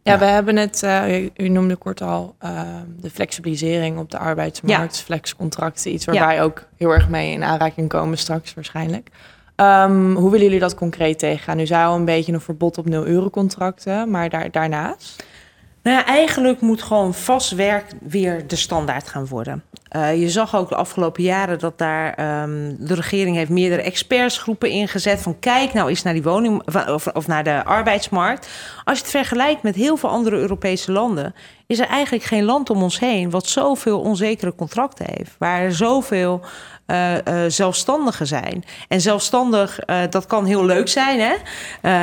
Ja, 0.02 0.14
Ja. 0.14 0.20
we 0.20 0.26
hebben 0.26 0.56
het, 0.56 0.84
eh, 0.84 1.22
u, 1.24 1.30
u 1.38 1.50
noemde 1.50 1.76
kort 1.76 2.02
al, 2.02 2.36
eh, 2.40 2.62
de 3.00 3.10
flexibilisering 3.10 3.98
op 3.98 4.12
de 4.12 4.18
arbeidsmarkt, 4.18 4.98
flexcontracten, 5.02 5.94
iets 5.94 6.06
waar 6.06 6.16
Ja. 6.16 6.26
wij 6.26 6.44
ook 6.44 6.64
heel 6.78 6.90
erg 6.92 7.10
mee 7.10 7.32
in 7.32 7.44
aanraking 7.44 7.90
komen 7.90 8.18
straks 8.18 8.54
waarschijnlijk. 8.54 9.10
Ehm, 9.56 10.14
hoe 10.14 10.32
willen 10.32 10.46
jullie 10.46 10.60
dat 10.60 10.76
concreet 10.76 11.20
tegengaan? 11.20 11.60
U 11.60 11.66
zei 11.66 11.86
al 11.86 11.96
een 11.96 12.06
beetje 12.06 12.34
een 12.34 12.42
verbod 12.42 12.78
op 12.78 12.86
nul-euro 12.86 13.30
contracten, 13.30 14.10
maar 14.12 14.30
daar, 14.30 14.52
daarnaast? 14.52 15.24
Nou 15.84 16.04
eigenlijk 16.04 16.62
moet 16.62 16.82
gewoon 16.82 17.14
vast 17.14 17.52
werk 17.52 17.94
weer 18.02 18.48
de 18.48 18.56
standaard 18.56 19.08
gaan 19.08 19.28
worden. 19.28 19.64
Eh, 19.90 20.22
je 20.22 20.30
zag 20.30 20.56
ook 20.56 20.70
de 20.70 20.76
afgelopen 20.76 21.24
jaren 21.24 21.60
dat 21.60 21.78
daar 21.78 22.14
ehm, 22.14 22.76
de 22.80 22.94
regering 22.94 23.36
heeft 23.36 23.50
meerdere 23.50 23.82
expertsgroepen 23.82 24.70
ingezet. 24.70 25.22
Van 25.22 25.40
kijk 25.40 25.74
nou 25.74 25.90
eens 25.90 26.04
naar 26.04 26.14
die 26.14 26.24
woning 26.24 26.76
of 27.14 27.28
naar 27.28 27.44
de 27.44 27.64
arbeidsmarkt. 27.64 28.50
Als 28.84 28.98
je 28.98 29.04
het 29.04 29.14
vergelijkt 29.14 29.64
met 29.64 29.76
heel 29.76 29.98
veel 29.98 30.10
andere 30.10 30.38
Europese 30.38 30.92
landen, 30.92 31.36
is 31.68 31.80
er 31.80 31.88
eigenlijk 31.88 32.24
geen 32.24 32.44
land 32.44 32.70
om 32.70 32.84
ons 32.84 33.00
heen 33.00 33.30
wat 33.30 33.48
zoveel 33.48 34.00
onzekere 34.00 34.56
contracten 34.56 35.06
heeft. 35.10 35.36
Waar 35.38 35.62
er 35.62 35.76
zoveel 35.76 36.42
eh, 36.86 37.28
eh, 37.28 37.52
zelfstandigen 37.52 38.28
zijn. 38.28 38.64
En 38.88 39.02
zelfstandig, 39.02 39.80
eh, 39.80 40.02
dat 40.10 40.26
kan 40.26 40.46
heel 40.46 40.66
leuk 40.66 40.88
zijn. 40.88 41.20
Hè? 41.20 41.34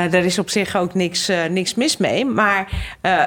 Daar 0.09 0.23
is 0.23 0.39
op 0.39 0.49
zich 0.49 0.75
ook 0.75 0.93
niks, 0.93 1.31
niks 1.49 1.75
mis 1.75 1.97
mee. 1.97 2.25
Maar 2.25 2.67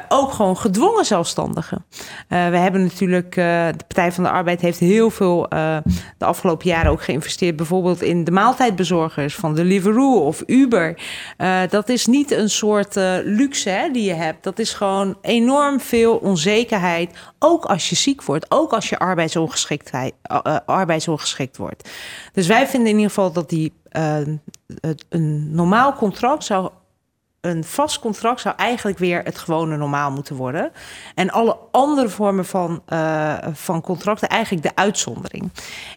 ook 0.08 0.32
gewoon 0.32 0.56
gedwongen 0.56 1.04
zelfstandigen. 1.04 1.84
We 2.28 2.34
hebben 2.36 2.82
natuurlijk, 2.82 3.34
de 3.34 3.84
Partij 3.86 4.12
van 4.12 4.24
de 4.24 4.30
Arbeid 4.30 4.60
heeft 4.60 4.78
heel 4.78 5.10
veel 5.10 5.46
de 6.18 6.24
afgelopen 6.24 6.68
jaren 6.68 6.90
ook 6.90 7.02
geïnvesteerd. 7.02 7.56
Bijvoorbeeld 7.56 8.02
in 8.02 8.24
de 8.24 8.30
maaltijdbezorgers 8.30 9.34
van 9.34 9.54
Deliveroo 9.54 10.18
of 10.18 10.42
Uber. 10.46 10.98
Dat 11.68 11.88
is 11.88 12.06
niet 12.06 12.30
een 12.30 12.50
soort 12.50 12.94
luxe 13.24 13.70
hè, 13.70 13.90
die 13.90 14.04
je 14.04 14.14
hebt. 14.14 14.44
Dat 14.44 14.58
is 14.58 14.72
gewoon 14.72 15.16
enorm 15.22 15.80
veel 15.80 16.18
onzekerheid. 16.26 17.16
Ook 17.38 17.64
als 17.64 17.88
je 17.88 17.96
ziek 17.96 18.22
wordt, 18.22 18.46
ook 18.48 18.72
als 18.72 18.88
je 18.88 18.98
arbeidsongeschiktheid, 18.98 20.14
eh, 20.22 20.38
eh, 20.42 20.56
arbeidsongeschikt 20.66 21.56
wordt. 21.56 21.88
Dus 22.32 22.46
wij 22.46 22.66
vinden 22.66 22.88
in 22.88 22.94
ieder 22.94 23.10
geval 23.10 23.32
dat 23.32 23.48
die, 23.48 23.72
eh, 23.88 24.16
een 25.08 25.54
normaal 25.54 25.92
contract 25.92 26.44
zou. 26.44 26.70
Een 27.40 27.64
vast 27.64 27.98
contract 27.98 28.40
zou 28.40 28.54
eigenlijk 28.56 28.98
weer 28.98 29.22
het 29.24 29.38
gewone 29.38 29.76
normaal 29.76 30.10
moeten 30.10 30.36
worden. 30.36 30.72
En 31.14 31.30
alle 31.30 31.58
andere 31.70 32.08
vormen 32.08 32.44
van, 32.44 32.82
van 33.52 33.80
contracten 33.80 34.28
eigenlijk 34.28 34.62
de 34.62 34.74
uitzondering. 34.74 35.50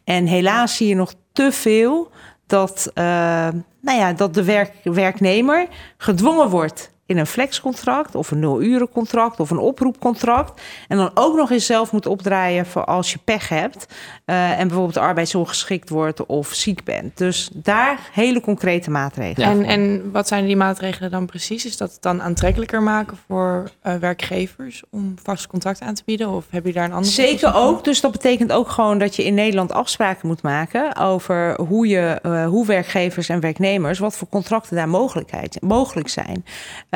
En 0.03 0.25
helaas 0.25 0.75
zie 0.75 0.87
je 0.87 0.95
nog 0.95 1.13
te 1.33 1.51
veel 1.51 2.11
dat, 2.47 2.91
nou 2.93 3.63
ja, 3.81 4.13
dat 4.13 4.33
de 4.33 4.43
werk, 4.43 4.73
werknemer 4.83 5.67
gedwongen 5.97 6.49
wordt 6.49 6.91
in 7.09 7.17
een 7.17 7.27
flexcontract 7.27 8.15
of 8.15 8.31
een 8.31 8.39
nul-urencontract 8.39 9.39
of 9.39 9.49
een 9.49 9.57
oproepcontract. 9.57 10.61
En 10.87 10.97
dan 10.97 11.11
ook 11.13 11.35
nog 11.35 11.51
eens 11.51 11.65
zelf 11.65 11.91
moet 11.91 12.05
opdraaien 12.05 12.65
voor 12.65 12.85
als 12.85 13.11
je 13.11 13.19
pech 13.23 13.49
hebt. 13.49 13.85
eh, 14.25 14.59
en 14.59 14.67
bijvoorbeeld 14.67 14.97
arbeidsongeschikt 14.97 15.89
wordt 15.89 16.25
of 16.25 16.53
ziek 16.53 16.83
bent. 16.83 17.17
Dus 17.17 17.49
daar 17.53 17.99
hele 18.11 18.41
concrete 18.41 18.89
maatregelen. 18.91 19.49
Ja. 19.49 19.55
En, 19.55 19.65
en 19.65 20.11
wat 20.11 20.27
zijn 20.27 20.45
die 20.45 20.55
maatregelen 20.55 21.11
dan 21.11 21.25
precies? 21.25 21.65
Is 21.65 21.77
dat 21.77 21.91
het 21.91 22.01
dan 22.01 22.21
aantrekkelijker 22.21 22.81
maken 22.81 23.17
voor 23.27 23.69
eh, 23.81 23.95
werkgevers 23.95 24.83
om 24.89 25.15
vast 25.23 25.47
contract 25.47 25.81
aan 25.81 25.93
te 25.93 26.03
bieden? 26.05 26.29
Of 26.29 26.45
heb 26.49 26.65
je 26.65 26.73
daar 26.73 26.85
een 26.85 26.93
andere 26.93 27.13
Zeker 27.13 27.55
ook. 27.55 27.83
Dus 27.83 28.01
dat 28.01 28.11
betekent 28.11 28.51
ook 28.51 28.69
gewoon 28.69 28.97
dat 28.97 29.15
je 29.15 29.23
in 29.23 29.33
Nederland 29.33 29.71
afspraken 29.71 30.27
moet 30.27 30.41
maken 30.41 30.95
over 30.95 31.61
hoe, 31.61 31.87
je, 31.87 32.19
eh, 32.21 32.45
hoe 32.45 32.65
werkgevers 32.65 33.29
en 33.29 33.39
werknemers, 33.39 33.99
wat 33.99 34.17
voor 34.17 34.29
contracten 34.29 34.75
daar 34.75 34.89
mogelijkheid, 34.89 35.61
mogelijk 35.61 36.09
zijn. 36.09 36.45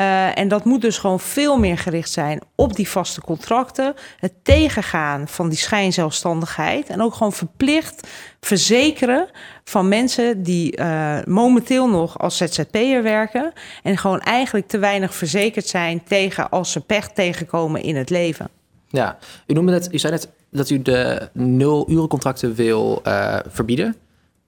Eh, 0.04 0.38
en 0.38 0.48
dat 0.48 0.64
moet 0.64 0.80
dus 0.80 0.98
gewoon 0.98 1.20
veel 1.20 1.58
meer 1.58 1.78
gericht 1.78 2.10
zijn 2.10 2.40
op 2.54 2.76
die 2.76 2.88
vaste 2.88 3.20
contracten, 3.20 3.94
het 4.18 4.32
tegengaan 4.42 5.28
van 5.28 5.48
die 5.48 5.58
schijnzelfstandigheid 5.58 6.88
en 6.88 7.02
ook 7.02 7.14
gewoon 7.14 7.32
verplicht 7.32 8.08
verzekeren 8.40 9.28
van 9.64 9.88
mensen 9.88 10.42
die 10.42 10.76
eh, 10.76 11.18
momenteel 11.24 11.88
nog 11.88 12.18
als 12.18 12.36
ZZP'er 12.36 13.02
werken 13.02 13.52
en 13.82 13.98
gewoon 13.98 14.20
eigenlijk 14.20 14.68
te 14.68 14.78
weinig 14.78 15.14
verzekerd 15.14 15.66
zijn 15.66 16.04
tegen 16.04 16.50
als 16.50 16.72
ze 16.72 16.80
pech 16.80 17.08
tegenkomen 17.08 17.82
in 17.82 17.96
het 17.96 18.10
leven. 18.10 18.48
Ja, 18.88 19.18
u 19.46 19.52
noemde 19.52 19.72
net, 19.72 19.88
u 19.92 19.98
zei 19.98 20.12
net 20.12 20.28
dat 20.50 20.70
u 20.70 20.82
de 20.82 21.28
nul-urencontracten 21.32 22.54
wil 22.54 23.00
eh, 23.02 23.38
verbieden. 23.48 23.96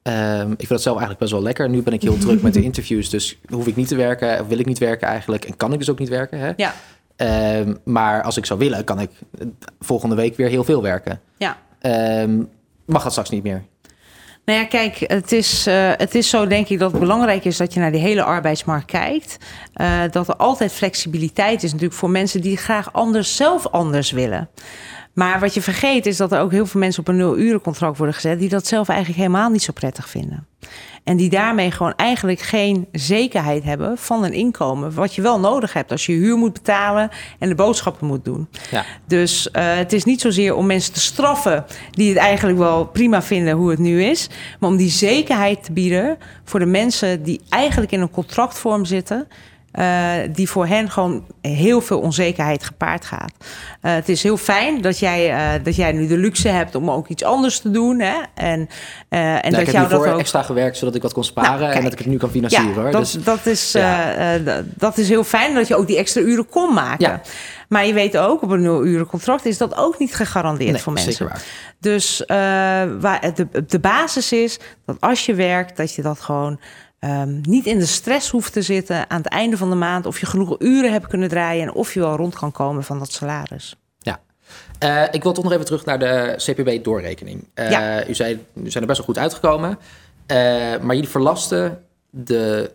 Ehm, 0.07 0.51
ik 0.51 0.57
vind 0.57 0.69
dat 0.69 0.83
zelf 0.83 0.97
eigenlijk 0.97 1.19
best 1.19 1.33
wel 1.33 1.43
lekker. 1.43 1.69
Nu 1.69 1.83
ben 1.83 1.93
ik 1.93 2.03
heel 2.03 2.19
druk 2.19 2.43
met 2.43 2.55
de 2.55 2.63
interviews, 2.71 3.11
dus 3.11 3.39
hoef 3.49 3.67
ik 3.67 3.77
niet 3.77 3.89
te 3.89 3.97
werken, 3.97 4.41
of 4.41 4.47
wil 4.47 4.59
ik 4.59 4.67
niet 4.67 4.79
werken 4.79 5.09
eigenlijk, 5.09 5.45
en 5.45 5.57
kan 5.57 5.73
ik 5.73 5.79
dus 5.79 5.91
ook 5.91 5.99
niet 5.99 6.09
werken. 6.09 6.39
Hè? 6.39 6.53
Ja. 6.57 6.75
Ehm, 7.17 7.75
maar 7.85 8.23
als 8.23 8.37
ik 8.37 8.47
zou 8.47 8.59
willen, 8.59 8.85
kan 8.85 9.01
ik 9.01 9.11
volgende 9.81 10.15
week 10.15 10.37
weer 10.37 10.49
heel 10.49 10.65
veel 10.65 10.83
werken. 10.83 11.21
Ja. 11.37 11.57
Ehm, 11.79 12.43
mag 12.85 13.03
dat 13.03 13.13
straks 13.13 13.31
niet 13.31 13.43
meer? 13.43 13.65
Nou 14.45 14.59
ja, 14.59 14.65
kijk, 14.65 14.99
het 15.07 15.33
is, 15.33 15.67
eh, 15.67 15.91
het 15.97 16.15
is 16.15 16.29
zo 16.29 16.47
denk 16.47 16.69
ik 16.69 16.79
dat 16.79 16.91
het 16.91 17.01
belangrijk 17.01 17.45
is 17.45 17.57
dat 17.57 17.75
je 17.75 17.81
naar 17.81 17.93
die 17.93 18.01
hele 18.01 18.23
arbeidsmarkt 18.23 18.87
kijkt. 18.87 19.37
Eh, 19.73 20.01
dat 20.11 20.29
er 20.29 20.37
altijd 20.37 20.73
flexibiliteit 20.73 21.63
is 21.63 21.71
natuurlijk 21.71 21.99
voor 21.99 22.11
mensen 22.11 22.41
die 22.41 22.57
graag 22.57 22.93
anders, 22.93 23.37
zelf 23.37 23.67
anders 23.67 24.11
willen. 24.11 24.49
Maar 25.17 25.41
wat 25.41 25.55
je 25.55 25.63
vergeet 25.63 26.07
is 26.07 26.17
dat 26.17 26.33
er 26.33 26.41
ook 26.41 26.51
heel 26.51 26.67
veel 26.67 26.81
mensen 26.81 27.01
op 27.01 27.09
een 27.09 27.17
nul-urencontract 27.17 27.97
worden 27.97 28.15
gezet... 28.15 28.39
die 28.39 28.49
dat 28.49 28.67
zelf 28.67 28.89
eigenlijk 28.89 29.19
helemaal 29.19 29.51
niet 29.51 29.63
zo 29.63 29.73
prettig 29.73 30.09
vinden. 30.09 30.47
En 31.05 31.17
die 31.17 31.31
daarmee 31.31 31.71
gewoon 31.71 31.95
eigenlijk 31.97 32.41
geen 32.41 32.89
zekerheid 32.93 33.65
hebben 33.65 33.99
van 33.99 34.25
een 34.25 34.33
inkomen. 34.33 34.95
Wat 34.95 35.15
je 35.15 35.23
wel 35.23 35.41
nodig 35.41 35.73
hebt 35.73 35.91
als 35.91 36.07
je 36.07 36.13
huur 36.13 36.37
moet 36.37 36.53
betalen 36.53 37.11
en 37.39 37.49
de 37.49 37.55
boodschappen 37.55 38.07
moet 38.07 38.25
doen. 38.25 38.49
Ja. 38.71 38.85
Dus 39.07 39.51
eh, 39.51 39.77
het 39.77 39.93
is 39.93 40.05
niet 40.05 40.21
zozeer 40.21 40.55
om 40.55 40.67
mensen 40.67 40.93
te 40.93 41.01
straffen 41.01 41.65
die 41.91 42.09
het 42.09 42.19
eigenlijk 42.19 42.59
wel 42.59 42.87
prima 42.87 43.23
vinden 43.23 43.55
hoe 43.55 43.71
het 43.71 43.79
nu 43.79 44.03
is. 44.03 44.29
Maar 44.61 44.71
om 44.71 44.77
die 44.77 44.91
zekerheid 44.91 45.65
te 45.65 45.73
bieden 45.73 46.19
voor 46.45 46.61
de 46.61 46.67
mensen 46.67 47.23
die 47.23 47.41
eigenlijk 47.49 47.93
in 47.93 48.01
een 48.01 48.11
contractvorm 48.11 48.85
zitten. 48.85 49.29
Eh, 49.77 50.13
die 50.33 50.49
voor 50.51 50.67
hen 50.67 50.91
gewoon 50.91 51.25
heel 51.41 51.81
veel 51.81 52.01
onzekerheid 52.01 52.65
gepaard 52.65 53.05
gaat. 53.05 53.33
Eh, 53.81 53.95
het 53.95 54.09
is 54.09 54.23
heel 54.23 54.37
fijn 54.37 54.81
dat 54.81 54.99
jij, 54.99 55.31
eh, 55.33 55.65
dat 55.65 55.77
jij 55.77 55.93
nu 55.93 56.07
de 56.07 56.17
luxe 56.17 56.49
hebt 56.49 56.75
om 56.75 56.91
ook 56.91 57.09
iets 57.09 57.25
anders 57.25 57.59
te 57.59 57.71
doen. 57.71 58.01
Hè? 58.01 58.15
En, 58.35 58.69
en 59.09 59.19
Nou, 59.21 59.43
dat 59.43 59.51
ik 59.51 59.67
heb 59.67 59.67
jou 59.67 59.79
hiervoor 59.87 60.05
dat 60.05 60.15
ook. 60.15 60.21
extra 60.21 60.43
gewerkt 60.43 60.77
zodat 60.77 60.95
ik 60.95 61.03
wat 61.03 61.13
kon 61.13 61.25
sparen 61.25 61.51
Nou, 61.51 61.63
en 61.65 61.71
kijk. 61.71 61.83
dat 61.83 61.93
ik 61.93 61.99
het 61.99 62.07
nu 62.09 62.17
kan 62.17 62.31
financieren. 62.31 62.69
Ja, 62.75 62.75
hoor. 62.81 62.91
dat, 62.91 63.01
Dus, 63.01 63.13
dat, 63.13 63.47
is, 63.47 63.73
ja. 63.73 64.39
dat- 64.65 64.99
is 64.99 65.09
heel 65.09 65.25
fijn 65.25 65.55
dat 65.55 65.69
je 65.69 65.77
ook 65.77 65.87
die 65.87 65.97
extra 65.99 66.21
uren 66.21 66.49
kon 66.49 66.75
maken. 66.75 67.07
Ja. 67.09 67.21
Maar 67.69 67.87
je 67.87 67.93
weet 67.93 68.17
ook, 68.17 68.43
op 68.43 68.51
een 68.51 68.63
nul-uren 68.63 69.07
contract 69.07 69.45
is 69.47 69.59
dat 69.59 69.77
ook 69.77 69.99
niet 69.99 70.15
gegarandeerd 70.15 70.73
nee, 70.73 70.81
voor 70.81 70.93
mensen. 70.93 71.13
zeker 71.13 71.29
waar. 71.29 71.43
Dus 71.81 72.23
waar 73.01 73.35
de, 73.35 73.65
de 73.67 73.79
basis 73.79 74.33
is 74.33 74.59
dat 74.87 74.97
als 75.01 75.27
je 75.27 75.35
werkt, 75.35 75.77
dat 75.77 75.95
je 75.95 76.03
dat 76.03 76.21
gewoon 76.21 76.61
ehm, 77.09 77.41
niet 77.43 77.67
in 77.67 77.79
de 77.79 77.87
stress 77.87 78.31
hoeft 78.31 78.53
te 78.53 78.63
zitten 78.63 79.11
aan 79.11 79.19
het 79.23 79.29
einde 79.29 79.57
van 79.57 79.71
de 79.71 79.77
maand. 79.77 80.07
Of 80.07 80.21
je 80.21 80.27
genoeg 80.27 80.57
uren 80.59 80.93
hebt 80.93 81.07
kunnen 81.07 81.29
draaien 81.29 81.63
en 81.63 81.73
of 81.73 81.95
je 81.95 82.01
wel 82.01 82.17
rond 82.17 82.35
kan 82.35 82.53
komen 82.53 82.85
van 82.85 82.99
dat 82.99 83.13
salaris. 83.13 83.77
Eh, 84.79 85.03
ik 85.11 85.23
wil 85.23 85.33
toch 85.33 85.45
nog 85.45 85.53
even 85.53 85.65
terug 85.65 85.85
naar 85.85 85.99
de 85.99 86.35
CPB-doorrekening. 86.37 87.49
Eh, 87.55 87.71
Ja. 87.71 88.07
U 88.07 88.15
zei, 88.15 88.47
u 88.55 88.71
zijn 88.71 88.83
er 88.83 88.89
best 88.89 88.99
wel 88.99 89.07
goed 89.07 89.19
uitgekomen. 89.19 89.79
Eh, 90.27 90.37
maar 90.81 90.95
jullie 90.95 91.09
verlasten 91.09 91.85
de, 92.11 92.71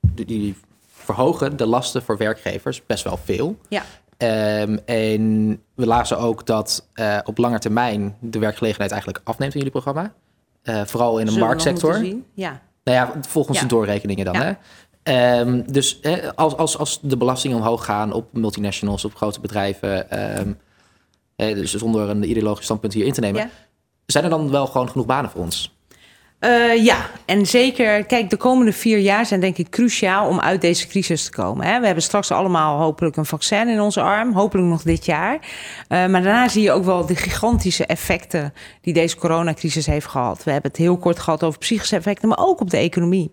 de, 0.00 0.24
jullie 0.26 0.56
verhogen 0.92 1.56
de 1.56 1.66
lasten 1.66 2.02
voor 2.02 2.16
werkgevers 2.16 2.86
best 2.86 3.04
wel 3.04 3.18
veel. 3.24 3.58
Ja. 3.68 3.82
Ehm, 4.16 4.78
en 4.84 5.50
we 5.74 5.86
lazen 5.86 6.18
ook 6.18 6.46
dat 6.46 6.88
op 7.24 7.38
lange 7.38 7.58
termijn 7.58 8.16
de 8.20 8.38
werkgelegenheid 8.38 8.90
eigenlijk 8.90 9.20
afneemt 9.24 9.52
in 9.52 9.58
jullie 9.58 9.80
programma. 9.80 10.12
Vooral 10.62 11.18
in 11.18 11.24
de 11.24 11.32
Zullen 11.32 11.48
we 11.48 11.54
nog 11.54 11.64
marktsector. 11.64 12.04
Ja. 12.34 12.60
Nou 12.86 12.98
ja, 12.98 13.12
volgens 13.28 13.56
Ja. 13.56 13.62
de 13.62 13.68
doorrekeningen 13.68 14.24
dan. 14.24 14.34
Ja. 14.34 14.42
Hè? 14.42 14.52
Ehm, 15.02 15.62
dus 15.72 15.98
hè, 16.02 16.34
als, 16.36 16.56
als, 16.56 16.78
als 16.78 16.98
de 17.02 17.16
belastingen 17.16 17.56
omhoog 17.56 17.84
gaan 17.84 18.12
op 18.12 18.32
multinationals, 18.32 19.04
op 19.04 19.14
grote 19.14 19.40
bedrijven, 19.40 20.10
ehm, 20.10 20.52
hè, 21.36 21.54
dus 21.54 21.74
zonder 21.74 22.08
een 22.08 22.30
ideologisch 22.30 22.64
standpunt 22.64 22.92
hier 22.92 23.06
in 23.06 23.12
te 23.12 23.20
nemen, 23.20 23.50
zijn 24.06 24.24
er 24.24 24.30
dan 24.30 24.50
wel 24.50 24.66
gewoon 24.66 24.90
genoeg 24.90 25.06
banen 25.06 25.30
voor 25.30 25.40
ons? 25.40 25.75
Uh, 26.40 26.84
ja, 26.84 27.10
en 27.24 27.46
zeker, 27.46 28.04
kijk, 28.04 28.30
de 28.30 28.36
komende 28.36 28.72
vier 28.72 28.98
jaar 28.98 29.26
zijn 29.26 29.40
denk 29.40 29.56
ik 29.56 29.70
cruciaal 29.70 30.28
om 30.28 30.40
uit 30.40 30.60
deze 30.60 30.86
crisis 30.86 31.24
te 31.24 31.30
komen. 31.30 31.66
Hè. 31.66 31.80
We 31.80 31.86
hebben 31.86 32.02
straks 32.04 32.30
allemaal 32.30 32.78
hopelijk 32.78 33.16
een 33.16 33.26
vaccin 33.26 33.68
in 33.68 33.80
onze 33.80 34.00
arm, 34.00 34.32
hopelijk 34.32 34.68
nog 34.68 34.82
dit 34.82 35.04
jaar. 35.04 35.34
Uh, 35.34 35.40
maar 35.88 36.22
daarna 36.22 36.48
zie 36.48 36.62
je 36.62 36.72
ook 36.72 36.84
wel 36.84 37.06
de 37.06 37.16
gigantische 37.16 37.86
effecten 37.86 38.52
die 38.80 38.92
deze 38.92 39.16
coronacrisis 39.16 39.86
heeft 39.86 40.06
gehad. 40.06 40.44
We 40.44 40.50
hebben 40.50 40.70
het 40.70 40.80
heel 40.80 40.96
kort 40.96 41.18
gehad 41.18 41.42
over 41.42 41.58
psychische 41.58 41.96
effecten, 41.96 42.28
maar 42.28 42.38
ook 42.38 42.60
op 42.60 42.70
de 42.70 42.76
economie. 42.76 43.32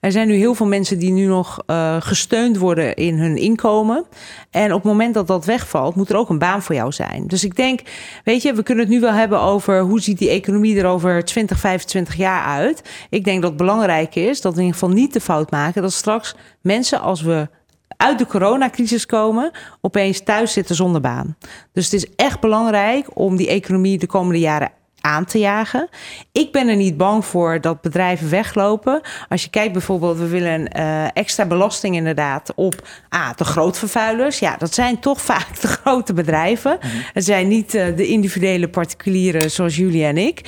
Er 0.00 0.12
zijn 0.12 0.28
nu 0.28 0.34
heel 0.34 0.54
veel 0.54 0.66
mensen 0.66 0.98
die 0.98 1.12
nu 1.12 1.26
nog 1.26 1.62
uh, 1.66 1.96
gesteund 2.00 2.56
worden 2.56 2.94
in 2.94 3.18
hun 3.18 3.36
inkomen. 3.36 4.06
En 4.50 4.72
op 4.72 4.82
het 4.82 4.92
moment 4.92 5.14
dat 5.14 5.26
dat 5.26 5.44
wegvalt, 5.44 5.94
moet 5.94 6.10
er 6.10 6.16
ook 6.16 6.28
een 6.28 6.38
baan 6.38 6.62
voor 6.62 6.74
jou 6.74 6.92
zijn. 6.92 7.26
Dus 7.26 7.44
ik 7.44 7.56
denk, 7.56 7.80
weet 8.24 8.42
je, 8.42 8.54
we 8.54 8.62
kunnen 8.62 8.84
het 8.84 8.92
nu 8.92 9.00
wel 9.00 9.12
hebben 9.12 9.40
over 9.40 9.80
hoe 9.80 10.00
ziet 10.00 10.18
die 10.18 10.30
economie 10.30 10.78
er 10.78 10.86
over 10.86 11.24
20, 11.24 11.58
25 11.58 12.16
jaar 12.16 12.37
uit. 12.44 12.82
Ik 13.10 13.24
denk 13.24 13.40
dat 13.42 13.50
het 13.50 13.58
belangrijk 13.58 14.14
is 14.14 14.40
dat 14.40 14.52
we 14.52 14.58
in 14.58 14.64
ieder 14.66 14.80
geval 14.80 14.94
niet 14.94 15.12
de 15.12 15.20
fout 15.20 15.50
maken 15.50 15.82
dat 15.82 15.92
straks 15.92 16.34
mensen, 16.60 17.00
als 17.00 17.22
we 17.22 17.48
uit 17.96 18.18
de 18.18 18.26
coronacrisis 18.26 19.06
komen, 19.06 19.50
opeens 19.80 20.20
thuis 20.20 20.52
zitten 20.52 20.74
zonder 20.74 21.00
baan. 21.00 21.36
Dus 21.72 21.84
het 21.84 21.94
is 21.94 22.14
echt 22.16 22.40
belangrijk 22.40 23.06
om 23.14 23.36
die 23.36 23.48
economie 23.48 23.98
de 23.98 24.06
komende 24.06 24.38
jaren 24.40 24.70
aan 25.00 25.24
te 25.24 25.38
jagen. 25.38 25.88
Ik 26.32 26.52
ben 26.52 26.68
er 26.68 26.76
niet 26.76 26.96
bang 26.96 27.24
voor 27.24 27.60
dat 27.60 27.80
bedrijven 27.80 28.30
weglopen. 28.30 29.00
Als 29.28 29.42
je 29.42 29.50
kijkt 29.50 29.72
bijvoorbeeld, 29.72 30.18
we 30.18 30.28
willen 30.28 30.70
uh, 30.76 31.04
extra 31.12 31.46
belasting 31.46 31.96
inderdaad 31.96 32.52
op 32.54 32.88
ah, 33.08 33.30
de 33.36 33.44
grootvervuilers. 33.44 34.38
Ja, 34.38 34.56
dat 34.56 34.74
zijn 34.74 35.00
toch 35.00 35.20
vaak 35.30 35.60
de 35.60 35.68
grote 35.68 36.12
bedrijven. 36.12 36.76
Mhm. 36.80 36.88
Het 37.12 37.24
zijn 37.24 37.48
niet 37.48 37.74
uh, 37.74 37.96
de 37.96 38.06
individuele 38.06 38.68
particulieren 38.68 39.50
zoals 39.50 39.76
jullie 39.76 40.04
en 40.04 40.16
ik. 40.16 40.40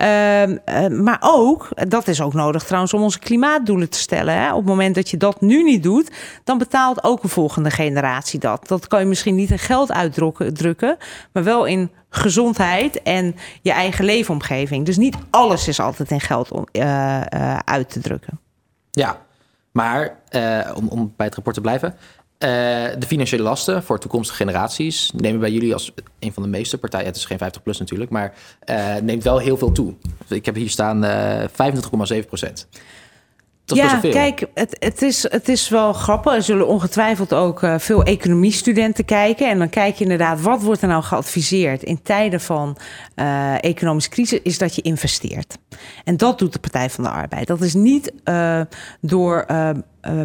Uh, 0.00 0.06
maar 0.88 1.18
ook, 1.20 1.68
dat 1.88 2.08
is 2.08 2.20
ook 2.20 2.34
nodig 2.34 2.64
trouwens 2.64 2.94
om 2.94 3.02
onze 3.02 3.18
klimaatdoelen 3.18 3.90
te 3.90 3.98
stellen. 3.98 4.34
Hè. 4.34 4.50
Op 4.50 4.56
het 4.56 4.66
moment 4.66 4.94
dat 4.94 5.10
je 5.10 5.16
dat 5.16 5.40
nu 5.40 5.62
niet 5.62 5.82
doet, 5.82 6.10
dan 6.44 6.58
betaalt 6.58 7.04
ook 7.04 7.22
een 7.22 7.28
volgende 7.28 7.70
generatie 7.70 8.38
dat. 8.38 8.68
Dat 8.68 8.86
kan 8.86 9.00
je 9.00 9.06
misschien 9.06 9.34
niet 9.34 9.50
in 9.50 9.58
geld 9.58 9.92
uitdrukken, 9.92 10.96
maar 11.32 11.44
wel 11.44 11.64
in 11.64 11.90
gezondheid 12.10 13.02
en 13.02 13.36
je 13.62 13.72
eigen 13.72 14.04
leefomgeving. 14.04 14.86
Dus 14.86 14.96
niet 14.96 15.16
alles 15.30 15.68
is 15.68 15.80
altijd 15.80 16.10
in 16.10 16.20
geld 16.20 16.52
om, 16.52 16.66
uh, 16.72 16.82
uh, 16.82 17.58
uit 17.64 17.90
te 17.90 18.00
drukken. 18.00 18.40
Ja, 18.90 19.22
maar 19.72 20.18
uh, 20.30 20.72
om, 20.74 20.88
om 20.88 21.12
bij 21.16 21.26
het 21.26 21.34
rapport 21.34 21.54
te 21.54 21.60
blijven. 21.60 21.96
de 22.98 23.06
financiële 23.06 23.42
lasten 23.42 23.82
voor 23.82 23.98
toekomstige 23.98 24.36
generaties 24.36 25.10
nemen 25.14 25.40
bij 25.40 25.50
jullie 25.50 25.72
als 25.72 25.92
een 26.18 26.32
van 26.32 26.42
de 26.42 26.48
meeste 26.48 26.78
partijen, 26.78 27.06
het 27.06 27.16
is 27.16 27.24
geen 27.24 27.38
50 27.38 27.62
plus 27.62 27.78
natuurlijk, 27.78 28.10
maar 28.10 28.34
neemt 29.02 29.22
wel 29.22 29.38
heel 29.38 29.56
veel 29.56 29.72
toe. 29.72 29.94
Ik 30.28 30.44
heb 30.44 30.54
hier 30.54 30.70
staan 30.70 31.04
25,7 31.48 32.26
procent 32.26 32.68
ja, 33.74 33.98
kijk, 34.00 34.46
het, 34.54 34.76
het, 34.78 35.02
is, 35.02 35.30
het 35.30 35.48
is 35.48 35.68
wel 35.68 35.92
grappig. 35.92 36.34
Er 36.34 36.42
zullen 36.42 36.66
ongetwijfeld 36.66 37.34
ook 37.34 37.62
uh, 37.62 37.78
veel 37.78 38.02
economiestudenten 38.02 39.04
kijken. 39.04 39.50
En 39.50 39.58
dan 39.58 39.68
kijk 39.68 39.96
je 39.96 40.02
inderdaad, 40.02 40.40
wat 40.40 40.62
wordt 40.62 40.82
er 40.82 40.88
nou 40.88 41.02
geadviseerd 41.02 41.82
in 41.82 42.02
tijden 42.02 42.40
van 42.40 42.76
uh, 43.16 43.64
economische 43.64 44.10
crisis, 44.10 44.40
is 44.42 44.58
dat 44.58 44.74
je 44.74 44.82
investeert. 44.82 45.58
En 46.04 46.16
dat 46.16 46.38
doet 46.38 46.52
de 46.52 46.58
Partij 46.58 46.90
van 46.90 47.04
de 47.04 47.10
Arbeid. 47.10 47.46
Dat 47.46 47.60
is 47.60 47.74
niet 47.74 48.12
uh, 48.24 48.60
door 49.00 49.46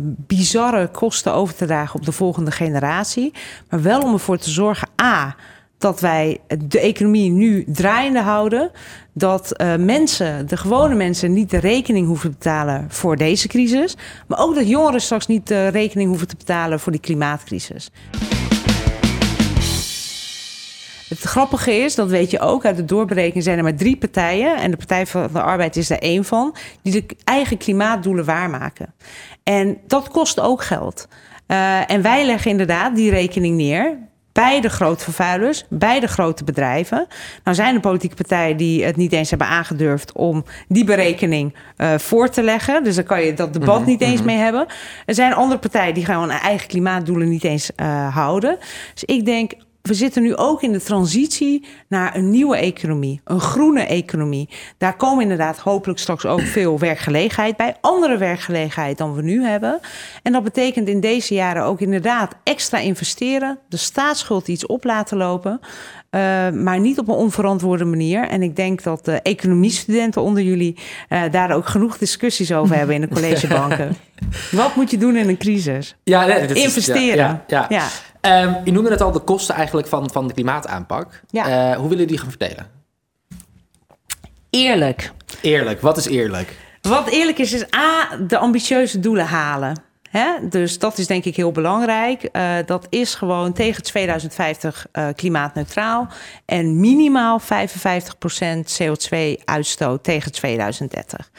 bizarre 0.05 0.87
kosten 0.87 1.33
over 1.33 1.55
te 1.55 1.65
dragen 1.65 1.99
op 1.99 2.05
de 2.05 2.11
volgende 2.11 2.51
generatie, 2.51 3.33
maar 3.69 3.81
wel 3.81 4.01
om 4.01 4.13
ervoor 4.13 4.37
te 4.37 4.49
zorgen, 4.49 4.89
a, 5.01 5.35
dat 5.81 5.99
wij 5.99 6.37
de 6.67 6.79
economie 6.79 7.31
nu 7.31 7.65
draaiende 7.67 8.19
houden. 8.21 8.71
Dat 9.13 9.61
uh, 9.61 9.75
mensen, 9.75 10.47
de 10.47 10.57
gewone 10.57 10.95
mensen, 10.95 11.33
niet 11.33 11.49
de 11.49 11.57
rekening 11.57 12.07
hoeven 12.07 12.29
te 12.29 12.37
betalen 12.37 12.85
voor 12.89 13.15
deze 13.15 13.47
crisis. 13.47 13.97
Maar 14.27 14.39
ook 14.39 14.55
dat 14.55 14.67
jongeren 14.67 15.01
straks 15.01 15.27
niet 15.27 15.47
de 15.47 15.67
rekening 15.67 16.09
hoeven 16.09 16.27
te 16.27 16.35
betalen 16.35 16.79
voor 16.79 16.91
die 16.91 17.01
klimaatcrisis. 17.01 17.91
Het 21.07 21.21
grappige 21.21 21.71
is, 21.71 21.95
dat 21.95 22.09
weet 22.09 22.31
je 22.31 22.39
ook, 22.39 22.65
uit 22.65 22.75
de 22.75 22.85
doorberekening 22.85 23.43
zijn 23.43 23.57
er 23.57 23.63
maar 23.63 23.75
drie 23.75 23.97
partijen. 23.97 24.55
En 24.55 24.71
de 24.71 24.77
Partij 24.77 25.07
van 25.07 25.29
de 25.33 25.41
Arbeid 25.41 25.75
is 25.75 25.89
er 25.89 25.99
één 25.99 26.25
van. 26.25 26.55
Die 26.81 26.91
de 26.91 27.15
eigen 27.23 27.57
klimaatdoelen 27.57 28.25
waarmaken. 28.25 28.93
En 29.43 29.77
dat 29.87 30.07
kost 30.07 30.39
ook 30.39 30.63
geld. 30.63 31.07
Uh, 31.47 31.91
en 31.91 32.01
wij 32.01 32.25
leggen 32.25 32.51
inderdaad 32.51 32.95
die 32.95 33.09
rekening 33.09 33.55
neer 33.55 33.97
bij 34.31 34.61
de 34.61 34.69
grote 34.69 35.03
vervuilers, 35.03 35.65
bij 35.69 35.99
de 35.99 36.07
grote 36.07 36.43
bedrijven. 36.43 37.07
Nou 37.43 37.55
zijn 37.55 37.75
er 37.75 37.81
politieke 37.81 38.15
partijen 38.15 38.57
die 38.57 38.83
het 38.83 38.95
niet 38.95 39.11
eens 39.11 39.29
hebben 39.29 39.47
aangedurfd 39.47 40.11
om 40.11 40.45
die 40.67 40.83
berekening 40.83 41.55
uh, 41.77 41.97
voor 41.97 42.29
te 42.29 42.43
leggen. 42.43 42.83
Dus 42.83 42.95
dan 42.95 43.03
kan 43.03 43.21
je 43.21 43.33
dat 43.33 43.53
debat 43.53 43.67
mm 43.69 43.75
-hmm, 43.75 43.85
niet 43.85 44.01
eens 44.01 44.11
mm 44.11 44.17
-hmm. 44.17 44.25
mee 44.25 44.37
hebben. 44.37 44.65
Er 45.05 45.15
zijn 45.15 45.33
andere 45.33 45.59
partijen 45.59 45.93
die 45.93 46.05
gewoon 46.05 46.29
eigen 46.29 46.67
klimaatdoelen 46.67 47.29
niet 47.29 47.43
eens 47.43 47.71
uh, 47.81 48.15
houden. 48.15 48.57
Dus 48.93 49.03
ik 49.03 49.25
denk, 49.25 49.53
we 49.81 49.93
zitten 49.93 50.23
nu 50.23 50.35
ook 50.35 50.61
in 50.61 50.71
de 50.71 50.81
transitie 50.81 51.65
naar 51.87 52.15
een 52.15 52.29
nieuwe 52.29 52.57
economie, 52.57 53.21
een 53.23 53.39
groene 53.39 53.81
economie. 53.83 54.49
Daar 54.77 54.97
komen 54.97 55.21
inderdaad 55.21 55.57
hopelijk 55.57 55.99
straks 55.99 56.25
ook 56.25 56.41
veel 56.57 56.79
werkgelegenheid 56.79 57.57
bij, 57.57 57.75
andere 57.81 58.17
werkgelegenheid 58.17 58.97
dan 58.97 59.13
we 59.13 59.21
nu 59.21 59.43
hebben. 59.43 59.79
En 60.23 60.31
dat 60.31 60.43
betekent 60.43 60.87
in 60.87 60.99
deze 60.99 61.33
jaren 61.33 61.63
ook 61.63 61.79
inderdaad 61.79 62.35
extra 62.43 62.77
investeren, 62.77 63.59
de 63.69 63.77
staatsschuld 63.77 64.47
iets 64.47 64.65
op 64.65 64.83
laten 64.83 65.17
lopen. 65.17 65.59
Uh, 66.11 66.49
maar 66.49 66.79
niet 66.79 66.99
op 66.99 67.07
een 67.07 67.15
onverantwoorde 67.15 67.85
manier. 67.85 68.27
En 68.27 68.41
ik 68.41 68.55
denk 68.55 68.83
dat 68.83 69.05
de 69.05 69.21
economiestudenten 69.21 70.21
onder 70.21 70.43
jullie 70.43 70.77
uh, 71.09 71.21
daar 71.31 71.51
ook 71.51 71.67
genoeg 71.67 71.97
discussies 71.97 72.51
over 72.53 72.75
hebben 72.75 72.95
in 72.95 73.01
de 73.01 73.07
collegebanken. 73.15 73.95
Wat 74.51 74.75
moet 74.75 74.91
je 74.91 74.97
doen 74.97 75.15
in 75.15 75.29
een 75.29 75.37
crisis? 75.37 75.95
Ja, 76.03 76.25
nee, 76.25 76.53
Investeren. 76.53 77.09
Is, 77.09 77.15
ja, 77.15 77.43
ja, 77.47 77.65
ja. 77.69 77.87
Um, 78.21 78.57
je 78.63 78.71
noemde 78.71 78.89
net 78.89 79.01
al 79.01 79.11
de 79.11 79.19
kosten 79.19 79.55
eigenlijk 79.55 79.87
van, 79.87 80.11
van 80.11 80.27
de 80.27 80.33
klimaataanpak. 80.33 81.21
Ja. 81.29 81.71
Uh, 81.71 81.77
hoe 81.77 81.89
willen 81.89 82.07
die 82.07 82.17
gaan 82.17 82.29
verdelen? 82.29 82.67
Eerlijk. 84.49 85.11
Eerlijk. 85.41 85.81
Wat 85.81 85.97
is 85.97 86.05
eerlijk? 86.05 86.57
Wat 86.81 87.07
eerlijk 87.07 87.37
is, 87.37 87.53
is 87.53 87.65
A, 87.75 88.17
de 88.27 88.37
ambitieuze 88.37 88.99
doelen 88.99 89.25
halen. 89.25 89.81
Hè? 90.09 90.47
Dus 90.49 90.79
dat 90.79 90.97
is 90.97 91.07
denk 91.07 91.25
ik 91.25 91.35
heel 91.35 91.51
belangrijk. 91.51 92.29
Uh, 92.31 92.55
dat 92.65 92.87
is 92.89 93.15
gewoon 93.15 93.53
tegen 93.53 93.83
2050 93.83 94.85
uh, 94.93 95.07
klimaatneutraal 95.15 96.07
en 96.45 96.79
minimaal 96.79 97.41
55% 97.41 97.43
CO2-uitstoot 98.81 100.03
tegen 100.03 100.31
2030. 100.31 101.31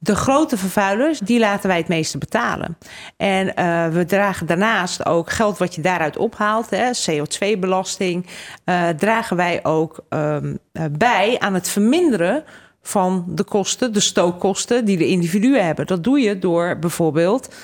De 0.00 0.14
grote 0.16 0.56
vervuilers, 0.56 1.18
die 1.18 1.38
laten 1.38 1.68
wij 1.68 1.76
het 1.76 1.88
meeste 1.88 2.18
betalen. 2.18 2.78
En 3.16 3.46
uh, 3.46 3.88
we 3.88 4.04
dragen 4.04 4.46
daarnaast 4.46 5.06
ook 5.06 5.30
geld 5.30 5.58
wat 5.58 5.74
je 5.74 5.80
daaruit 5.80 6.16
ophaalt, 6.16 6.68
CO2-belasting, 7.10 8.26
uh, 8.64 8.88
dragen 8.88 9.36
wij 9.36 9.64
ook 9.64 10.04
um, 10.08 10.58
bij 10.90 11.36
aan 11.38 11.54
het 11.54 11.68
verminderen 11.68 12.44
van 12.82 13.24
de 13.28 13.44
kosten, 13.44 13.92
de 13.92 14.00
stookkosten 14.00 14.84
die 14.84 14.96
de 14.96 15.06
individuen 15.06 15.64
hebben. 15.64 15.86
Dat 15.86 16.04
doe 16.04 16.20
je 16.20 16.38
door 16.38 16.78
bijvoorbeeld 16.78 17.54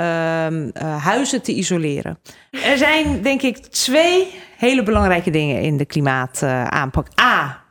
uh, 0.00 0.46
huizen 0.98 1.42
te 1.42 1.54
isoleren. 1.54 2.18
Er 2.50 2.78
zijn 2.78 3.22
denk 3.22 3.42
ik 3.42 3.56
twee 3.56 4.34
hele 4.56 4.82
belangrijke 4.82 5.30
dingen 5.30 5.60
in 5.60 5.76
de 5.76 5.84
klimaataanpak. 5.84 7.06
A, 7.20 7.64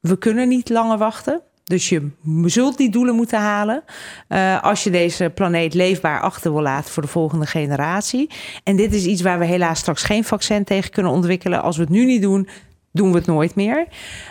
we 0.00 0.18
kunnen 0.18 0.48
niet 0.48 0.68
langer 0.68 0.98
wachten. 0.98 1.42
Dus 1.66 1.88
je 1.88 2.10
zult 2.44 2.76
die 2.76 2.90
doelen 2.90 3.14
moeten 3.14 3.40
halen 3.40 3.82
uh, 4.28 4.62
als 4.62 4.84
je 4.84 4.90
deze 4.90 5.30
planeet 5.34 5.74
leefbaar 5.74 6.20
achter 6.20 6.52
wil 6.52 6.62
laten 6.62 6.92
voor 6.92 7.02
de 7.02 7.08
volgende 7.08 7.46
generatie. 7.46 8.30
En 8.64 8.76
dit 8.76 8.94
is 8.94 9.04
iets 9.04 9.22
waar 9.22 9.38
we 9.38 9.44
helaas 9.44 9.78
straks 9.78 10.02
geen 10.02 10.24
vaccin 10.24 10.64
tegen 10.64 10.90
kunnen 10.90 11.12
ontwikkelen. 11.12 11.62
Als 11.62 11.76
we 11.76 11.82
het 11.82 11.90
nu 11.90 12.04
niet 12.04 12.22
doen, 12.22 12.48
doen 12.92 13.10
we 13.10 13.16
het 13.16 13.26
nooit 13.26 13.54
meer. 13.54 13.86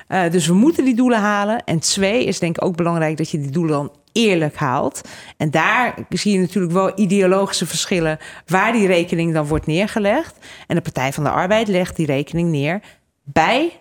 Uh, 0.08 0.32
dus 0.32 0.48
we 0.48 0.54
moeten 0.54 0.86
die 0.86 0.96
doelen 0.96 1.20
halen. 1.20 1.64
En 1.64 1.80
twee 1.80 2.26
is 2.26 2.40
denk 2.40 2.58
ik 2.58 2.64
ook 2.64 2.76
belangrijk 2.76 3.18
dat 3.18 3.30
je 3.30 3.40
die 3.40 3.52
doelen 3.52 3.74
dan 3.74 3.92
eerlijk 4.12 4.56
haalt. 4.56 5.02
En 5.38 5.52
daar 5.52 5.96
zie 6.10 6.34
je 6.34 6.40
natuurlijk 6.40 6.74
wel 6.74 6.92
ideologische 6.96 7.66
verschillen 7.66 8.18
waar 8.46 8.72
die 8.72 8.88
rekening 8.88 9.34
dan 9.34 9.48
wordt 9.48 9.66
neergelegd. 9.66 10.36
En 10.68 10.76
de 10.76 10.82
Partij 10.82 11.14
van 11.14 11.24
de 11.24 11.30
Arbeid 11.30 11.68
legt 11.68 11.96
die 11.96 12.06
rekening 12.06 12.50
neer 12.50 12.82
bij 13.24 13.72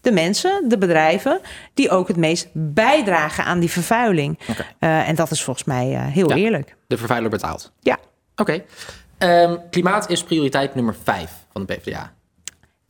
de 0.00 0.12
mensen, 0.12 0.64
de 0.68 0.78
bedrijven, 0.78 1.40
die 1.74 1.90
ook 1.90 2.08
het 2.08 2.16
meest 2.16 2.48
bijdragen 2.52 3.44
aan 3.44 3.60
die 3.60 3.70
vervuiling. 3.70 4.38
Okay. 4.48 4.66
Uh, 4.80 5.08
en 5.08 5.14
dat 5.14 5.30
is 5.30 5.42
volgens 5.42 5.66
mij 5.66 5.90
uh, 5.90 6.06
heel 6.06 6.28
ja, 6.28 6.36
eerlijk. 6.36 6.76
De 6.86 6.96
vervuiler 6.96 7.30
betaalt. 7.30 7.72
Ja. 7.80 7.98
Oké. 8.36 8.62
Okay. 9.16 9.44
Um, 9.44 9.60
klimaat 9.70 10.10
is 10.10 10.22
prioriteit 10.22 10.74
nummer 10.74 10.96
vijf 11.04 11.30
van 11.52 11.66
de 11.66 11.74
PvdA. 11.74 12.12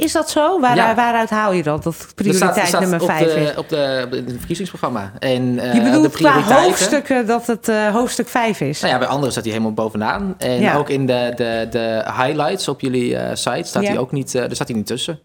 Is 0.01 0.13
dat 0.13 0.31
zo? 0.31 0.61
Waar, 0.61 0.77
ja. 0.77 0.95
Waaruit 0.95 1.31
haal 1.31 1.53
je 1.53 1.63
dat? 1.63 1.83
Dat 1.83 2.07
prioriteit 2.15 2.67
staat 2.67 2.81
nummer 2.81 3.01
5 3.01 3.35
is? 3.35 3.49
Op, 3.57 3.69
de, 3.69 4.03
op, 4.05 4.11
de, 4.11 4.17
het 4.17 4.33
verkiezingsprogramma. 4.37 5.13
En, 5.19 5.43
uh, 5.43 5.75
je 5.75 5.83
bedoelt 5.83 6.13
de 6.13 6.19
qua 6.19 6.43
hoofdstukken 6.43 7.27
dat 7.27 7.47
het 7.47 7.69
uh, 7.69 7.89
hoofdstuk 7.89 8.29
5 8.29 8.61
is? 8.61 8.81
Nou 8.81 8.93
ja, 8.93 8.99
bij 8.99 9.09
anderen 9.09 9.33
staat 9.33 9.45
hij 9.45 9.53
helemaal 9.53 9.75
bovenaan. 9.75 10.35
En 10.39 10.61
ja. 10.61 10.77
ook 10.77 10.89
in 10.89 11.07
de, 11.07 11.33
de, 11.37 11.67
de 11.71 12.05
highlights 12.17 12.69
op 12.69 12.81
jullie 12.81 13.13
uh, 13.13 13.29
site 13.33 13.69
staat 13.69 13.83
ja. 13.83 13.89
hij 13.89 13.99
ook 13.99 14.13
niet, 14.13 14.35
er 14.35 14.55
staat 14.55 14.69
hij 14.69 14.77
niet 14.77 14.87
tussen. 14.87 15.21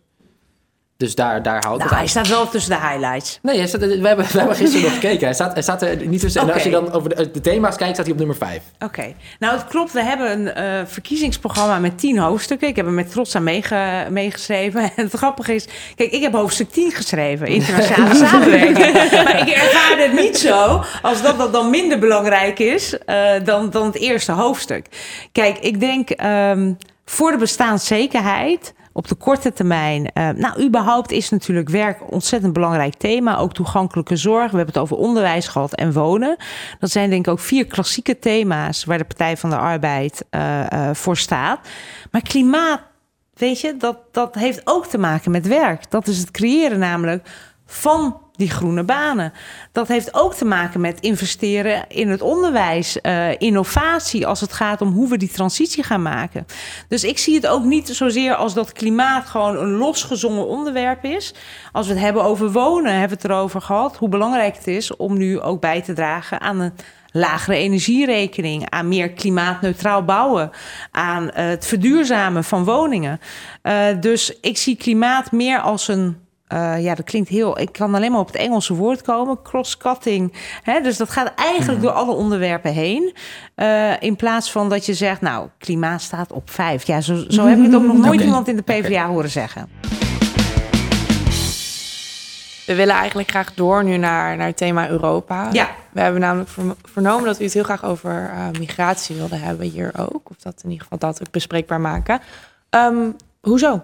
Dus 0.97 1.15
daar, 1.15 1.41
daar 1.43 1.63
hou 1.63 1.73
ik 1.73 1.79
Nou, 1.79 1.81
het 1.81 1.89
hij 1.89 1.99
uit. 1.99 2.09
staat 2.09 2.27
wel 2.27 2.49
tussen 2.49 2.71
de 2.71 2.87
highlights. 2.87 3.39
Nee, 3.41 3.57
hij 3.57 3.67
staat, 3.67 3.81
we, 3.81 3.87
hebben, 4.07 4.25
we 4.31 4.37
hebben 4.37 4.55
gisteren 4.55 4.83
nog 4.83 4.93
gekeken. 4.93 5.25
Hij 5.25 5.33
staat, 5.33 5.53
hij 5.53 5.61
staat 5.61 5.81
er 5.81 6.07
niet 6.07 6.19
tussen. 6.21 6.41
En 6.41 6.53
als 6.53 6.63
je 6.63 6.69
dan 6.69 6.91
over 6.91 7.15
de, 7.15 7.31
de 7.31 7.41
thema's 7.41 7.75
kijkt, 7.75 7.93
staat 7.93 8.05
hij 8.05 8.13
op 8.13 8.19
nummer 8.19 8.37
5. 8.37 8.61
Oké, 8.79 9.13
nou 9.39 9.53
het 9.57 9.67
klopt. 9.67 9.91
We 9.91 10.03
hebben 10.03 10.31
een 10.31 10.53
eh, 10.53 10.81
verkiezingsprogramma 10.85 11.79
met 11.79 11.99
tien 11.99 12.17
hoofdstukken. 12.17 12.67
Ik 12.67 12.75
heb 12.75 12.85
er 12.85 12.91
met 12.91 13.11
trots 13.11 13.35
aan 13.35 13.43
meege- 13.43 14.07
meegeschreven. 14.09 14.81
En 14.81 14.91
het 15.09 15.13
grappige 15.13 15.53
is, 15.55 15.67
kijk, 15.95 16.11
ik 16.11 16.21
heb 16.21 16.33
hoofdstuk 16.33 16.71
10 16.71 16.91
geschreven, 16.91 17.47
internationale 17.47 18.15
samenwerking. 18.27 18.77
maar 19.23 19.39
ik 19.39 19.49
ervaar 19.49 19.97
het 19.97 20.13
niet 20.13 20.37
zo 20.37 20.83
als 21.01 21.21
dat 21.21 21.37
dat 21.37 21.53
dan 21.53 21.69
minder 21.69 21.99
belangrijk 21.99 22.59
is 22.59 22.97
eh, 22.97 23.31
dan, 23.43 23.69
dan 23.69 23.85
het 23.85 23.95
eerste 23.97 24.31
hoofdstuk. 24.31 24.85
Kijk, 25.31 25.57
ik 25.57 25.79
denk 25.79 26.09
ehm, 26.09 26.73
voor 27.05 27.31
de 27.31 27.37
bestaanszekerheid 27.37 28.73
op 28.95 29.07
de 29.07 29.15
korte 29.15 29.53
termijn. 29.53 30.11
eh, 30.11 30.29
nou, 30.29 30.63
überhaupt 30.63 31.11
is 31.11 31.29
natuurlijk 31.29 31.69
werk 31.69 31.99
een 31.99 32.07
ontzettend 32.07 32.53
belangrijk 32.53 32.93
thema. 32.93 33.37
Ook 33.37 33.53
toegankelijke 33.53 34.15
zorg. 34.15 34.51
We 34.51 34.57
hebben 34.57 34.73
het 34.73 34.83
over 34.83 34.97
onderwijs 34.97 35.47
gehad 35.47 35.75
en 35.75 35.93
wonen. 35.93 36.37
Dat 36.79 36.89
zijn 36.91 37.09
denk 37.09 37.25
ik 37.25 37.31
ook 37.31 37.39
vier 37.39 37.65
klassieke 37.65 38.19
thema's 38.19 38.83
waar 38.83 38.97
de 38.97 39.03
Partij 39.03 39.37
van 39.37 39.49
de 39.49 39.57
Arbeid 39.57 40.25
eh, 40.29 40.71
eh, 40.71 40.95
voor 40.95 41.17
staat. 41.17 41.67
Maar 42.11 42.21
klimaat, 42.21 42.81
weet 43.33 43.61
je, 43.61 43.77
dat, 43.77 43.97
dat 44.11 44.35
heeft 44.35 44.61
ook 44.63 44.85
te 44.85 44.97
maken 44.97 45.31
met 45.31 45.47
werk. 45.47 45.91
Dat 45.91 46.07
is 46.07 46.17
het 46.17 46.31
creëren 46.31 46.79
namelijk 46.79 47.29
van 47.65 48.21
die 48.37 48.49
groene 48.49 48.83
banen. 48.83 49.33
Dat 49.71 49.87
heeft 49.87 50.13
ook 50.13 50.33
te 50.33 50.45
maken 50.45 50.81
met 50.81 50.99
investeren 50.99 51.85
in 51.87 52.09
het 52.09 52.21
onderwijs, 52.21 53.01
eh, 53.01 53.39
innovatie 53.39 54.27
als 54.27 54.41
het 54.41 54.53
gaat 54.53 54.81
om 54.81 54.91
hoe 54.91 55.09
we 55.09 55.17
die 55.17 55.31
transitie 55.31 55.83
gaan 55.83 56.01
maken. 56.01 56.45
Dus 56.87 57.03
ik 57.03 57.17
zie 57.17 57.35
het 57.35 57.47
ook 57.47 57.63
niet 57.63 57.89
zozeer 57.89 58.35
als 58.35 58.53
dat 58.53 58.71
klimaat 58.71 59.25
gewoon 59.25 59.57
een 59.57 59.71
losgezongen 59.71 60.47
onderwerp 60.47 61.03
is. 61.03 61.33
Als 61.71 61.87
we 61.87 61.93
het 61.93 62.01
hebben 62.01 62.23
over 62.23 62.51
wonen, 62.51 62.91
hebben 62.91 63.17
we 63.17 63.23
het 63.23 63.31
erover 63.31 63.61
gehad 63.61 63.97
hoe 63.97 64.09
belangrijk 64.09 64.55
het 64.55 64.67
is 64.67 64.95
om 64.95 65.17
nu 65.17 65.39
ook 65.39 65.61
bij 65.61 65.81
te 65.81 65.93
dragen 65.93 66.41
aan 66.41 66.59
een 66.59 66.73
lagere 67.11 67.57
energierekening, 67.57 68.69
aan 68.69 68.87
meer 68.87 69.09
klimaatneutraal 69.09 70.03
bouwen, 70.03 70.51
aan 70.91 71.31
eh, 71.31 71.47
het 71.47 71.65
verduurzamen 71.65 72.43
van 72.43 72.63
woningen. 72.63 73.19
Eh, 73.61 73.85
dus 73.99 74.39
ik 74.41 74.57
zie 74.57 74.75
klimaat 74.75 75.31
meer 75.31 75.59
als 75.59 75.87
een 75.87 76.24
eh, 76.47 76.83
ja, 76.83 76.95
dat 76.95 77.05
klinkt 77.05 77.29
heel. 77.29 77.59
Ik 77.59 77.71
kan 77.71 77.95
alleen 77.95 78.11
maar 78.11 78.19
op 78.19 78.27
het 78.27 78.35
Engelse 78.35 78.73
woord 78.73 79.01
komen. 79.01 79.41
Cross-cutting. 79.43 80.33
Hè? 80.63 80.81
Dus 80.81 80.97
dat 80.97 81.09
gaat 81.09 81.31
eigenlijk 81.35 81.81
door 81.81 81.91
alle 81.91 82.13
onderwerpen 82.13 82.73
heen. 82.73 83.13
Eh, 83.55 84.01
in 84.01 84.15
plaats 84.15 84.51
van 84.51 84.69
dat 84.69 84.85
je 84.85 84.93
zegt, 84.93 85.21
nou, 85.21 85.47
klimaat 85.57 86.01
staat 86.01 86.31
op 86.31 86.49
vijf. 86.49 86.87
Ja, 86.87 87.01
zo, 87.01 87.23
zo 87.27 87.45
heb 87.45 87.57
ik 87.57 87.63
het 87.63 87.75
ook 87.75 87.83
nog 87.85 87.97
nooit 87.97 88.13
Oké. 88.13 88.23
iemand 88.23 88.47
in 88.47 88.55
de 88.55 88.61
PvdA 88.61 89.07
horen 89.07 89.29
zeggen. 89.29 89.69
We 92.65 92.75
willen 92.75 92.95
eigenlijk 92.95 93.29
graag 93.29 93.53
door 93.53 93.83
nu 93.83 93.97
naar, 93.97 94.37
naar 94.37 94.47
het 94.47 94.57
thema 94.57 94.89
Europa. 94.89 95.49
Ja. 95.51 95.69
We 95.91 96.01
hebben 96.01 96.21
namelijk 96.21 96.49
verno- 96.49 96.75
vernomen 96.83 97.25
dat 97.25 97.39
u 97.39 97.43
het 97.43 97.53
heel 97.53 97.63
graag 97.63 97.83
over 97.85 98.29
eh, 98.33 98.59
migratie 98.59 99.15
wilde 99.15 99.35
hebben 99.35 99.67
hier 99.67 99.91
ook. 99.97 100.29
Of 100.29 100.35
dat 100.37 100.61
in 100.63 100.69
ieder 100.69 100.83
geval 100.83 100.97
dat 101.09 101.19
ook 101.21 101.31
bespreekbaar 101.31 101.81
maken. 101.81 102.19
Ehm, 102.69 102.95
hoezo? 103.41 103.83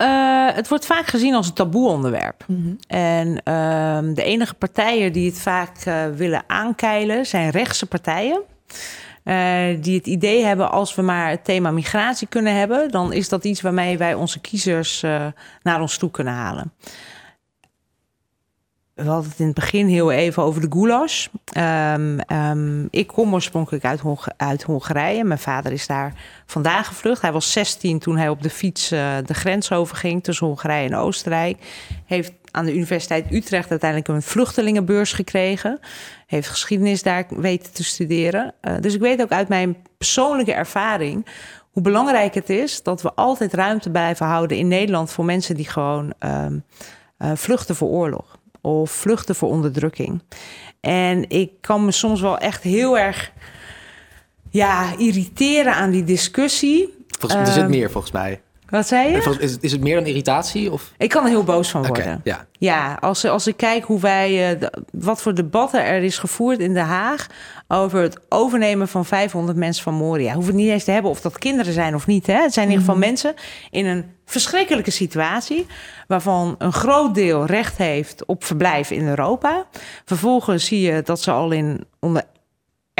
Eh, 0.00 0.46
het 0.54 0.68
wordt 0.68 0.86
vaak 0.86 1.06
gezien 1.06 1.34
als 1.34 1.46
een 1.46 1.52
taboe 1.52 1.88
onderwerp. 1.88 2.44
En 2.86 3.42
ehm, 3.42 4.14
de 4.14 4.22
enige 4.22 4.54
partijen 4.54 5.12
die 5.12 5.26
het 5.26 5.38
vaak 5.38 5.76
eh, 5.84 6.06
willen 6.16 6.42
aankeilen 6.46 7.26
zijn 7.26 7.50
rechtse 7.50 7.86
partijen. 7.86 8.42
Eh, 9.22 9.36
die 9.80 9.96
het 9.96 10.06
idee 10.06 10.44
hebben 10.44 10.70
als 10.70 10.94
we 10.94 11.02
maar 11.02 11.30
het 11.30 11.44
thema 11.44 11.70
migratie 11.70 12.28
kunnen 12.28 12.54
hebben, 12.54 12.90
dan 12.90 13.12
is 13.12 13.28
dat 13.28 13.44
iets 13.44 13.60
waarmee 13.60 13.98
wij 13.98 14.14
onze 14.14 14.40
kiezers 14.40 15.04
naar 15.62 15.80
ons 15.80 15.98
toe 15.98 16.10
kunnen 16.10 16.34
halen. 16.34 16.72
We 19.02 19.08
hadden 19.08 19.30
het 19.30 19.40
in 19.40 19.46
het 19.46 19.54
begin 19.54 19.86
heel 19.86 20.10
even 20.10 20.42
over 20.42 20.60
de 20.60 20.66
goulash. 20.70 21.26
Ehm, 21.52 22.18
ehm, 22.18 22.86
ik 22.90 23.06
kom 23.06 23.34
oorspronkelijk 23.34 23.84
uit, 23.84 24.00
Honga- 24.00 24.32
uit 24.36 24.62
Hongarije. 24.62 25.24
Mijn 25.24 25.38
vader 25.38 25.72
is 25.72 25.86
daar 25.86 26.14
vandaan 26.46 26.84
gevlucht. 26.84 27.22
Hij 27.22 27.32
was 27.32 27.52
16 27.52 27.98
toen 27.98 28.16
hij 28.16 28.28
op 28.28 28.42
de 28.42 28.50
fiets 28.50 28.90
eh, 28.90 29.16
de 29.24 29.34
grens 29.34 29.72
overging 29.72 30.22
tussen 30.22 30.46
Hongarije 30.46 30.88
en 30.88 30.96
Oostenrijk. 30.96 31.58
Heeft 32.06 32.32
aan 32.50 32.64
de 32.64 32.74
Universiteit 32.74 33.32
Utrecht 33.32 33.70
uiteindelijk 33.70 34.10
een 34.10 34.22
vluchtelingenbeurs 34.22 35.12
gekregen. 35.12 35.80
Heeft 36.26 36.48
geschiedenis 36.48 37.02
daar 37.02 37.26
weten 37.28 37.72
te 37.72 37.84
studeren. 37.84 38.54
Eh, 38.60 38.74
dus 38.80 38.94
ik 38.94 39.00
weet 39.00 39.22
ook 39.22 39.32
uit 39.32 39.48
mijn 39.48 39.76
persoonlijke 39.98 40.52
ervaring 40.52 41.26
hoe 41.70 41.82
belangrijk 41.82 42.34
het 42.34 42.50
is 42.50 42.82
dat 42.82 43.02
we 43.02 43.12
altijd 43.14 43.54
ruimte 43.54 43.90
blijven 43.90 44.26
houden 44.26 44.56
in 44.56 44.68
Nederland 44.68 45.12
voor 45.12 45.24
mensen 45.24 45.54
die 45.54 45.68
gewoon 45.68 46.12
ehm, 46.18 46.58
eh, 47.16 47.30
vluchten 47.34 47.76
voor 47.76 47.88
oorlog 47.88 48.38
of 48.60 48.90
vluchten 48.90 49.34
voor 49.34 49.48
onderdrukking. 49.48 50.22
En 50.80 51.28
ik 51.30 51.50
kan 51.60 51.84
me 51.84 51.90
soms 51.92 52.20
wel 52.20 52.38
echt 52.38 52.62
heel 52.62 52.98
erg 52.98 53.32
ja, 54.50 54.96
irriteren 54.98 55.74
aan 55.74 55.90
die 55.90 56.04
discussie. 56.04 57.04
Volgens, 57.18 57.40
er 57.40 57.52
zit 57.54 57.62
Ehm, 57.62 57.70
meer 57.70 57.90
volgens 57.90 58.12
mij. 58.12 58.40
Wat 58.70 58.86
zei 58.86 59.10
je? 59.10 59.16
Is, 59.16 59.24
het- 59.24 59.62
is 59.62 59.72
het 59.72 59.80
meer 59.80 59.94
dan 59.94 60.04
irritatie? 60.06 60.72
Of? 60.72 60.92
Ik 60.98 61.08
kan 61.08 61.22
er 61.24 61.28
heel 61.28 61.44
boos 61.44 61.70
van 61.70 61.86
worden. 61.86 62.20
ja. 62.24 62.48
Ja, 62.58 62.94
als, 63.00 63.24
als 63.24 63.46
ik 63.46 63.56
kijk 63.56 63.84
hoe 63.84 64.00
wij, 64.00 64.50
eh, 64.60 64.68
wat 64.92 65.22
voor 65.22 65.34
debatten 65.34 65.84
er 65.84 66.02
is 66.02 66.18
gevoerd 66.18 66.58
in 66.58 66.74
Den 66.74 66.84
Haag 66.84 67.26
over 67.68 68.00
het 68.02 68.18
overnemen 68.28 68.88
van 68.88 69.04
500 69.04 69.58
mensen 69.58 69.82
van 69.82 69.94
Moria. 69.94 70.32
Hoeven 70.34 70.52
het 70.54 70.62
niet 70.62 70.70
eens 70.72 70.84
te 70.84 70.90
hebben 70.90 71.10
of 71.10 71.20
dat 71.20 71.38
kinderen 71.38 71.72
zijn 71.72 71.94
of 71.94 72.06
niet. 72.06 72.26
Hè? 72.26 72.34
Het 72.42 72.52
zijn 72.52 72.66
in 72.66 72.72
ieder 72.72 72.86
geval 72.86 73.00
mensen 73.00 73.34
in 73.70 73.86
een 73.86 74.04
verschrikkelijke 74.24 74.90
situatie, 74.90 75.66
waarvan 76.06 76.54
een 76.58 76.72
groot 76.72 77.14
deel 77.14 77.46
recht 77.46 77.76
heeft 77.76 78.24
op 78.26 78.44
verblijf 78.44 78.90
in 78.90 79.08
Europa. 79.08 79.66
Vervolgens 80.04 80.64
zie 80.64 80.80
je 80.80 81.02
dat 81.02 81.20
ze 81.20 81.30
al 81.30 81.50
in 81.50 81.84
onder 82.00 82.22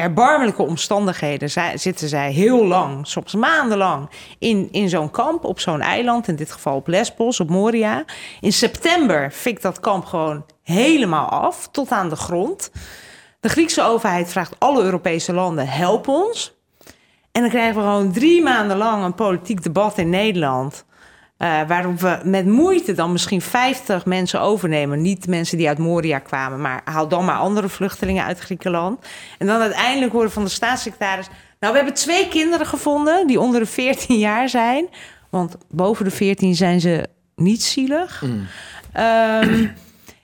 erbarmelijke 0.01 0.63
omstandigheden 0.63 1.51
zitten 1.75 2.09
zij 2.09 2.33
heel 2.33 2.67
lang, 2.67 3.07
soms 3.07 3.35
maandenlang, 3.35 4.11
in, 4.39 4.69
in 4.71 4.89
zo'n 4.89 5.11
kamp 5.11 5.45
op 5.45 5.61
zo'n 5.61 5.81
eiland, 5.81 6.29
in 6.29 6.37
dit 6.37 6.53
geval 6.53 6.77
op 6.77 6.87
Lesbos, 6.87 7.41
op 7.41 7.49
Moria. 7.51 8.05
In 8.41 8.53
september 8.53 9.31
fikt 9.31 9.63
dat 9.63 9.81
kamp 9.81 10.05
gewoon 10.05 10.45
helemaal 10.63 11.29
af, 11.29 11.69
tot 11.71 11.91
aan 11.91 12.09
de 12.09 12.17
grond. 12.17 12.71
De 13.41 13.49
Griekse 13.49 13.83
overheid 13.83 14.31
vraagt 14.31 14.55
alle 14.59 14.83
Europese 14.83 15.33
landen, 15.33 15.69
help 15.69 16.09
ons. 16.09 16.59
En 17.33 17.41
dan 17.41 17.51
krijgen 17.51 17.75
we 17.75 17.81
gewoon 17.81 18.13
drie 18.13 18.43
maanden 18.43 18.77
lang 18.77 19.05
een 19.05 19.15
politiek 19.15 19.63
debat 19.63 19.99
in 19.99 20.11
Nederland. 20.11 20.85
Eh, 21.41 21.61
waarop 21.67 22.01
we 22.01 22.19
met 22.25 22.47
moeite 22.47 22.93
dan 22.93 23.13
misschien 23.13 23.41
50 23.41 24.05
mensen 24.05 24.41
overnemen. 24.41 25.03
Niet 25.03 25.27
mensen 25.27 25.59
die 25.59 25.69
uit 25.69 25.79
Moria 25.79 26.19
kwamen, 26.19 26.61
maar 26.61 26.81
haal 26.85 27.09
dan 27.09 27.25
maar 27.25 27.37
andere 27.37 27.69
vluchtelingen 27.69 28.25
uit 28.25 28.39
Griekenland. 28.39 29.07
En 29.39 29.47
dan 29.47 29.61
uiteindelijk 29.61 30.13
horen 30.13 30.31
van 30.31 30.45
de 30.45 30.51
staatssecretaris... 30.51 31.27
Nou, 31.61 31.73
we 31.73 31.79
hebben 31.79 31.97
twee 31.97 32.29
kinderen 32.29 32.67
gevonden 32.67 33.27
die 33.27 33.41
onder 33.41 33.61
de 33.61 33.67
14 33.67 34.19
jaar 34.29 34.49
zijn. 34.49 34.89
Want 35.31 35.57
boven 35.71 36.05
de 36.05 36.11
14 36.11 36.55
zijn 36.55 36.81
ze 36.81 37.07
niet 37.37 37.63
zielig. 37.63 38.25
Ehm, 38.93 39.67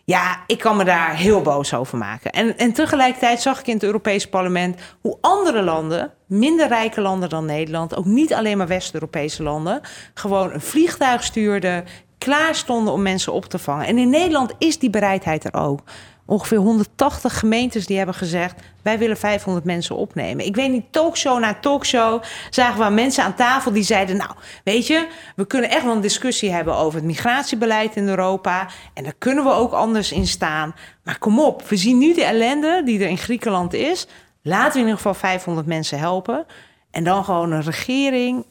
ja, 0.06 0.42
ik 0.46 0.58
kan 0.58 0.76
me 0.76 0.84
daar 0.84 1.16
heel 1.16 1.42
boos 1.42 1.74
over 1.74 1.98
maken. 1.98 2.30
En, 2.30 2.58
en 2.58 2.72
tegelijkertijd 2.72 3.40
zag 3.40 3.60
ik 3.60 3.66
in 3.66 3.74
het 3.74 3.82
Europese 3.82 4.28
parlement 4.28 4.80
hoe 5.00 5.18
andere 5.20 5.62
landen, 5.62 6.12
minder 6.26 6.68
rijke 6.68 7.00
landen 7.00 7.28
dan 7.28 7.44
Nederland, 7.44 7.96
ook 7.96 8.04
niet 8.04 8.34
alleen 8.34 8.56
maar 8.56 8.66
West-Europese 8.66 9.42
landen, 9.42 9.80
gewoon 10.14 10.52
een 10.52 10.60
vliegtuig 10.60 11.24
stuurden, 11.24 11.84
klaar 12.18 12.54
stonden 12.54 12.92
om 12.92 13.02
mensen 13.02 13.32
op 13.32 13.44
te 13.44 13.58
vangen. 13.58 13.86
En 13.86 13.98
in 13.98 14.10
Nederland 14.10 14.52
is 14.58 14.78
die 14.78 14.90
bereidheid 14.90 15.44
er 15.44 15.54
ook. 15.54 15.80
Ongeveer 16.26 16.58
180 16.58 17.38
gemeentes 17.38 17.86
die 17.86 17.96
hebben 17.96 18.14
gezegd: 18.14 18.60
wij 18.82 18.98
willen 18.98 19.16
500 19.16 19.64
mensen 19.64 19.96
opnemen. 19.96 20.46
Ik 20.46 20.56
weet 20.56 20.70
niet, 20.70 20.84
talkshow 20.90 21.38
na 21.38 21.54
talkshow 21.54 22.22
zagen 22.50 22.84
we 22.84 22.90
mensen 22.90 23.24
aan 23.24 23.34
tafel 23.34 23.72
die 23.72 23.82
zeiden: 23.82 24.16
Nou, 24.16 24.30
weet 24.64 24.86
je, 24.86 25.06
we 25.36 25.46
kunnen 25.46 25.70
echt 25.70 25.84
wel 25.84 25.94
een 25.94 26.00
discussie 26.00 26.50
hebben 26.50 26.74
over 26.74 26.98
het 26.98 27.06
migratiebeleid 27.06 27.96
in 27.96 28.08
Europa. 28.08 28.68
En 28.94 29.04
daar 29.04 29.14
kunnen 29.18 29.44
we 29.44 29.50
ook 29.50 29.72
anders 29.72 30.12
in 30.12 30.26
staan. 30.26 30.74
Maar 31.04 31.18
kom 31.18 31.40
op, 31.40 31.68
we 31.68 31.76
zien 31.76 31.98
nu 31.98 32.14
de 32.14 32.24
ellende 32.24 32.82
die 32.84 33.00
er 33.00 33.08
in 33.08 33.18
Griekenland 33.18 33.72
is. 33.72 34.06
Laten 34.42 34.72
we 34.72 34.78
in 34.78 34.84
ieder 34.84 34.96
geval 34.96 35.14
500 35.14 35.66
mensen 35.66 35.98
helpen. 35.98 36.46
En 36.90 37.04
dan 37.04 37.24
gewoon 37.24 37.52
een 37.52 37.62
regering 37.62 38.44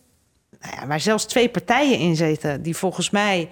nou 0.60 0.76
ja, 0.82 0.88
waar 0.88 1.00
zelfs 1.00 1.26
twee 1.26 1.50
partijen 1.50 2.00
in 2.00 2.16
zitten 2.16 2.62
die 2.62 2.76
volgens 2.76 3.10
mij 3.10 3.50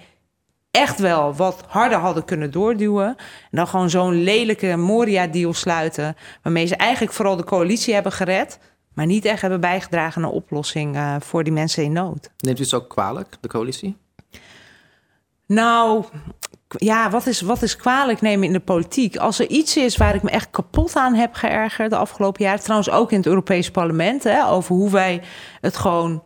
echt 0.74 0.98
wel 0.98 1.34
wat 1.34 1.64
harder 1.68 1.98
hadden 1.98 2.24
kunnen 2.24 2.50
doorduwen. 2.50 3.06
En 3.06 3.16
dan 3.50 3.66
gewoon 3.66 3.90
zo'n 3.90 4.22
lelijke 4.22 4.76
Moria-deal 4.76 5.52
sluiten, 5.52 6.16
waarmee 6.42 6.66
ze 6.66 6.76
eigenlijk 6.76 7.12
vooral 7.12 7.36
de 7.36 7.44
coalitie 7.44 7.94
hebben 7.94 8.12
gered, 8.12 8.58
maar 8.94 9.06
niet 9.06 9.24
echt 9.24 9.40
hebben 9.40 9.60
bijgedragen 9.60 10.22
aan 10.22 10.28
een 10.28 10.34
oplossing 10.34 10.96
eh, 10.96 11.16
voor 11.20 11.44
die 11.44 11.52
mensen 11.52 11.84
in 11.84 11.92
nood. 11.92 12.30
Neemt 12.38 12.58
u 12.58 12.62
het 12.62 12.74
ook 12.74 12.88
kwalijk, 12.88 13.36
de 13.40 13.48
coalitie? 13.48 13.96
Nou, 15.46 16.04
ja, 16.68 17.10
wat 17.10 17.26
is, 17.26 17.40
wat 17.40 17.62
is 17.62 17.76
kwalijk 17.76 18.20
nemen 18.20 18.46
in 18.46 18.52
de 18.52 18.60
politiek? 18.60 19.16
Als 19.16 19.38
er 19.38 19.48
iets 19.48 19.76
is 19.76 19.96
waar 19.96 20.14
ik 20.14 20.22
me 20.22 20.30
echt 20.30 20.50
kapot 20.50 20.96
aan 20.96 21.14
heb 21.14 21.34
geërgerd 21.34 21.90
de 21.90 21.96
afgelopen 21.96 22.44
jaren, 22.44 22.62
trouwens 22.62 22.90
ook 22.90 23.10
in 23.10 23.16
het 23.16 23.26
Europees 23.26 23.70
Parlement, 23.70 24.22
hè, 24.24 24.46
over 24.48 24.74
hoe 24.74 24.90
wij 24.90 25.22
het 25.60 25.76
gewoon 25.76 26.22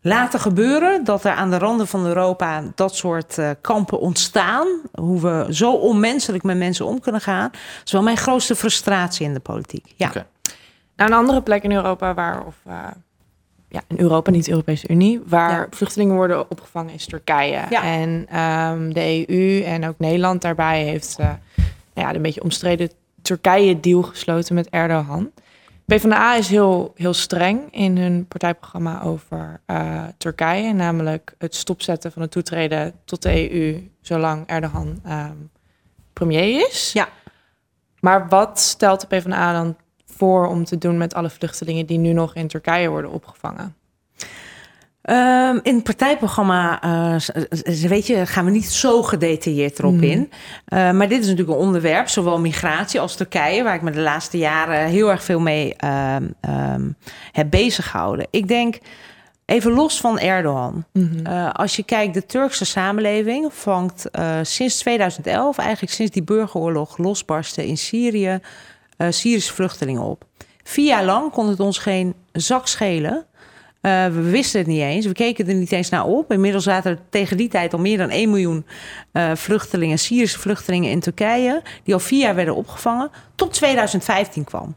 laten 0.00 0.40
gebeuren. 0.40 1.04
Dat 1.04 1.24
er 1.24 1.32
aan 1.32 1.50
de 1.50 1.58
randen 1.58 1.86
van 1.86 2.06
Europa 2.06 2.62
dat 2.74 2.96
soort 2.96 3.38
uh, 3.38 3.50
kampen 3.60 4.00
ontstaan. 4.00 4.66
Hoe 4.92 5.20
we 5.20 5.46
zo 5.50 5.72
onmenselijk 5.72 6.44
met 6.44 6.56
mensen 6.56 6.86
om 6.86 7.00
kunnen 7.00 7.20
gaan. 7.20 7.48
Dat 7.50 7.60
is 7.84 7.92
wel 7.92 8.02
mijn 8.02 8.16
grootste 8.16 8.56
frustratie 8.56 9.26
in 9.26 9.34
de 9.34 9.40
politiek. 9.40 9.92
Ja. 9.96 10.08
Okay. 10.08 10.24
Nou, 10.96 11.10
een 11.10 11.18
andere 11.18 11.42
plek 11.42 11.62
in 11.62 11.72
Europa 11.72 12.14
waar, 12.14 12.46
of 12.46 12.54
uh, 12.66 12.74
ja, 13.68 13.82
in 13.88 13.98
Europa, 13.98 14.30
niet 14.30 14.44
de 14.44 14.50
Europese 14.50 14.88
Unie, 14.88 15.20
waar 15.26 15.60
ja. 15.60 15.66
vluchtelingen 15.70 16.14
worden 16.14 16.50
opgevangen 16.50 16.94
is 16.94 17.06
Turkije. 17.06 17.62
Ja. 17.70 17.82
En 17.82 18.38
um, 18.40 18.94
de 18.94 19.24
EU 19.28 19.62
en 19.62 19.88
ook 19.88 19.98
Nederland 19.98 20.42
daarbij 20.42 20.84
heeft 20.84 21.16
uh, 21.20 21.30
ja, 21.94 22.14
een 22.14 22.22
beetje 22.22 22.42
omstreden 22.42 22.90
Turkije-deal 23.22 24.02
gesloten 24.02 24.54
met 24.54 24.68
Erdogan. 24.68 25.30
PvdA 25.90 26.34
is 26.34 26.48
heel, 26.48 26.92
heel 26.96 27.14
streng 27.14 27.72
in 27.74 27.96
hun 27.96 28.26
partijprogramma 28.26 29.02
over 29.02 29.60
uh, 29.66 30.04
Turkije, 30.16 30.72
namelijk 30.72 31.34
het 31.38 31.54
stopzetten 31.54 32.12
van 32.12 32.22
het 32.22 32.30
toetreden 32.30 32.94
tot 33.04 33.22
de 33.22 33.52
EU 33.52 33.90
zolang 34.00 34.46
Erdogan 34.46 35.02
um, 35.06 35.50
premier 36.12 36.68
is. 36.68 36.90
Ja. 36.92 37.08
Maar 38.00 38.28
wat 38.28 38.60
stelt 38.60 39.00
de 39.00 39.06
PvdA 39.06 39.52
dan 39.52 39.76
voor 40.04 40.46
om 40.46 40.64
te 40.64 40.78
doen 40.78 40.98
met 40.98 41.14
alle 41.14 41.30
vluchtelingen 41.30 41.86
die 41.86 41.98
nu 41.98 42.12
nog 42.12 42.34
in 42.34 42.48
Turkije 42.48 42.88
worden 42.88 43.10
opgevangen? 43.10 43.76
Um, 45.02 45.60
in 45.62 45.74
het 45.74 45.84
partijprogramma, 45.84 46.84
uh, 46.84 47.20
weet 47.88 48.06
je, 48.06 48.26
gaan 48.26 48.44
we 48.44 48.50
niet 48.50 48.70
zo 48.70 49.02
gedetailleerd 49.02 49.78
erop 49.78 49.94
mm. 49.94 50.02
in. 50.02 50.30
Uh, 50.68 50.90
maar 50.90 51.08
dit 51.08 51.20
is 51.20 51.26
natuurlijk 51.26 51.58
een 51.58 51.64
onderwerp, 51.64 52.08
zowel 52.08 52.40
migratie 52.40 53.00
als 53.00 53.16
Turkije, 53.16 53.62
waar 53.62 53.74
ik 53.74 53.82
me 53.82 53.90
de 53.90 54.00
laatste 54.00 54.38
jaren 54.38 54.86
heel 54.86 55.10
erg 55.10 55.24
veel 55.24 55.40
mee 55.40 55.76
uh, 55.84 56.16
um, 56.74 56.96
heb 57.32 57.50
bezig 57.50 57.90
gehouden. 57.90 58.26
Ik 58.30 58.48
denk, 58.48 58.78
even 59.44 59.72
los 59.72 60.00
van 60.00 60.18
Erdogan. 60.18 60.84
Mm 60.92 61.10
-hmm. 61.12 61.46
als 61.46 61.76
je 61.76 61.82
kijkt, 61.82 62.14
de 62.14 62.26
Turkse 62.26 62.64
samenleving 62.64 63.54
vangt 63.54 64.10
sinds 64.42 64.78
2011, 64.78 65.58
eigenlijk 65.58 65.92
sinds 65.92 66.12
die 66.12 66.22
burgeroorlog 66.22 66.98
losbarstte 66.98 67.66
in 67.66 67.78
Syrië, 67.78 68.40
Syrische 69.08 69.54
vluchtelingen 69.54 70.02
op. 70.02 70.24
Vier 70.62 70.86
jaar 70.86 71.04
lang 71.04 71.32
kon 71.32 71.48
het 71.48 71.60
ons 71.60 71.78
geen 71.78 72.14
zak 72.32 72.66
schelen 72.66 73.26
uh, 73.82 74.06
we 74.06 74.30
wisten 74.30 74.58
het 74.58 74.68
niet 74.68 74.80
eens. 74.80 75.06
We 75.06 75.12
keken 75.12 75.48
er 75.48 75.54
niet 75.54 75.72
eens 75.72 75.88
naar 75.88 76.04
op. 76.04 76.32
Inmiddels 76.32 76.64
zaten 76.64 76.90
er 76.90 76.98
tegen 77.10 77.36
die 77.36 77.48
tijd 77.48 77.72
al 77.72 77.78
meer 77.78 77.98
dan 77.98 78.10
1 78.10 78.30
miljoen 78.30 78.66
uh, 79.12 79.34
vluchtelingen, 79.34 79.98
Syrische 79.98 80.38
vluchtelingen 80.38 80.90
in 80.90 81.00
Turkije, 81.00 81.62
die 81.84 81.94
al 81.94 82.00
vier 82.00 82.20
jaar 82.20 82.34
werden 82.34 82.56
opgevangen, 82.56 83.10
tot 83.34 83.52
2015 83.52 84.44
kwam. 84.44 84.74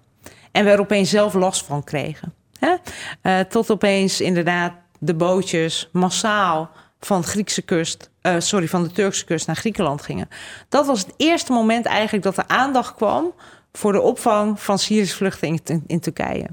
En 0.52 0.66
we 0.66 0.72
er 0.72 0.80
opeens 0.80 1.10
zelf 1.10 1.34
last 1.34 1.66
van 1.66 1.84
kregen. 1.84 2.34
Hè? 2.60 2.76
Uh, 3.24 3.40
tot 3.40 3.72
opeens 3.72 4.22
inderdaad 4.22 4.74
de 5.00 5.14
bootjes 5.14 5.90
massaal 5.92 6.70
van 7.00 7.22
de 7.22 7.28
Griekse 7.28 7.62
kust, 7.62 8.10
sorry, 8.38 8.68
van 8.68 8.84
de 8.84 8.92
Turkse 8.92 9.26
kust 9.26 9.48
naar 9.48 9.56
Griekenland 9.56 10.02
gingen. 10.02 10.30
Dat 10.70 10.86
was 10.86 11.00
het 11.00 11.14
eerste 11.18 11.52
moment 11.52 11.86
eigenlijk 11.86 12.24
dat 12.24 12.38
er 12.38 12.48
aandacht 12.48 12.96
kwam 12.96 13.34
voor 13.74 13.92
de 13.92 14.02
opvang 14.02 14.62
van 14.62 14.80
Syrische 14.80 15.16
vluchtelingen 15.16 15.62
in, 15.64 15.84
in 15.88 16.00
Turkije. 16.00 16.48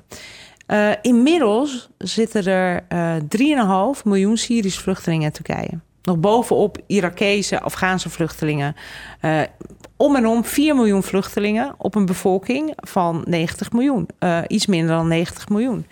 Uh, 0.72 0.90
inmiddels 1.02 1.88
zitten 1.98 2.44
er 2.44 2.84
uh, 2.92 3.16
eh, 3.16 3.94
3,5 3.96 4.02
miljoen 4.04 4.36
Syrische 4.36 4.80
vluchtelingen 4.80 5.26
in 5.26 5.32
Turkije. 5.32 5.78
Nog 6.02 6.18
bovenop 6.18 6.78
Irakese, 6.86 7.60
Afghaanse 7.60 8.10
vluchtelingen. 8.10 8.76
Uh, 9.22 9.40
om 9.96 10.16
en 10.16 10.26
om 10.26 10.44
4 10.44 10.74
miljoen 10.74 11.02
vluchtelingen 11.02 11.74
op 11.78 11.94
een 11.94 12.06
bevolking 12.06 12.72
van 12.76 13.22
90 13.24 13.72
miljoen. 13.72 14.08
iets 14.46 14.66
minder 14.66 14.96
dan 14.96 15.08
90 15.08 15.48
miljoen. 15.48 15.86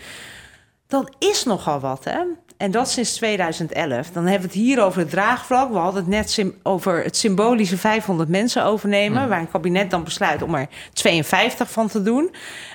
Dat 0.86 1.10
is 1.18 1.44
nogal 1.44 1.80
wat, 1.80 2.04
hè? 2.04 2.20
En 2.58 2.70
dat 2.70 2.88
sinds 2.88 3.14
2011. 3.14 4.10
Dan 4.10 4.26
hebben 4.26 4.48
we 4.48 4.54
het 4.54 4.64
hier 4.64 4.82
over 4.82 5.00
het 5.00 5.10
draagvlak. 5.10 5.70
We 5.70 5.78
hadden 5.78 6.02
het 6.02 6.10
net 6.10 6.52
over 6.62 7.04
het 7.04 7.16
symbolische 7.16 7.76
500 7.76 8.28
mensen 8.28 8.64
overnemen. 8.64 9.22
Mm. 9.22 9.28
Waar 9.28 9.40
een 9.40 9.50
kabinet 9.50 9.90
dan 9.90 10.04
besluit 10.04 10.42
om 10.42 10.54
er 10.54 10.68
52 10.92 11.70
van 11.70 11.88
te 11.88 12.02
doen. 12.02 12.30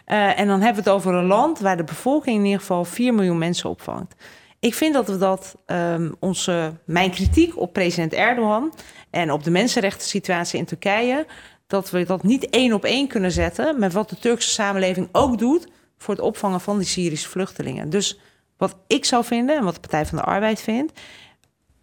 Uh, 0.07 0.39
en 0.39 0.47
dan 0.47 0.61
hebben 0.61 0.83
we 0.83 0.89
het 0.89 0.97
over 0.99 1.13
een 1.13 1.25
land 1.25 1.59
waar 1.59 1.77
de 1.77 1.83
bevolking 1.83 2.37
in 2.37 2.45
ieder 2.45 2.59
geval 2.59 2.85
4 2.85 3.13
miljoen 3.13 3.37
mensen 3.37 3.69
opvangt. 3.69 4.15
Ik 4.59 4.73
vind 4.73 4.93
dat 4.93 5.07
we 5.07 5.17
dat, 5.17 5.55
um, 5.65 6.15
onze, 6.19 6.73
mijn 6.85 7.11
kritiek 7.11 7.59
op 7.59 7.73
president 7.73 8.13
Erdogan 8.13 8.73
en 9.09 9.31
op 9.31 9.43
de 9.43 9.51
mensenrechten 9.51 10.07
situatie 10.07 10.59
in 10.59 10.65
Turkije, 10.65 11.25
dat 11.67 11.89
we 11.89 12.05
dat 12.05 12.23
niet 12.23 12.49
één 12.49 12.73
op 12.73 12.83
één 12.85 13.07
kunnen 13.07 13.31
zetten 13.31 13.79
met 13.79 13.93
wat 13.93 14.09
de 14.09 14.19
Turkse 14.19 14.49
samenleving 14.49 15.09
ook 15.11 15.37
doet 15.37 15.67
voor 15.97 16.13
het 16.13 16.23
opvangen 16.23 16.61
van 16.61 16.77
die 16.77 16.87
Syrische 16.87 17.29
vluchtelingen. 17.29 17.89
Dus 17.89 18.19
wat 18.63 18.75
ik 18.87 19.05
zou 19.05 19.23
vinden 19.23 19.57
en 19.57 19.63
wat 19.63 19.73
de 19.73 19.79
Partij 19.79 20.05
van 20.05 20.17
de 20.17 20.23
Arbeid 20.23 20.61
vindt, 20.61 20.99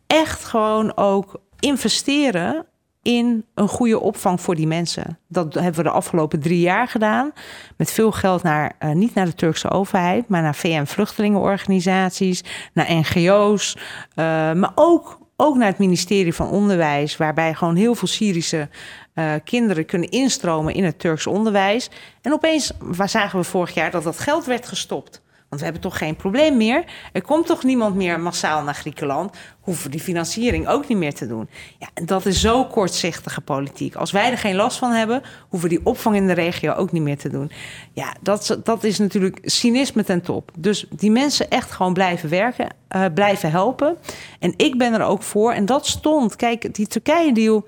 echt 0.06 0.44
gewoon 0.44 0.96
ook 0.96 1.40
investeren 1.58 2.66
in 3.02 3.44
een 3.54 3.68
goede 3.68 4.00
opvang 4.00 4.40
voor 4.40 4.54
die 4.54 4.66
mensen. 4.66 5.18
Dat 5.28 5.54
hebben 5.54 5.74
we 5.74 5.82
de 5.82 5.90
afgelopen 5.90 6.40
drie 6.40 6.60
jaar 6.60 6.88
gedaan. 6.88 7.32
Met 7.76 7.90
veel 7.90 8.12
geld 8.12 8.42
naar, 8.42 8.76
uh, 8.80 8.90
niet 8.90 9.14
naar 9.14 9.24
de 9.24 9.34
Turkse 9.34 9.70
overheid, 9.70 10.28
maar 10.28 10.42
naar 10.42 10.54
VN-vluchtelingenorganisaties, 10.54 12.44
naar 12.72 12.92
NGO's, 12.92 13.76
uh, 13.76 14.24
maar 14.52 14.72
ook, 14.74 15.18
ook 15.36 15.56
naar 15.56 15.68
het 15.68 15.78
ministerie 15.78 16.34
van 16.34 16.50
Onderwijs, 16.50 17.16
waarbij 17.16 17.54
gewoon 17.54 17.76
heel 17.76 17.94
veel 17.94 18.08
Syrische 18.08 18.68
uh, 19.14 19.32
kinderen 19.44 19.86
kunnen 19.86 20.10
instromen 20.10 20.74
in 20.74 20.84
het 20.84 20.98
Turks 20.98 21.26
onderwijs. 21.26 21.90
En 22.22 22.32
opeens 22.32 22.72
waar 22.78 23.08
zagen 23.08 23.38
we 23.38 23.44
vorig 23.44 23.74
jaar 23.74 23.90
dat 23.90 24.02
dat 24.02 24.18
geld 24.18 24.44
werd 24.44 24.68
gestopt. 24.68 25.19
Want 25.50 25.62
we 25.62 25.68
hebben 25.68 25.90
toch 25.90 25.98
geen 25.98 26.16
probleem 26.16 26.56
meer. 26.56 26.84
Er 27.12 27.22
komt 27.22 27.46
toch 27.46 27.62
niemand 27.62 27.94
meer 27.94 28.20
massaal 28.20 28.62
naar 28.62 28.74
Griekenland. 28.74 29.36
Hoeven 29.60 29.90
die 29.90 30.00
financiering 30.00 30.68
ook 30.68 30.88
niet 30.88 30.98
meer 30.98 31.14
te 31.14 31.26
doen. 31.26 31.48
Ja, 31.78 31.88
dat 32.04 32.26
is 32.26 32.40
zo 32.40 32.64
kortzichtige 32.64 33.40
politiek. 33.40 33.94
Als 33.94 34.10
wij 34.10 34.30
er 34.30 34.38
geen 34.38 34.54
last 34.54 34.78
van 34.78 34.90
hebben, 34.90 35.22
hoeven 35.48 35.68
die 35.68 35.80
opvang 35.84 36.16
in 36.16 36.26
de 36.26 36.32
regio 36.32 36.72
ook 36.72 36.92
niet 36.92 37.02
meer 37.02 37.18
te 37.18 37.28
doen. 37.28 37.50
Ja, 37.92 38.14
dat, 38.20 38.58
dat 38.64 38.84
is 38.84 38.98
natuurlijk 38.98 39.38
cynisme 39.42 40.04
ten 40.04 40.22
top. 40.22 40.50
Dus 40.58 40.86
die 40.90 41.10
mensen 41.10 41.50
echt 41.50 41.70
gewoon 41.70 41.92
blijven 41.92 42.28
werken, 42.28 42.66
uh, 42.96 43.04
blijven 43.14 43.50
helpen. 43.50 43.96
En 44.38 44.54
ik 44.56 44.78
ben 44.78 44.92
er 44.92 45.02
ook 45.04 45.22
voor. 45.22 45.52
En 45.52 45.66
dat 45.66 45.86
stond, 45.86 46.36
kijk, 46.36 46.74
die 46.74 46.86
Turkije-deal 46.86 47.66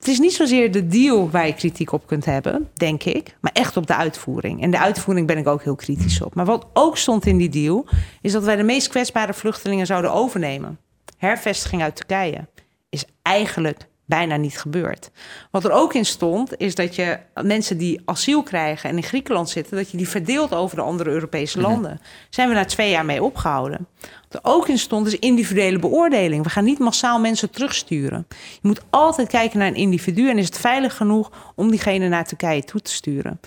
het 0.00 0.08
is 0.08 0.18
niet 0.18 0.34
zozeer 0.34 0.72
de 0.72 0.86
deal 0.86 1.30
waar 1.30 1.46
je 1.46 1.54
kritiek 1.54 1.92
op 1.92 2.06
kunt 2.06 2.24
hebben, 2.24 2.68
denk 2.74 3.04
ik, 3.04 3.36
maar 3.40 3.52
echt 3.52 3.76
op 3.76 3.86
de 3.86 3.96
uitvoering. 3.96 4.62
En 4.62 4.70
de 4.70 4.78
uitvoering 4.78 5.26
ben 5.26 5.38
ik 5.38 5.46
ook 5.46 5.62
heel 5.62 5.74
kritisch 5.74 6.22
op. 6.22 6.34
Maar 6.34 6.44
wat 6.44 6.66
ook 6.72 6.96
stond 6.96 7.26
in 7.26 7.36
die 7.36 7.48
deal, 7.48 7.86
is 8.20 8.32
dat 8.32 8.44
wij 8.44 8.56
de 8.56 8.62
meest 8.62 8.88
kwetsbare 8.88 9.34
vluchtelingen 9.34 9.86
zouden 9.86 10.12
overnemen. 10.12 10.78
Hervestiging 11.16 11.82
uit 11.82 11.96
Turkije 11.96 12.48
is 12.88 13.04
eigenlijk 13.22 13.88
bijna 14.10 14.36
niet 14.36 14.58
gebeurd. 14.58 15.10
Wat 15.50 15.64
er 15.64 15.72
ook 15.72 15.94
in 15.94 16.04
stond, 16.04 16.56
is 16.56 16.74
dat 16.74 16.94
je 16.94 17.18
mensen 17.42 17.78
die 17.78 18.02
asiel 18.04 18.42
krijgen 18.42 18.90
en 18.90 18.96
in 18.96 19.02
Griekenland 19.02 19.48
zitten, 19.48 19.76
dat 19.76 19.90
je 19.90 19.96
die 19.96 20.08
verdeelt 20.08 20.54
over 20.54 20.76
de 20.76 20.82
andere 20.82 21.10
Europese 21.10 21.58
mhm. 21.58 21.70
landen. 21.70 22.00
Zijn 22.30 22.48
we 22.48 22.54
na 22.54 22.64
twee 22.64 22.90
jaar 22.90 23.04
mee 23.04 23.22
opgehouden. 23.22 23.86
Er 24.30 24.40
ook 24.42 24.68
in 24.68 24.78
stond, 24.78 25.06
is 25.06 25.18
individuele 25.18 25.78
beoordeling. 25.78 26.42
We 26.42 26.50
gaan 26.50 26.64
niet 26.64 26.78
massaal 26.78 27.20
mensen 27.20 27.50
terugsturen. 27.50 28.26
Je 28.28 28.68
moet 28.68 28.82
altijd 28.90 29.28
kijken 29.28 29.58
naar 29.58 29.68
een 29.68 29.74
individu 29.74 30.28
en 30.28 30.38
is 30.38 30.46
het 30.46 30.58
veilig 30.58 30.96
genoeg 30.96 31.52
om 31.54 31.70
diegene 31.70 32.08
naar 32.08 32.24
Turkije 32.24 32.64
toe 32.64 32.80
te 32.80 32.92
sturen. 32.92 33.40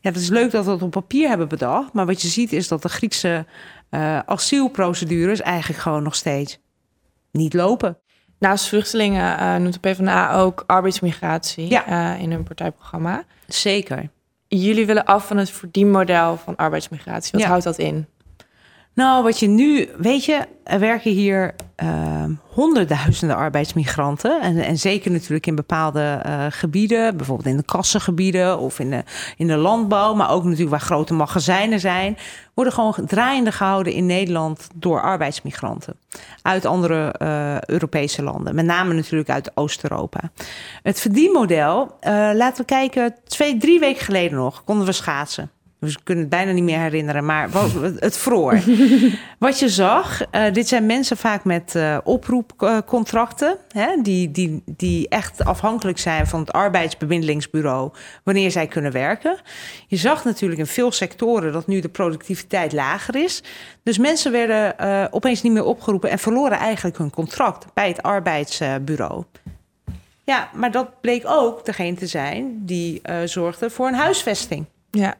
Ja, 0.00 0.10
het 0.10 0.16
is 0.20 0.28
leuk 0.28 0.50
dat 0.50 0.64
we 0.64 0.70
dat 0.70 0.82
op 0.82 0.90
papier 0.90 1.28
hebben 1.28 1.48
bedacht, 1.48 1.92
maar 1.92 2.06
wat 2.06 2.22
je 2.22 2.28
ziet 2.28 2.52
is 2.52 2.68
dat 2.68 2.82
de 2.82 2.88
Griekse 2.88 3.46
uh, 3.90 4.18
asielprocedures 4.18 5.40
eigenlijk 5.40 5.80
gewoon 5.80 6.02
nog 6.02 6.14
steeds 6.14 6.58
niet 7.32 7.54
lopen. 7.54 7.98
Naast 8.38 8.68
vluchtelingen 8.68 9.40
uh, 9.40 9.56
noemt 9.56 9.72
de 9.72 9.80
PvdA 9.80 10.34
ook 10.34 10.64
arbeidsmigratie 10.66 11.70
ja. 11.70 12.14
uh, 12.14 12.22
in 12.22 12.30
hun 12.30 12.42
partijprogramma. 12.42 13.24
Zeker. 13.46 14.08
Jullie 14.48 14.86
willen 14.86 15.04
af 15.04 15.26
van 15.26 15.36
het 15.36 15.50
verdienmodel 15.50 16.36
van 16.36 16.56
arbeidsmigratie. 16.56 17.32
Wat 17.32 17.40
ja. 17.40 17.48
houdt 17.48 17.64
dat 17.64 17.78
in? 17.78 18.06
Nou, 18.98 19.22
wat 19.22 19.38
je 19.38 19.46
nu, 19.46 19.88
weet 19.96 20.24
je, 20.24 20.44
er 20.64 20.80
werken 20.80 21.10
hier 21.10 21.54
uh, 21.82 22.24
honderdduizenden 22.48 23.36
arbeidsmigranten. 23.36 24.40
En, 24.40 24.58
en 24.58 24.78
zeker 24.78 25.10
natuurlijk 25.10 25.46
in 25.46 25.54
bepaalde 25.54 26.22
uh, 26.26 26.44
gebieden, 26.48 27.16
bijvoorbeeld 27.16 27.48
in 27.48 27.56
de 27.56 27.62
kassengebieden 27.62 28.58
of 28.58 28.78
in 28.78 28.90
de, 28.90 29.02
in 29.36 29.46
de 29.46 29.56
landbouw, 29.56 30.14
maar 30.14 30.30
ook 30.30 30.44
natuurlijk 30.44 30.70
waar 30.70 30.80
grote 30.80 31.14
magazijnen 31.14 31.80
zijn, 31.80 32.18
worden 32.54 32.72
gewoon 32.72 32.94
draaiende 33.06 33.52
gehouden 33.52 33.92
in 33.92 34.06
Nederland 34.06 34.68
door 34.74 35.02
arbeidsmigranten 35.02 35.96
uit 36.42 36.66
andere 36.66 37.14
uh, 37.22 37.60
Europese 37.60 38.22
landen, 38.22 38.54
met 38.54 38.64
name 38.64 38.94
natuurlijk 38.94 39.30
uit 39.30 39.50
Oost-Europa. 39.54 40.20
Het 40.82 41.00
verdienmodel, 41.00 41.96
laten 42.34 42.60
we 42.60 42.64
kijken, 42.64 43.14
twee, 43.24 43.56
drie 43.56 43.80
weken 43.80 44.04
geleden 44.04 44.38
nog 44.38 44.64
konden 44.64 44.86
we 44.86 44.92
schaatsen. 44.92 45.50
We 45.78 45.94
kunnen 46.04 46.24
het 46.24 46.32
bijna 46.32 46.52
niet 46.52 46.64
meer 46.64 46.78
herinneren, 46.78 47.24
maar 47.24 47.48
het 47.98 48.16
vroor. 48.16 48.60
wat 49.38 49.58
je 49.58 49.68
zag, 49.68 50.20
uh, 50.32 50.52
dit 50.52 50.68
zijn 50.68 50.86
mensen 50.86 51.16
vaak 51.16 51.44
met 51.44 51.74
uh, 51.74 51.98
oproepcontracten, 52.04 53.56
hè, 53.68 53.96
die, 54.02 54.30
die, 54.30 54.62
die 54.66 55.08
echt 55.08 55.44
afhankelijk 55.44 55.98
zijn 55.98 56.26
van 56.26 56.40
het 56.40 56.52
arbeidsbemiddelingsbureau 56.52 57.92
wanneer 58.22 58.50
zij 58.50 58.66
kunnen 58.66 58.92
werken. 58.92 59.36
Je 59.86 59.96
zag 59.96 60.24
natuurlijk 60.24 60.60
in 60.60 60.66
veel 60.66 60.92
sectoren 60.92 61.52
dat 61.52 61.66
nu 61.66 61.80
de 61.80 61.88
productiviteit 61.88 62.72
lager 62.72 63.16
is. 63.16 63.42
Dus 63.82 63.98
mensen 63.98 64.32
werden 64.32 64.74
uh, 64.80 65.04
opeens 65.10 65.42
niet 65.42 65.52
meer 65.52 65.64
opgeroepen 65.64 66.10
en 66.10 66.18
verloren 66.18 66.58
eigenlijk 66.58 66.98
hun 66.98 67.10
contract 67.10 67.66
bij 67.74 67.88
het 67.88 68.02
arbeidsbureau. 68.02 69.24
Ja, 70.24 70.50
maar 70.54 70.70
dat 70.70 71.00
bleek 71.00 71.22
ook 71.26 71.64
degene 71.64 71.96
te 71.96 72.06
zijn 72.06 72.58
die 72.64 73.00
zorgde 73.24 73.70
voor 73.70 73.86
een 73.86 73.94
huisvesting. 73.94 74.66
Ja. 74.90 75.14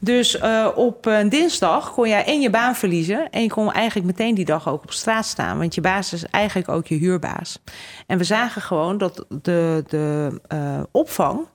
Dus 0.00 0.36
uh, 0.36 0.68
op 0.74 1.10
dinsdag 1.28 1.92
kon 1.92 2.08
jij 2.08 2.24
en 2.24 2.40
je 2.40 2.50
baan 2.50 2.74
verliezen. 2.74 3.30
En 3.30 3.42
je 3.42 3.48
kon 3.48 3.72
eigenlijk 3.72 4.06
meteen 4.06 4.34
die 4.34 4.44
dag 4.44 4.68
ook 4.68 4.82
op 4.82 4.92
straat 4.92 5.26
staan. 5.26 5.58
Want 5.58 5.74
je 5.74 5.80
baas 5.80 6.12
is 6.12 6.24
eigenlijk 6.24 6.68
ook 6.68 6.86
je 6.86 6.94
huurbaas. 6.94 7.58
En 8.06 8.18
we 8.18 8.24
zagen 8.24 8.62
gewoon 8.62 8.98
dat 8.98 9.24
de, 9.42 9.84
de 9.88 10.40
uh, 10.52 10.80
opvang. 10.90 11.46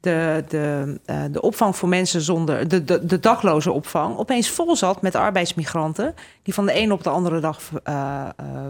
De, 0.00 0.44
de, 0.48 0.98
uh, 1.06 1.22
de 1.30 1.40
opvang 1.40 1.76
voor 1.76 1.88
mensen 1.88 2.20
zonder. 2.20 2.68
De, 2.68 2.84
de, 2.84 3.06
de 3.06 3.20
dakloze 3.20 3.72
opvang. 3.72 4.16
opeens 4.16 4.50
vol 4.50 4.76
zat 4.76 5.02
met 5.02 5.14
arbeidsmigranten. 5.14 6.14
die 6.42 6.54
van 6.54 6.66
de 6.66 6.78
een 6.78 6.92
op 6.92 7.02
de 7.02 7.10
andere 7.10 7.40
dag 7.40 7.60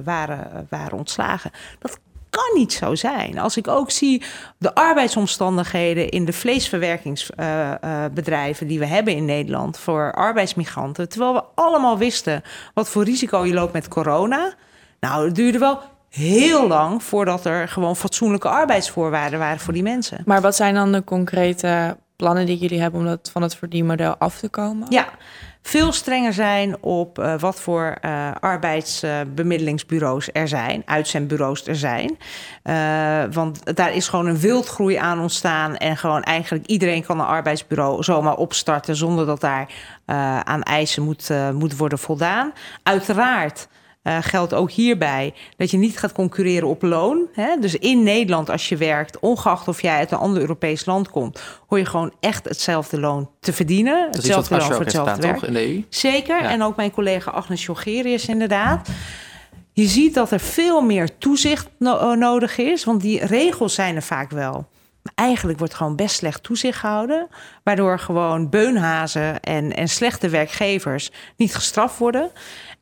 waren, 0.04 0.66
waren 0.70 0.98
ontslagen. 0.98 1.50
Dat 1.78 1.98
kan 2.30 2.50
niet 2.54 2.72
zo 2.72 2.94
zijn. 2.94 3.38
Als 3.38 3.56
ik 3.56 3.68
ook 3.68 3.90
zie 3.90 4.22
de 4.58 4.74
arbeidsomstandigheden 4.74 6.08
in 6.08 6.24
de 6.24 6.32
vleesverwerkingsbedrijven 6.32 8.66
die 8.66 8.78
we 8.78 8.86
hebben 8.86 9.14
in 9.14 9.24
Nederland 9.24 9.78
voor 9.78 10.12
arbeidsmigranten, 10.12 11.08
terwijl 11.08 11.32
we 11.32 11.42
allemaal 11.54 11.98
wisten 11.98 12.42
wat 12.74 12.88
voor 12.88 13.04
risico 13.04 13.44
je 13.44 13.54
loopt 13.54 13.72
met 13.72 13.88
corona. 13.88 14.54
Nou, 15.00 15.24
het 15.24 15.34
duurde 15.34 15.58
wel 15.58 15.80
heel 16.08 16.68
lang 16.68 17.02
voordat 17.02 17.44
er 17.44 17.68
gewoon 17.68 17.96
fatsoenlijke 17.96 18.48
arbeidsvoorwaarden 18.48 19.38
waren 19.38 19.60
voor 19.60 19.72
die 19.72 19.82
mensen. 19.82 20.22
Maar 20.24 20.40
wat 20.40 20.56
zijn 20.56 20.74
dan 20.74 20.92
de 20.92 21.04
concrete 21.04 21.96
plannen 22.16 22.46
die 22.46 22.58
jullie 22.58 22.80
hebben 22.80 23.00
om 23.00 23.06
dat, 23.06 23.30
van 23.32 23.42
het 23.42 23.56
verdienmodel 23.56 24.16
af 24.16 24.38
te 24.38 24.48
komen? 24.48 24.86
Ja, 24.90 25.08
veel 25.66 25.92
strenger 25.92 26.32
zijn 26.32 26.82
op 26.82 27.18
uh, 27.18 27.38
wat 27.38 27.60
voor 27.60 27.96
uh, 28.04 28.30
arbeidsbemiddelingsbureaus 28.40 30.28
er 30.32 30.48
zijn, 30.48 30.82
uitzendbureaus 30.84 31.66
er 31.66 31.76
zijn. 31.76 32.18
Uh, 32.64 33.34
want 33.34 33.76
daar 33.76 33.94
is 33.94 34.08
gewoon 34.08 34.26
een 34.26 34.38
wildgroei 34.38 34.96
aan 34.96 35.20
ontstaan. 35.20 35.76
En 35.76 35.96
gewoon 35.96 36.22
eigenlijk 36.22 36.66
iedereen 36.66 37.04
kan 37.04 37.20
een 37.20 37.26
arbeidsbureau 37.26 38.02
zomaar 38.02 38.36
opstarten 38.36 38.96
zonder 38.96 39.26
dat 39.26 39.40
daar 39.40 39.72
aan 40.44 40.62
eisen 40.62 41.02
moet, 41.02 41.30
moet 41.52 41.76
worden 41.76 41.98
voldaan. 41.98 42.52
Uiteraard 42.82 43.68
uh, 44.06 44.18
geldt 44.20 44.54
ook 44.54 44.70
hierbij 44.70 45.34
dat 45.56 45.70
je 45.70 45.76
niet 45.76 45.98
gaat 45.98 46.12
concurreren 46.12 46.68
op 46.68 46.82
loon. 46.82 47.26
Hè? 47.32 47.56
Dus 47.60 47.78
in 47.78 48.02
Nederland, 48.02 48.50
als 48.50 48.68
je 48.68 48.76
werkt, 48.76 49.18
ongeacht 49.18 49.68
of 49.68 49.82
jij 49.82 49.96
uit 49.96 50.10
een 50.10 50.18
ander 50.18 50.40
Europees 50.40 50.84
land 50.84 51.10
komt, 51.10 51.40
hoor 51.66 51.78
je 51.78 51.84
gewoon 51.84 52.12
echt 52.20 52.44
hetzelfde 52.44 53.00
loon 53.00 53.30
te 53.40 53.52
verdienen. 53.52 54.04
Dat 54.04 54.14
hetzelfde 54.14 54.56
loon 54.56 54.66
voor 54.66 54.80
hetzelfde 54.80 55.22
werk. 55.22 55.34
Toch, 55.34 55.46
in 55.46 55.52
de 55.52 55.68
EU? 55.68 55.84
Zeker. 55.88 56.42
Ja. 56.42 56.50
En 56.50 56.62
ook 56.62 56.76
mijn 56.76 56.90
collega 56.90 57.30
Agnes 57.30 57.64
Jogerius 57.64 58.26
inderdaad. 58.26 58.88
Je 59.72 59.86
ziet 59.86 60.14
dat 60.14 60.30
er 60.30 60.40
veel 60.40 60.80
meer 60.80 61.18
toezicht 61.18 61.68
no 61.78 62.14
nodig 62.14 62.58
is, 62.58 62.84
want 62.84 63.00
die 63.00 63.26
regels 63.26 63.74
zijn 63.74 63.96
er 63.96 64.02
vaak 64.02 64.30
wel. 64.30 64.66
Maar 65.02 65.26
eigenlijk 65.26 65.58
wordt 65.58 65.74
gewoon 65.74 65.96
best 65.96 66.16
slecht 66.16 66.42
toezicht 66.42 66.78
gehouden. 66.78 67.28
Waardoor 67.62 67.98
gewoon 67.98 68.50
beunhazen 68.50 69.40
en, 69.40 69.76
en 69.76 69.88
slechte 69.88 70.28
werkgevers 70.28 71.10
niet 71.36 71.54
gestraft 71.54 71.98
worden. 71.98 72.30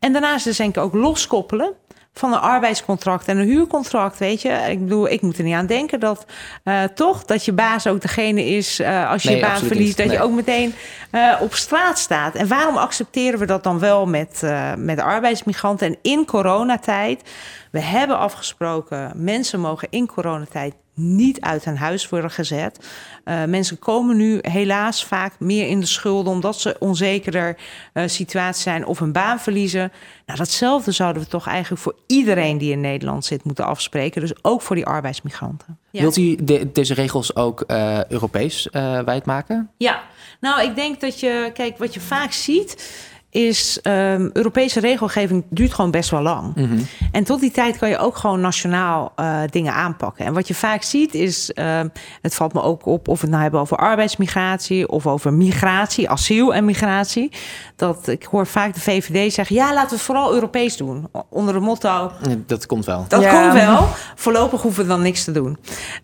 En 0.05 0.13
daarnaast 0.13 0.45
dus 0.45 0.57
denk 0.57 0.77
ik 0.77 0.83
ook 0.83 0.95
loskoppelen 0.95 1.73
van 2.13 2.33
een 2.33 2.41
arbeidscontract 2.41 3.29
en 3.29 3.39
een 3.39 3.47
huurcontract. 3.47 4.19
Weet 4.19 4.43
je, 4.43 4.49
ik 4.49 4.81
bedoel, 4.81 5.09
ik 5.09 5.23
moet 5.23 5.39
er 5.39 5.45
niet 5.45 5.55
aan 5.55 5.67
denken 5.67 6.01
dat 6.01 6.27
uh, 6.65 6.83
toch 6.83 7.25
dat 7.25 7.45
je 7.45 7.53
baas 7.53 7.87
ook 7.87 8.01
degene 8.01 8.45
is 8.45 8.81
uh, 8.81 9.11
als 9.11 9.23
je 9.23 9.29
nee, 9.29 9.39
je 9.39 9.45
baan 9.45 9.59
verliest, 9.59 9.97
dat 9.97 10.07
nee. 10.07 10.17
je 10.17 10.23
ook 10.23 10.33
meteen 10.33 10.75
uh, 11.13 11.35
op 11.41 11.55
straat 11.55 11.99
staat. 11.99 12.35
En 12.35 12.49
waarom 12.49 12.77
accepteren 12.77 13.39
we 13.39 13.47
dat 13.47 13.63
dan 13.63 13.79
wel 13.79 14.07
met, 14.07 14.43
met 14.77 15.01
arbeidsmigranten 15.01 15.87
en 15.87 15.97
in 16.03 16.25
coronatijd? 16.25 17.31
We 17.71 17.81
hebben 17.81 18.19
afgesproken, 18.19 19.13
mensen 19.15 19.61
mogen 19.61 19.89
in 19.91 20.07
coronatijd 20.07 20.75
niet 20.95 21.41
uit 21.41 21.65
hun 21.65 21.77
huis 21.77 22.09
worden 22.09 22.31
gezet. 22.31 22.79
Uh, 23.25 23.45
mensen 23.45 23.79
komen 23.79 24.17
nu 24.17 24.39
helaas 24.43 25.05
vaak 25.05 25.33
meer 25.39 25.67
in 25.67 25.81
de 25.81 25.87
schulden 25.87 26.33
omdat 26.33 26.61
ze 26.61 26.77
onzekerder 26.79 27.57
uh, 27.95 28.03
situatie 28.07 28.63
zijn 28.63 28.87
of 28.87 29.01
een 29.01 29.13
baan 29.13 29.41
verliezen. 29.41 29.93
Nou, 30.27 30.39
datzelfde 30.39 30.93
zouden 30.93 31.23
we 31.23 31.29
toch 31.29 31.47
eigenlijk 31.47 31.83
voor 31.83 31.97
iedereen 32.07 32.59
die 32.59 32.73
in 32.73 32.81
Nederland 32.81 33.25
zit 33.25 33.45
moeten 33.45 33.67
afspreken. 33.67 34.21
Dus 34.21 34.45
ook 34.45 34.63
voor 34.63 34.77
die 34.77 34.87
arbeidsmigranten. 34.87 35.79
Ja. 35.91 36.01
Wilt 36.01 36.17
u 36.17 36.37
de, 36.45 36.73
deze 36.73 36.95
regels 36.95 37.37
ook 37.37 37.65
uh, 37.67 38.05
Europees 38.05 38.69
wijd 39.05 39.25
maken? 39.25 39.71
Ja, 39.77 40.03
nou, 40.41 40.63
ik 40.63 40.75
denk 40.75 41.01
dat 41.01 41.21
je, 41.21 41.51
kijk, 41.55 41.79
wat 41.79 41.95
je 41.95 42.01
vaak 42.01 42.33
ziet 42.33 42.93
is 43.35 43.79
um, 43.83 44.31
Europese 44.33 44.81
regelgeving 44.81 45.45
duurt 45.49 45.75
gewoon 45.75 45.91
best 45.91 46.11
wel 46.11 46.23
lang. 46.23 46.55
Mm 46.55 46.65
-hmm. 46.65 46.87
En 47.13 47.25
tot 47.25 47.41
die 47.41 47.51
tijd 47.51 47.79
kan 47.79 47.89
je 47.89 47.99
ook 47.99 48.17
gewoon 48.17 48.41
nationaal 48.41 49.13
uh, 49.17 49.41
dingen 49.51 49.73
aanpakken. 49.73 50.25
En 50.25 50.33
wat 50.33 50.49
je 50.49 50.55
vaak 50.55 50.83
ziet 50.83 51.15
is, 51.15 51.51
uh, 51.55 51.81
het 52.21 52.35
valt 52.35 52.53
me 52.53 52.63
ook 52.63 52.87
op 52.87 53.09
of 53.09 53.15
we 53.15 53.21
het 53.21 53.31
nou 53.31 53.43
hebben 53.43 53.61
over 53.61 53.77
arbeidsmigratie 53.77 54.89
of 54.89 55.07
over 55.07 55.33
migratie, 55.33 56.11
asiel 56.11 56.55
en 56.55 56.65
migratie. 56.65 57.33
Dat 57.77 58.09
ik 58.09 58.25
hoor 58.25 58.47
vaak 58.47 58.75
de 58.75 58.81
VVD 58.81 59.33
zeggen, 59.33 59.57
ja, 59.57 59.75
laten 59.75 59.89
we 59.89 59.95
het 59.95 60.05
vooral 60.05 60.35
Europees 60.35 60.77
doen. 60.77 61.09
Onder 61.29 61.55
het 61.55 61.65
motto. 61.65 62.13
Dat 62.47 62.67
komt 62.67 62.85
wel. 62.85 63.05
Dat 63.09 63.23
ja. 63.23 63.43
komt 63.43 63.53
wel. 63.53 63.89
Voorlopig 64.15 64.63
hoeven 64.63 64.83
we 64.83 64.89
dan 64.89 65.03
niks 65.03 65.25
te 65.25 65.33
doen. 65.33 65.59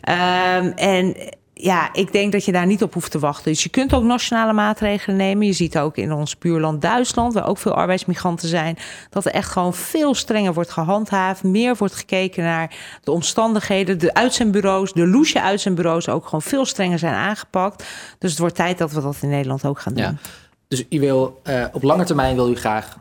Um, 0.09 0.72
en 0.76 1.16
ja, 1.62 1.92
ik 1.92 2.12
denk 2.12 2.32
dat 2.32 2.44
je 2.44 2.52
daar 2.52 2.66
niet 2.66 2.82
op 2.82 2.94
hoeft 2.94 3.11
te 3.11 3.18
wachten. 3.18 3.52
Dus 3.52 3.62
je 3.62 3.68
kunt 3.68 3.94
ook 3.94 4.02
nationale 4.02 4.52
maatregelen 4.52 5.16
nemen. 5.16 5.46
Je 5.46 5.52
ziet 5.52 5.78
ook 5.78 5.96
in 5.96 6.12
ons 6.12 6.38
buurland 6.38 6.82
Duitsland, 6.82 7.32
waar 7.32 7.48
ook 7.48 7.58
veel 7.58 7.74
arbeidsmigranten 7.74 8.48
zijn, 8.48 8.78
dat 9.11 9.24
er 9.24 9.32
echt 9.32 9.50
gewoon 9.50 9.74
veel 9.74 10.14
strenger 10.14 10.54
wordt 10.54 10.70
gehandhaafd. 10.70 11.42
Meer 11.42 11.76
wordt 11.76 11.94
gekeken 11.94 12.44
naar 12.44 12.76
de 13.02 13.11
omstandigheden. 13.11 13.98
De 13.98 14.14
uitzendbureaus, 14.14 14.92
de 14.92 15.06
loesje 15.06 15.42
uitzendbureaus 15.42 16.08
ook 16.08 16.24
gewoon 16.24 16.42
veel 16.42 16.64
strenger 16.64 16.98
zijn 16.98 17.14
aangepakt. 17.14 17.84
Dus 18.18 18.30
het 18.30 18.40
wordt 18.40 18.54
tijd 18.54 18.78
dat 18.78 18.92
we 18.92 19.00
dat 19.00 19.16
in 19.20 19.28
Nederland 19.28 19.64
ook 19.64 19.80
gaan 19.80 19.94
doen. 19.94 20.02
Ja. 20.02 20.14
Dus 20.68 20.84
u 20.88 21.00
wil 21.00 21.40
uh, 21.44 21.64
op 21.72 21.82
lange 21.82 22.04
termijn 22.04 22.34
wil 22.34 22.50
u 22.50 22.56
graag 22.56 22.98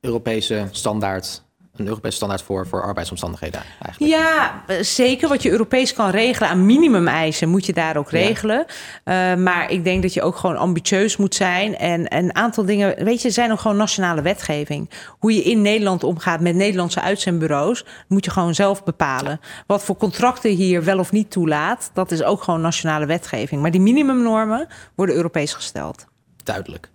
Europese 0.00 0.68
standaard 0.70 1.43
een 1.76 1.86
Europese 1.86 2.16
standaard 2.16 2.42
voor, 2.42 2.66
voor 2.66 2.82
arbeidsomstandigheden 2.82 3.62
eigenlijk. 3.82 4.12
Ja, 4.14 4.62
zeker. 4.82 5.28
Wat 5.28 5.42
je 5.42 5.50
Europees 5.50 5.92
kan 5.92 6.10
regelen 6.10 6.48
aan 6.48 6.66
minimumeisen, 6.66 7.48
moet 7.48 7.66
je 7.66 7.72
daar 7.72 7.96
ook 7.96 8.10
regelen. 8.10 8.66
Ja. 9.04 9.32
Uh, 9.32 9.42
maar 9.42 9.70
ik 9.70 9.84
denk 9.84 10.02
dat 10.02 10.14
je 10.14 10.22
ook 10.22 10.36
gewoon 10.36 10.56
ambitieus 10.56 11.16
moet 11.16 11.34
zijn. 11.34 11.76
En 11.76 12.16
een 12.16 12.34
aantal 12.34 12.64
dingen, 12.64 13.04
weet 13.04 13.22
je, 13.22 13.30
zijn 13.30 13.52
ook 13.52 13.60
gewoon 13.60 13.76
nationale 13.76 14.22
wetgeving. 14.22 14.90
Hoe 15.18 15.34
je 15.34 15.42
in 15.42 15.62
Nederland 15.62 16.04
omgaat 16.04 16.40
met 16.40 16.54
Nederlandse 16.54 17.00
uitzendbureaus, 17.00 17.84
moet 18.08 18.24
je 18.24 18.30
gewoon 18.30 18.54
zelf 18.54 18.84
bepalen. 18.84 19.40
Wat 19.66 19.82
voor 19.82 19.96
contracten 19.96 20.50
hier 20.50 20.84
wel 20.84 20.98
of 20.98 21.12
niet 21.12 21.30
toelaat, 21.30 21.90
dat 21.94 22.10
is 22.10 22.22
ook 22.22 22.42
gewoon 22.42 22.60
nationale 22.60 23.06
wetgeving. 23.06 23.62
Maar 23.62 23.70
die 23.70 23.80
minimumnormen 23.80 24.66
worden 24.94 25.14
Europees 25.14 25.52
gesteld. 25.52 26.06
Duidelijk. 26.44 26.90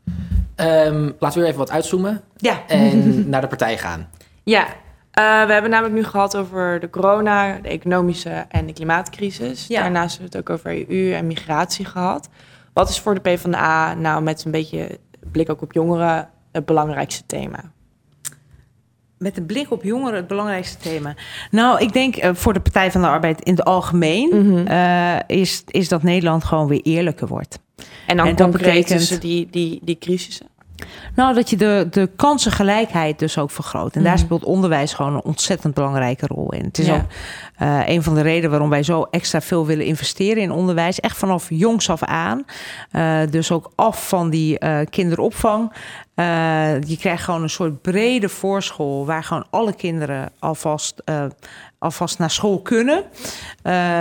Um, 0.56 1.16
laten 1.20 1.38
we 1.38 1.40
weer 1.40 1.46
even 1.46 1.58
wat 1.58 1.72
uitzoomen. 1.72 2.22
Ja. 2.38 2.68
En 2.68 3.14
naar 3.30 3.42
de 3.42 3.48
partij 3.48 3.78
gaan. 3.78 4.10
Ja, 4.50 4.66
uh, 4.68 5.46
we 5.48 5.54
hebben 5.54 5.70
namelijk 5.72 5.96
nu 5.96 6.04
gehad 6.04 6.38
over 6.38 6.80
de 6.80 6.90
corona, 6.90 7.60
de 7.62 7.70
economische 7.70 8.46
en 8.50 8.66
de 8.66 8.74
klimaatcrisis. 8.74 9.68
Ja. 9.68 9.82
Daarnaast 9.82 10.18
hebben 10.18 10.32
we 10.32 10.38
het 10.38 10.50
ook 10.50 10.56
over 10.58 10.90
EU 10.92 11.14
en 11.14 11.28
migratie 11.28 11.86
gehad. 11.86 12.30
Wat 12.74 12.90
is 12.90 13.00
voor 13.00 13.14
de 13.16 13.22
PvdA 13.22 13.94
nou 13.94 14.22
met 14.24 14.46
een 14.46 14.52
beetje 14.52 15.00
blik 15.32 15.50
ook 15.50 15.62
op 15.62 15.74
jongeren 15.74 16.30
het 16.52 16.66
belangrijkste 16.66 17.26
thema? 17.26 17.72
Met 19.18 19.38
een 19.38 19.46
blik 19.46 19.72
op 19.72 19.84
jongeren 19.84 20.16
het 20.16 20.28
belangrijkste 20.28 20.78
thema. 20.78 21.16
Nou, 21.52 21.80
ik 21.82 21.94
denk 21.94 22.24
uh, 22.24 22.30
voor 22.34 22.54
de 22.54 22.60
Partij 22.60 22.92
van 22.92 23.02
de 23.02 23.08
Arbeid 23.08 23.42
in 23.42 23.52
het 23.56 23.64
algemeen 23.64 24.30
Mhm. 24.30 24.46
mm 24.48 24.56
-hmm. 24.56 24.68
uh, 24.68 25.16
is, 25.28 25.64
is 25.68 25.88
dat 25.88 26.04
Nederland 26.04 26.44
gewoon 26.44 26.68
weer 26.68 26.82
eerlijker 26.84 27.28
wordt. 27.28 27.60
En 28.08 28.18
dan 28.18 28.28
En 28.28 28.36
concreet 28.36 28.62
betekent- 28.62 28.88
tussen 29.00 29.20
die, 29.20 29.48
die, 29.52 29.80
die 29.84 29.98
crisissen? 29.98 30.48
Nou, 31.16 31.34
dat 31.36 31.50
je 31.50 31.58
de, 31.58 31.88
de 31.92 32.10
kansengelijkheid 32.16 33.20
dus 33.20 33.38
ook 33.38 33.52
vergroot. 33.52 33.96
En 33.96 34.04
daar 34.04 34.14
Mhm. 34.14 34.24
speelt 34.24 34.44
onderwijs 34.44 34.94
gewoon 34.94 35.14
een 35.14 35.24
ontzettend 35.24 35.74
belangrijke 35.74 36.28
rol 36.28 36.54
in. 36.54 36.64
Het 36.64 36.78
is 36.80 36.86
Ja. 36.86 36.96
ook 36.96 37.02
uh, 37.62 37.88
een 37.88 38.04
van 38.04 38.16
de 38.16 38.22
redenen 38.22 38.50
waarom 38.50 38.70
wij 38.70 38.84
zo 38.84 39.08
extra 39.12 39.42
veel 39.42 39.66
willen 39.66 39.86
investeren 39.86 40.44
in 40.44 40.52
onderwijs. 40.52 41.00
Echt 41.00 41.18
vanaf 41.18 41.46
jongs 41.50 41.90
af 41.90 42.04
aan. 42.04 42.46
Uh, 42.92 43.20
dus 43.30 43.52
ook 43.52 43.72
af 43.76 44.08
van 44.08 44.30
die 44.30 44.58
uh, 44.64 44.80
kinderopvang. 44.90 45.74
Uh, 46.20 46.82
je 46.82 46.98
krijgt 46.98 47.24
gewoon 47.24 47.44
een 47.44 47.50
soort 47.50 47.82
brede 47.82 48.30
voorschool 48.30 49.06
waar 49.06 49.24
gewoon 49.24 49.46
alle 49.50 49.74
kinderen 49.74 50.32
alvast 50.40 51.02
uh, 51.06 51.26
alvast 51.78 52.18
naar 52.18 52.32
school 52.32 52.62
kunnen. 52.62 52.98
Uh, 52.98 53.04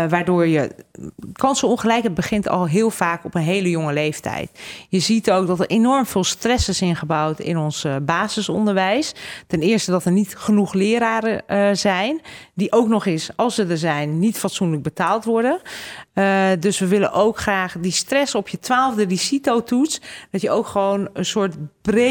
waardoor 0.08 0.46
je 0.46 0.70
kansenongelijkheid 1.32 2.14
begint 2.14 2.48
al 2.48 2.66
heel 2.66 2.90
vaak 2.90 3.24
op 3.24 3.34
een 3.34 3.42
hele 3.42 3.70
jonge 3.70 3.92
leeftijd. 3.92 4.50
Je 4.88 4.98
ziet 5.00 5.30
ook 5.30 5.46
dat 5.46 5.60
er 5.60 5.66
enorm 5.66 6.06
veel 6.06 6.24
stress 6.24 6.68
is 6.68 6.80
ingebouwd 6.80 7.40
in 7.40 7.58
ons 7.58 7.86
basisonderwijs. 8.02 9.14
Ten 9.46 9.60
eerste 9.60 9.90
dat 9.90 10.04
er 10.04 10.12
niet 10.12 10.36
genoeg 10.36 10.72
leraren 10.72 11.76
zijn, 11.76 12.20
die 12.54 12.72
ook 12.72 12.88
nog 12.88 13.06
eens, 13.06 13.30
als 13.36 13.54
ze 13.54 13.66
er 13.66 13.78
zijn, 13.78 14.18
niet 14.18 14.38
fatsoenlijk 14.38 14.82
betaald 14.82 15.24
worden. 15.24 15.60
dus 16.60 16.78
we 16.78 16.86
willen 16.86 17.12
ook 17.12 17.38
graag 17.38 17.76
die 17.80 17.92
stress 17.92 18.34
op 18.34 18.48
je 18.48 18.58
twaalfde, 18.58 19.06
die 19.06 19.18
CITO-toets, 19.18 20.00
dat 20.30 20.40
je 20.40 20.50
ook 20.50 20.66
gewoon 20.66 21.08
een 21.12 21.24
soort 21.24 21.56
brede, 21.82 22.07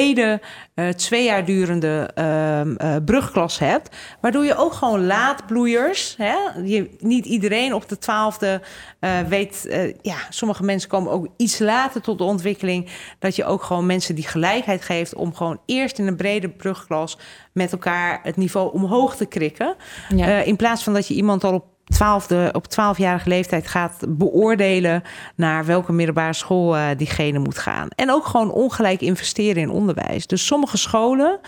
twee 0.95 1.23
jaar 1.23 1.45
durende 1.45 2.09
ehm, 2.15 3.03
brugklas 3.05 3.59
hebt. 3.59 3.95
Waardoor 4.21 4.45
je 4.45 4.55
ook 4.55 4.73
gewoon 4.73 5.05
laadbloeiers, 5.05 6.15
hè, 6.17 6.35
je, 6.63 6.95
niet 6.99 7.25
iedereen 7.25 7.73
op 7.73 7.89
de 7.89 7.97
twaalfde 7.97 8.61
uh, 8.99 9.19
weet, 9.19 9.63
uh, 9.65 9.93
ja, 10.01 10.17
sommige 10.29 10.63
mensen 10.63 10.89
komen 10.89 11.11
ook 11.11 11.27
iets 11.37 11.59
later 11.59 12.01
tot 12.01 12.17
de 12.17 12.23
ontwikkeling. 12.23 12.89
Dat 13.19 13.35
je 13.35 13.45
ook 13.45 13.63
gewoon 13.63 13.85
mensen 13.85 14.15
die 14.15 14.27
gelijkheid 14.27 14.81
geeft 14.81 15.15
om 15.15 15.35
gewoon 15.35 15.59
eerst 15.65 15.99
in 15.99 16.07
een 16.07 16.15
brede 16.15 16.49
brugklas 16.49 17.17
met 17.53 17.71
elkaar 17.71 18.19
het 18.23 18.35
niveau 18.37 18.73
omhoog 18.73 19.15
te 19.15 19.25
krikken. 19.25 19.75
Ja. 20.15 20.27
Uh, 20.27 20.47
in 20.47 20.55
plaats 20.55 20.83
van 20.83 20.93
dat 20.93 21.07
je 21.07 21.13
iemand 21.13 21.43
al 21.43 21.53
op 21.53 21.65
twaalfde, 21.87 22.49
op 22.51 22.67
twaalfjarige 22.67 23.29
leeftijd 23.29 23.67
gaat 23.67 24.03
beoordelen 24.07 25.03
naar 25.35 25.65
welke 25.65 25.91
middelbare 25.91 26.33
school 26.33 26.77
uh, 26.77 26.87
diegene 26.97 27.39
moet 27.39 27.57
gaan. 27.57 27.87
En 27.95 28.11
ook 28.11 28.25
gewoon 28.25 28.51
ongelijk 28.51 29.01
investeren 29.01 29.61
in 29.61 29.69
onderwijs. 29.69 30.27
Dus 30.27 30.45
sommige 30.45 30.77
scholen, 30.77 31.39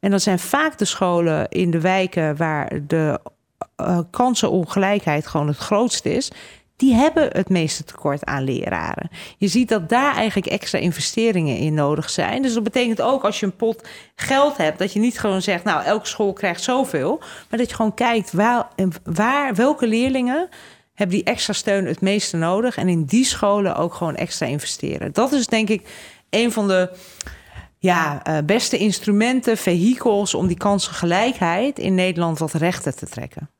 en 0.00 0.10
dat 0.10 0.22
zijn 0.22 0.38
vaak 0.38 0.78
de 0.78 0.84
scholen 0.84 1.48
in 1.48 1.70
de 1.70 1.80
wijken 1.80 2.36
waar 2.36 2.80
de 2.86 3.20
uh, 3.76 3.98
kansenongelijkheid 4.10 5.26
gewoon 5.26 5.48
het 5.48 5.56
grootst 5.56 6.04
is, 6.04 6.30
die 6.82 6.94
hebben 6.94 7.28
het 7.32 7.48
meeste 7.48 7.84
tekort 7.84 8.24
aan 8.24 8.42
leraren. 8.42 9.10
Je 9.38 9.48
ziet 9.48 9.68
dat 9.68 9.88
daar 9.88 10.14
eigenlijk 10.14 10.46
extra 10.46 10.78
investeringen 10.78 11.56
in 11.56 11.74
nodig 11.74 12.10
zijn. 12.10 12.42
Dus 12.42 12.54
dat 12.54 12.62
betekent 12.62 13.02
ook 13.02 13.24
als 13.24 13.40
je 13.40 13.46
een 13.46 13.56
pot 13.56 13.88
geld 14.14 14.56
hebt, 14.56 14.78
dat 14.78 14.92
je 14.92 14.98
niet 14.98 15.18
gewoon 15.18 15.42
zegt, 15.42 15.64
nou, 15.64 15.84
elke 15.84 16.06
school 16.06 16.32
krijgt 16.32 16.62
zoveel, 16.62 17.18
maar 17.48 17.58
dat 17.58 17.68
je 17.68 17.76
gewoon 17.76 17.94
kijkt 17.94 18.32
waar, 18.32 18.68
waar 19.04 19.54
welke 19.54 19.86
leerlingen 19.86 20.48
hebben 20.94 21.16
die 21.16 21.24
extra 21.24 21.52
steun 21.52 21.86
het 21.86 22.00
meeste 22.00 22.36
nodig 22.36 22.76
en 22.76 22.88
in 22.88 23.04
die 23.04 23.24
scholen 23.24 23.76
ook 23.76 23.94
gewoon 23.94 24.16
extra 24.16 24.46
investeren. 24.46 25.12
Dat 25.12 25.32
is 25.32 25.46
denk 25.46 25.68
ik 25.68 25.88
een 26.30 26.52
van 26.52 26.68
de 26.68 26.90
ja, 27.78 28.22
uh, 28.28 28.38
beste 28.46 28.78
instrumenten, 28.78 29.56
vehikels 29.56 30.34
om 30.34 30.46
die 30.46 30.56
kansengelijkheid 30.56 31.78
in 31.78 31.94
Nederland 31.94 32.38
wat 32.38 32.52
rechter 32.52 32.94
te 32.94 33.06
trekken. 33.06 33.50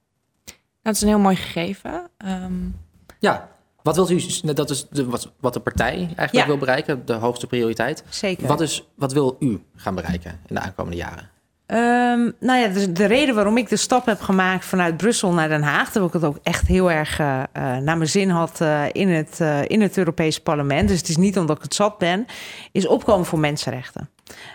Dat 0.83 0.95
is 0.95 1.01
een 1.01 1.09
heel 1.09 1.19
mooi 1.19 1.37
gegeven. 1.37 2.11
Um, 2.27 2.75
ja, 3.23 3.49
wat 3.83 3.97
wilt 3.97 4.11
u, 4.11 4.21
dat 4.55 4.71
is 4.71 4.87
de, 4.91 5.07
wat, 5.07 5.33
wat 5.41 5.55
de 5.55 5.61
partij 5.61 5.97
eigenlijk 5.97 6.33
ja. 6.33 6.47
wil 6.47 6.59
bereiken, 6.59 7.07
de 7.07 7.13
hoogste 7.13 7.47
prioriteit. 7.47 8.05
Zeker. 8.09 8.47
Wat, 8.47 8.61
is, 8.61 8.89
wat 8.95 9.13
wil 9.13 9.37
u 9.39 9.63
gaan 9.77 9.95
bereiken 9.95 10.41
in 10.47 10.55
de 10.55 10.61
aankomende 10.61 10.97
jaren? 10.97 11.31
Um, 11.67 12.35
nou 12.41 12.61
ja, 12.61 12.69
de, 12.69 12.93
de, 12.93 13.05
reden 13.05 13.35
waarom 13.35 13.57
ik 13.57 13.69
de 13.69 13.77
stap 13.77 14.07
heb 14.07 14.21
gemaakt 14.21 14.65
vanuit 14.65 14.97
Brussel 14.97 15.33
naar 15.33 15.49
Den 15.49 15.63
Haag, 15.63 15.85
terwijl 15.85 16.07
ik 16.07 16.13
het 16.13 16.25
ook 16.25 16.39
echt 16.43 16.67
heel 16.67 16.91
erg 16.91 17.19
uh, 17.19 17.27
naar 17.55 17.97
mijn 17.97 18.09
zin 18.09 18.31
had 18.31 18.61
uh, 18.63 18.85
in, 18.93 19.09
het, 19.09 19.39
uh, 19.43 19.61
in 19.67 19.81
het 19.81 19.99
Europees 19.99 20.41
Parlement, 20.41 20.89
dus 20.89 20.99
het 20.99 21.09
is 21.09 21.17
niet 21.17 21.39
omdat 21.39 21.57
ik 21.57 21.63
het 21.63 21.75
zat 21.75 21.99
ben, 21.99 22.27
is 22.73 22.87
opkomen 22.87 23.27
voor 23.27 23.39
mensenrechten. 23.39 24.09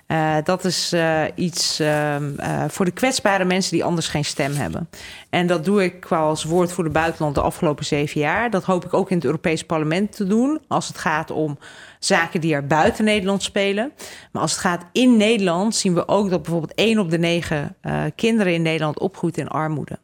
Uh, 0.08 0.36
dat 0.44 0.66
is 0.66 0.94
uh, 0.94 1.24
iets 1.36 1.80
uh, 1.80 2.16
voor 2.68 2.86
de 2.86 2.92
kwetsbare 2.92 3.46
mensen 3.46 3.72
die 3.72 3.84
anders 3.84 4.08
geen 4.08 4.26
stem 4.26 4.54
hebben. 4.54 4.90
En 5.30 5.48
dat 5.48 5.66
doe 5.66 5.84
ik 5.84 6.00
qua 6.00 6.18
als 6.18 6.44
woord 6.44 6.72
voor 6.72 6.84
de 6.84 6.90
buitenland 6.90 7.36
de 7.36 7.42
afgelopen 7.42 7.86
zeven 7.86 8.22
jaar. 8.22 8.50
Dat 8.50 8.64
hoop 8.64 8.86
ik 8.86 8.94
ook 8.94 9.10
in 9.10 9.16
het 9.16 9.26
Europees 9.26 9.64
Parlement 9.64 10.16
te 10.16 10.28
doen. 10.28 10.60
Als 10.68 10.88
het 10.88 10.98
gaat 10.98 11.32
om 11.32 11.58
zaken 12.00 12.42
die 12.42 12.54
er 12.54 12.68
buiten 12.68 13.06
Nederland 13.06 13.44
spelen. 13.44 13.92
Maar 14.32 14.42
als 14.42 14.52
het 14.52 14.62
gaat 14.62 14.86
in 14.92 15.18
Nederland, 15.18 15.76
zien 15.76 15.94
we 15.94 16.08
ook 16.08 16.30
dat 16.30 16.42
bijvoorbeeld 16.42 16.74
één 16.74 17.00
op 17.00 17.10
de 17.10 17.20
negen 17.20 17.76
kinderen 18.16 18.54
in 18.54 18.62
Nederland 18.62 19.00
opgroeit 19.00 19.38
in 19.38 19.48
armoede. 19.48 20.00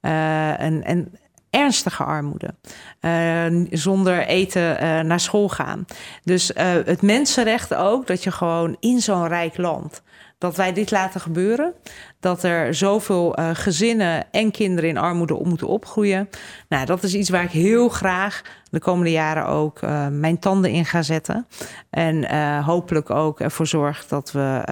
en, 0.00 0.84
en 0.84 1.12
ernstige 1.50 2.04
armoede. 2.04 2.54
Uh, 3.00 3.66
zonder 3.70 4.26
eten 4.26 4.72
uh, 4.82 5.00
naar 5.00 5.20
school 5.20 5.48
gaan. 5.48 5.84
Dus 6.22 6.50
uh, 6.50 6.64
het 6.84 7.02
mensenrecht 7.02 7.74
ook, 7.74 8.06
dat 8.06 8.22
je 8.22 8.30
gewoon 8.30 8.76
in 8.80 9.00
zo'n 9.00 9.28
rijk 9.28 9.56
land. 9.56 10.02
Dat 10.38 10.56
wij 10.56 10.72
dit 10.72 10.90
laten 10.90 11.20
gebeuren. 11.20 11.72
Dat 12.20 12.42
er 12.42 12.74
zoveel 12.74 13.38
gezinnen 13.52 14.24
en 14.30 14.50
kinderen 14.50 14.90
in 14.90 14.98
armoede 14.98 15.34
op 15.34 15.46
moeten 15.46 15.66
opgroeien. 15.66 16.28
Nou, 16.68 16.86
dat 16.86 17.02
is 17.02 17.14
iets 17.14 17.30
waar 17.30 17.44
ik 17.44 17.50
heel 17.50 17.88
graag 17.88 18.42
de 18.70 18.78
komende 18.78 19.10
jaren 19.10 19.46
ook 19.46 19.80
mijn 20.10 20.38
tanden 20.38 20.70
in 20.70 20.84
ga 20.84 21.02
zetten. 21.02 21.46
En 21.90 22.34
hopelijk 22.62 23.10
ook 23.10 23.40
ervoor 23.40 23.66
zorg 23.66 24.06
dat 24.06 24.32
we 24.32 24.62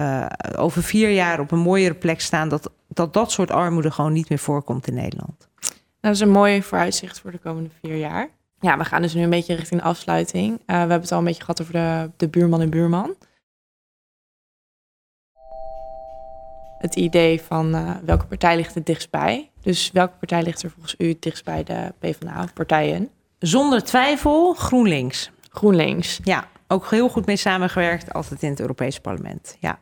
over 0.57 0.83
vier 0.83 1.09
jaar 1.09 1.39
op 1.39 1.51
een 1.51 1.59
mooiere 1.59 1.95
plek 1.95 2.21
staan. 2.21 2.49
Dat, 2.49 2.71
dat 2.87 3.13
dat 3.13 3.31
soort 3.31 3.51
armoede 3.51 3.91
gewoon 3.91 4.13
niet 4.13 4.29
meer 4.29 4.39
voorkomt 4.39 4.87
in 4.87 4.93
Nederland. 4.93 5.47
Dat 5.99 6.13
is 6.13 6.19
een 6.19 6.29
mooi 6.29 6.63
vooruitzicht 6.63 7.19
voor 7.19 7.31
de 7.31 7.37
komende 7.37 7.69
vier 7.81 7.95
jaar. 7.95 8.29
Ja, 8.59 8.77
we 8.77 8.85
gaan 8.85 9.01
dus 9.01 9.13
nu 9.13 9.23
een 9.23 9.29
beetje 9.29 9.55
richting 9.55 9.81
de 9.81 9.87
afsluiting. 9.87 10.51
Uh, 10.51 10.59
we 10.65 10.73
hebben 10.73 11.01
het 11.01 11.11
al 11.11 11.17
een 11.17 11.23
beetje 11.23 11.41
gehad 11.41 11.61
over 11.61 11.73
de, 11.73 12.09
de 12.17 12.27
buurman 12.27 12.61
en 12.61 12.69
buurman. 12.69 13.15
Het 16.77 16.95
idee 16.95 17.41
van 17.41 17.75
uh, 17.75 17.95
welke 18.05 18.25
partij 18.25 18.55
ligt 18.55 18.75
het 18.75 18.85
dichtstbij. 18.85 19.49
Dus 19.61 19.91
welke 19.91 20.17
partij 20.17 20.43
ligt 20.43 20.63
er 20.63 20.71
volgens 20.71 20.95
u 20.97 21.07
het 21.07 21.21
dichtst 21.21 21.43
bij 21.43 21.63
de 21.63 21.93
PvdA 21.99 22.43
of 22.43 22.53
partijen? 22.53 23.09
Zonder 23.39 23.83
twijfel 23.83 24.53
GroenLinks. 24.53 25.31
GroenLinks. 25.49 26.19
Ja, 26.23 26.47
ook 26.67 26.89
heel 26.89 27.09
goed 27.09 27.25
mee 27.25 27.35
samengewerkt, 27.35 28.13
altijd 28.13 28.43
in 28.43 28.49
het 28.49 28.59
Europese 28.59 29.01
parlement. 29.01 29.57
Ja. 29.59 29.79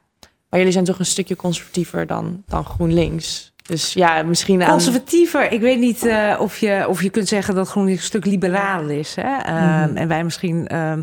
Maar 0.49 0.59
jullie 0.59 0.71
zijn 0.71 0.85
toch 0.85 0.99
een 0.99 1.05
stukje 1.05 1.35
conservatiever 1.35 2.07
dan, 2.07 2.43
dan 2.45 2.65
GroenLinks? 2.65 3.53
Dus 3.67 3.93
ja, 3.93 4.23
misschien 4.23 4.63
aan... 4.63 4.69
Conservatiever. 4.69 5.51
Ik 5.51 5.61
weet 5.61 5.79
niet 5.79 6.05
uh, 6.05 6.35
of, 6.39 6.57
je, 6.57 6.85
of 6.87 7.01
je 7.01 7.09
kunt 7.09 7.27
zeggen 7.27 7.55
dat 7.55 7.67
GroenLinks 7.67 8.01
een 8.01 8.07
stuk 8.07 8.25
liberaal 8.25 8.89
is. 8.89 9.15
Hè? 9.15 9.21
Uh, 9.21 9.61
mm 9.61 9.83
-hmm. 9.83 9.97
En 9.97 10.07
wij 10.07 10.23
misschien... 10.23 10.69
Uh, 10.73 10.93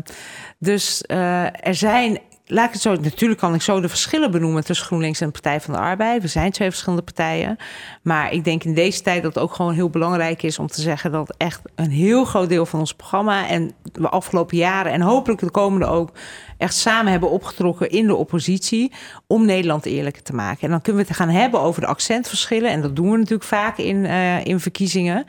dus 0.57 1.03
uh, 1.07 1.43
er 1.43 1.75
zijn 1.75 2.19
laat 2.45 2.73
het 2.73 2.81
zo. 2.81 2.95
Natuurlijk 2.95 3.39
kan 3.39 3.53
ik 3.53 3.61
zo 3.61 3.81
de 3.81 3.89
verschillen 3.89 4.31
benoemen 4.31 4.63
tussen 4.63 4.85
GroenLinks 4.85 5.21
en 5.21 5.25
de 5.25 5.31
Partij 5.31 5.61
van 5.61 5.73
de 5.73 5.79
Arbeid. 5.79 6.21
We 6.21 6.27
zijn 6.27 6.51
twee 6.51 6.69
verschillende 6.69 7.03
partijen. 7.03 7.57
Maar 8.01 8.31
ik 8.31 8.43
denk 8.43 8.63
in 8.63 8.73
deze 8.73 9.01
tijd 9.01 9.23
dat 9.23 9.33
het 9.35 9.43
ook 9.43 9.53
gewoon 9.53 9.73
heel 9.73 9.89
belangrijk 9.89 10.43
is 10.43 10.59
om 10.59 10.67
te 10.67 10.81
zeggen 10.81 11.11
dat 11.11 11.35
echt 11.37 11.61
een 11.75 11.91
heel 11.91 12.25
groot 12.25 12.49
deel 12.49 12.65
van 12.65 12.79
ons 12.79 12.93
programma 12.93 13.47
en 13.47 13.71
we 13.93 14.09
afgelopen 14.09 14.57
jaren 14.57 14.91
en 14.91 15.01
hopelijk 15.01 15.41
de 15.41 15.51
komende 15.51 15.85
ook 15.85 16.11
echt 16.57 16.75
samen 16.75 17.11
hebben 17.11 17.29
opgetrokken 17.29 17.89
in 17.89 18.07
de 18.07 18.15
oppositie 18.15 18.91
om 19.27 19.45
Nederland 19.45 19.85
eerlijker 19.85 20.23
te 20.23 20.35
maken. 20.35 20.61
En 20.61 20.69
dan 20.69 20.81
kunnen 20.81 21.01
we 21.01 21.07
het 21.07 21.17
gaan 21.17 21.29
hebben 21.29 21.59
over 21.59 21.81
de 21.81 21.87
accentverschillen. 21.87 22.71
En 22.71 22.81
dat 22.81 22.95
doen 22.95 23.11
we 23.11 23.17
natuurlijk 23.17 23.43
vaak 23.43 23.77
in, 23.77 23.95
uh, 23.95 24.45
in 24.45 24.59
verkiezingen. 24.59 25.17
Uh, 25.17 25.23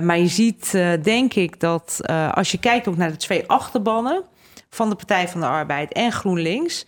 maar 0.00 0.18
je 0.18 0.26
ziet, 0.26 0.72
uh, 0.74 0.88
denk 1.02 1.34
ik, 1.34 1.60
dat 1.60 2.00
als 2.32 2.50
je 2.50 2.58
kijkt 2.58 2.88
ook 2.88 2.96
naar 2.96 3.10
de 3.10 3.16
twee 3.16 3.48
achterbannen 3.48 4.22
van 4.74 4.88
de 4.88 4.94
Partij 4.94 5.28
van 5.28 5.40
de 5.40 5.46
Arbeid 5.46 5.92
en 5.92 6.12
GroenLinks. 6.12 6.86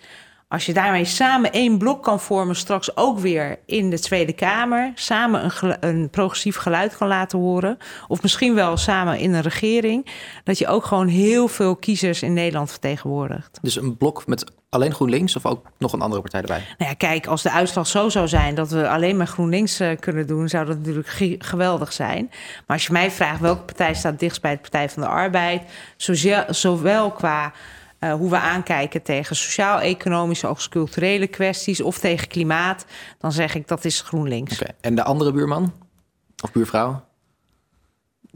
Als 0.48 0.66
je 0.66 0.72
daarmee 0.72 1.04
samen 1.04 1.52
één 1.52 1.78
blok 1.78 2.02
kan 2.02 2.20
vormen, 2.20 2.56
straks 2.56 2.96
ook 2.96 3.18
weer 3.18 3.58
in 3.66 3.90
de 3.90 3.98
Tweede 3.98 4.32
Kamer, 4.32 4.92
samen 4.94 5.52
een, 5.60 5.76
een, 5.80 6.10
progressief 6.10 6.56
geluid 6.56 6.96
kan 6.96 7.08
laten 7.08 7.38
horen, 7.38 7.78
of 8.08 8.22
misschien 8.22 8.54
wel 8.54 8.76
samen 8.76 9.18
in 9.18 9.34
een 9.34 9.42
regering, 9.42 10.06
dat 10.44 10.58
je 10.58 10.66
ook 10.66 10.84
gewoon 10.84 11.06
heel 11.06 11.48
veel 11.48 11.76
kiezers 11.76 12.22
in 12.22 12.32
Nederland 12.32 12.70
vertegenwoordigt. 12.70 13.58
Dus 13.62 13.76
een 13.76 13.96
blok 13.96 14.26
met 14.26 14.44
alleen 14.68 14.94
GroenLinks 14.94 15.36
of 15.36 15.46
ook 15.46 15.66
nog 15.78 15.92
een 15.92 16.00
andere 16.00 16.20
partij 16.20 16.40
erbij? 16.40 16.62
Nou 16.78 16.90
ja, 16.90 16.96
kijk, 16.96 17.26
als 17.26 17.42
de 17.42 17.50
uitslag 17.50 17.86
zo 17.86 18.08
zou 18.08 18.28
zijn 18.28 18.54
dat 18.54 18.70
we 18.70 18.88
alleen 18.88 19.16
maar 19.16 19.26
GroenLinks 19.26 19.80
uh, 19.80 19.90
kunnen 20.00 20.26
doen, 20.26 20.48
zou 20.48 20.66
dat 20.66 20.78
natuurlijk 20.78 21.38
geweldig 21.38 21.92
zijn. 21.92 22.26
Maar 22.66 22.76
als 22.76 22.86
je 22.86 22.92
mij 22.92 23.10
vraagt 23.10 23.40
welke 23.40 23.62
partij 23.62 23.94
staat 23.94 24.18
dichtst 24.18 24.42
bij 24.42 24.52
de 24.52 24.60
Partij 24.60 24.88
van 24.88 25.02
de 25.02 25.08
Arbeid, 25.08 25.62
zowel 26.48 27.10
qua 27.10 27.52
uh, 28.06 28.14
hoe 28.14 28.30
we 28.30 28.38
aankijken 28.38 29.02
tegen 29.02 29.36
sociaal-economische 29.36 30.48
of 30.48 30.68
culturele 30.68 31.26
kwesties 31.26 31.80
of 31.80 31.98
tegen 31.98 32.28
klimaat, 32.28 32.84
dan 33.18 33.32
zeg 33.32 33.54
ik 33.54 33.68
dat 33.68 33.84
is 33.84 34.00
GroenLinks. 34.00 34.60
Okay. 34.60 34.74
En 34.80 34.94
de 34.94 35.02
andere 35.02 35.32
buurman 35.32 35.72
of 36.42 36.52
buurvrouw? 36.52 37.04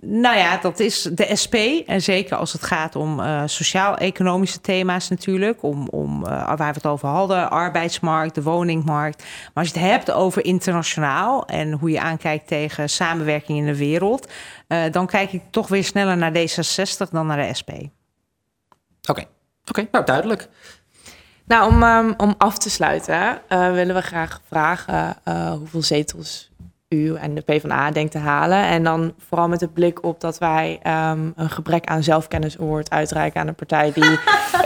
Nou 0.02 0.36
ja, 0.36 0.56
dat 0.56 0.80
is 0.80 1.02
de 1.02 1.36
SP. 1.42 1.54
En 1.86 2.02
zeker 2.02 2.36
als 2.36 2.52
het 2.52 2.62
gaat 2.62 2.96
om 2.96 3.20
uh, 3.20 3.42
sociaal-economische 3.46 4.60
thema's 4.60 5.08
natuurlijk. 5.08 5.62
Om, 5.62 5.88
om 5.88 6.24
uh, 6.24 6.28
waar 6.46 6.56
we 6.56 6.64
het 6.64 6.86
over 6.86 7.08
hadden, 7.08 7.50
arbeidsmarkt, 7.50 8.34
de 8.34 8.42
woningmarkt. 8.42 9.18
Maar 9.22 9.64
als 9.64 9.72
je 9.72 9.78
het 9.78 9.88
hebt 9.88 10.10
over 10.10 10.44
internationaal 10.44 11.46
en 11.46 11.72
hoe 11.72 11.90
je 11.90 12.00
aankijkt 12.00 12.46
tegen 12.46 12.90
samenwerking 12.90 13.58
in 13.58 13.66
de 13.66 13.76
wereld... 13.76 14.32
Uh, 14.68 14.82
dan 14.90 15.06
kijk 15.06 15.32
ik 15.32 15.42
toch 15.50 15.68
weer 15.68 15.84
sneller 15.84 16.16
naar 16.16 16.32
D66 16.32 17.10
dan 17.10 17.26
naar 17.26 17.48
de 17.48 17.54
SP. 17.60 17.70
Oké. 17.70 17.90
Okay. 19.08 19.26
Oké, 19.70 19.88
nou 19.90 20.04
duidelijk. 20.04 20.48
Nou, 21.44 21.72
om, 21.72 21.82
um, 21.82 22.14
om 22.16 22.34
af 22.38 22.58
te 22.58 22.70
sluiten 22.70 23.40
uh, 23.48 23.72
willen 23.72 23.94
we 23.94 24.02
graag 24.02 24.40
vragen 24.48 25.16
uh, 25.28 25.52
hoeveel 25.52 25.82
zetels 25.82 26.49
U 26.94 27.14
en 27.14 27.34
de 27.34 27.40
PvdA 27.40 27.90
denkt 27.90 28.12
te 28.12 28.18
halen. 28.18 28.64
En 28.66 28.84
dan 28.84 29.14
vooral 29.28 29.48
met 29.48 29.60
de 29.60 29.68
blik 29.68 30.04
op 30.04 30.20
dat 30.20 30.38
wij 30.38 30.78
ehm, 30.82 31.30
een 31.36 31.50
gebrek 31.50 31.84
aan 31.86 32.02
zelfkennis 32.02 32.58
award 32.58 32.90
uitreiken 32.90 33.40
aan 33.40 33.46
een 33.48 33.54
partij 33.54 33.92
die 33.92 34.04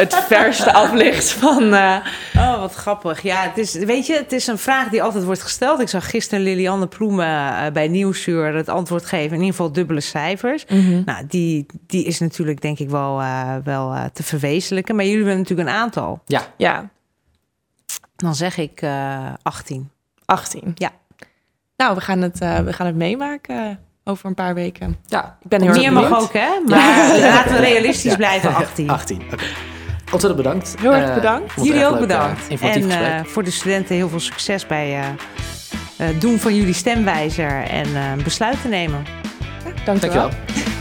het 0.02 0.14
verste 0.14 0.72
af 0.72 0.92
ligt 0.92 1.32
van... 1.32 1.72
eh, 1.74 1.96
Oh, 2.36 2.58
wat 2.58 2.74
grappig. 2.74 3.22
Ja, 3.22 3.42
het 3.42 3.58
is, 3.58 3.74
weet 3.74 4.06
je, 4.06 4.16
het 4.16 4.32
is 4.32 4.46
een 4.46 4.58
vraag 4.58 4.88
die 4.88 5.02
altijd 5.02 5.24
wordt 5.24 5.42
gesteld. 5.42 5.80
Ik 5.80 5.88
zag 5.88 6.10
gisteren 6.10 6.44
Lilianne 6.44 6.86
Ploemen 6.86 7.26
eh, 7.56 7.72
bij 7.72 7.88
Nieuwsuur 7.88 8.54
het 8.54 8.68
antwoord 8.68 9.04
geven. 9.06 9.30
In 9.32 9.40
ieder 9.42 9.54
geval 9.56 9.72
dubbele 9.72 10.00
cijfers. 10.00 10.64
Nou, 11.04 11.26
die, 11.26 11.66
die 11.86 12.04
is 12.04 12.18
natuurlijk 12.20 12.60
denk 12.60 12.78
ik 12.78 12.90
wel, 12.90 13.20
eh, 13.20 13.54
wel 13.64 13.94
te 14.12 14.22
verwezenlijken. 14.22 14.96
Maar 14.96 15.04
jullie 15.04 15.20
hebben 15.24 15.38
natuurlijk 15.38 15.68
een 15.68 15.74
aantal. 15.74 16.22
ja, 16.56 16.90
Dan 18.16 18.34
zeg 18.34 18.56
ik 18.56 18.82
eh 18.82 19.32
18. 19.42 19.90
18. 20.24 20.72
Ja. 20.74 20.90
Nou, 21.76 21.94
we 21.94 22.00
gaan 22.00 22.20
het, 22.22 22.40
eh, 22.40 22.58
we 22.58 22.72
gaan 22.72 22.86
het 22.86 22.96
meemaken 22.96 23.78
over 24.04 24.26
een 24.26 24.34
paar 24.34 24.54
weken. 24.54 24.96
Ja, 25.06 25.38
Ik 25.42 25.48
ben 25.48 25.60
heel 25.60 25.68
erg 25.70 25.78
Meer 25.80 25.92
mag 25.92 26.20
ook, 26.22 26.32
hè? 26.32 26.48
Maar 26.66 27.18
laten 27.20 27.52
we 27.52 27.58
realistisch 27.60 28.10
Ja. 28.10 28.16
blijven, 28.16 28.54
18. 28.54 28.90
18. 28.90 29.22
Oké. 29.32 29.44
Ontzettend 30.12 30.36
bedankt. 30.36 30.74
Heel 30.80 30.94
erg 30.94 31.08
Eh, 31.08 31.14
bedankt. 31.14 31.54
het 31.54 31.64
Jullie 31.64 31.84
ook 31.84 31.90
leuk, 31.90 32.00
eh, 32.00 32.06
bedankt. 32.06 32.48
en 32.60 32.90
eh, 32.90 33.24
voor 33.24 33.44
de 33.44 33.50
studenten 33.50 33.94
heel 33.94 34.08
veel 34.08 34.20
succes 34.20 34.66
bij 34.66 34.92
eh 35.00 35.06
eh, 36.08 36.20
doen 36.20 36.38
van 36.38 36.54
jullie 36.54 36.74
stemwijzer 36.74 37.62
en 37.64 37.86
eh 37.96 38.24
besluiten 38.24 38.70
nemen. 38.70 39.04
Dankjewel. 39.84 40.30
Dankjewel. 40.30 40.73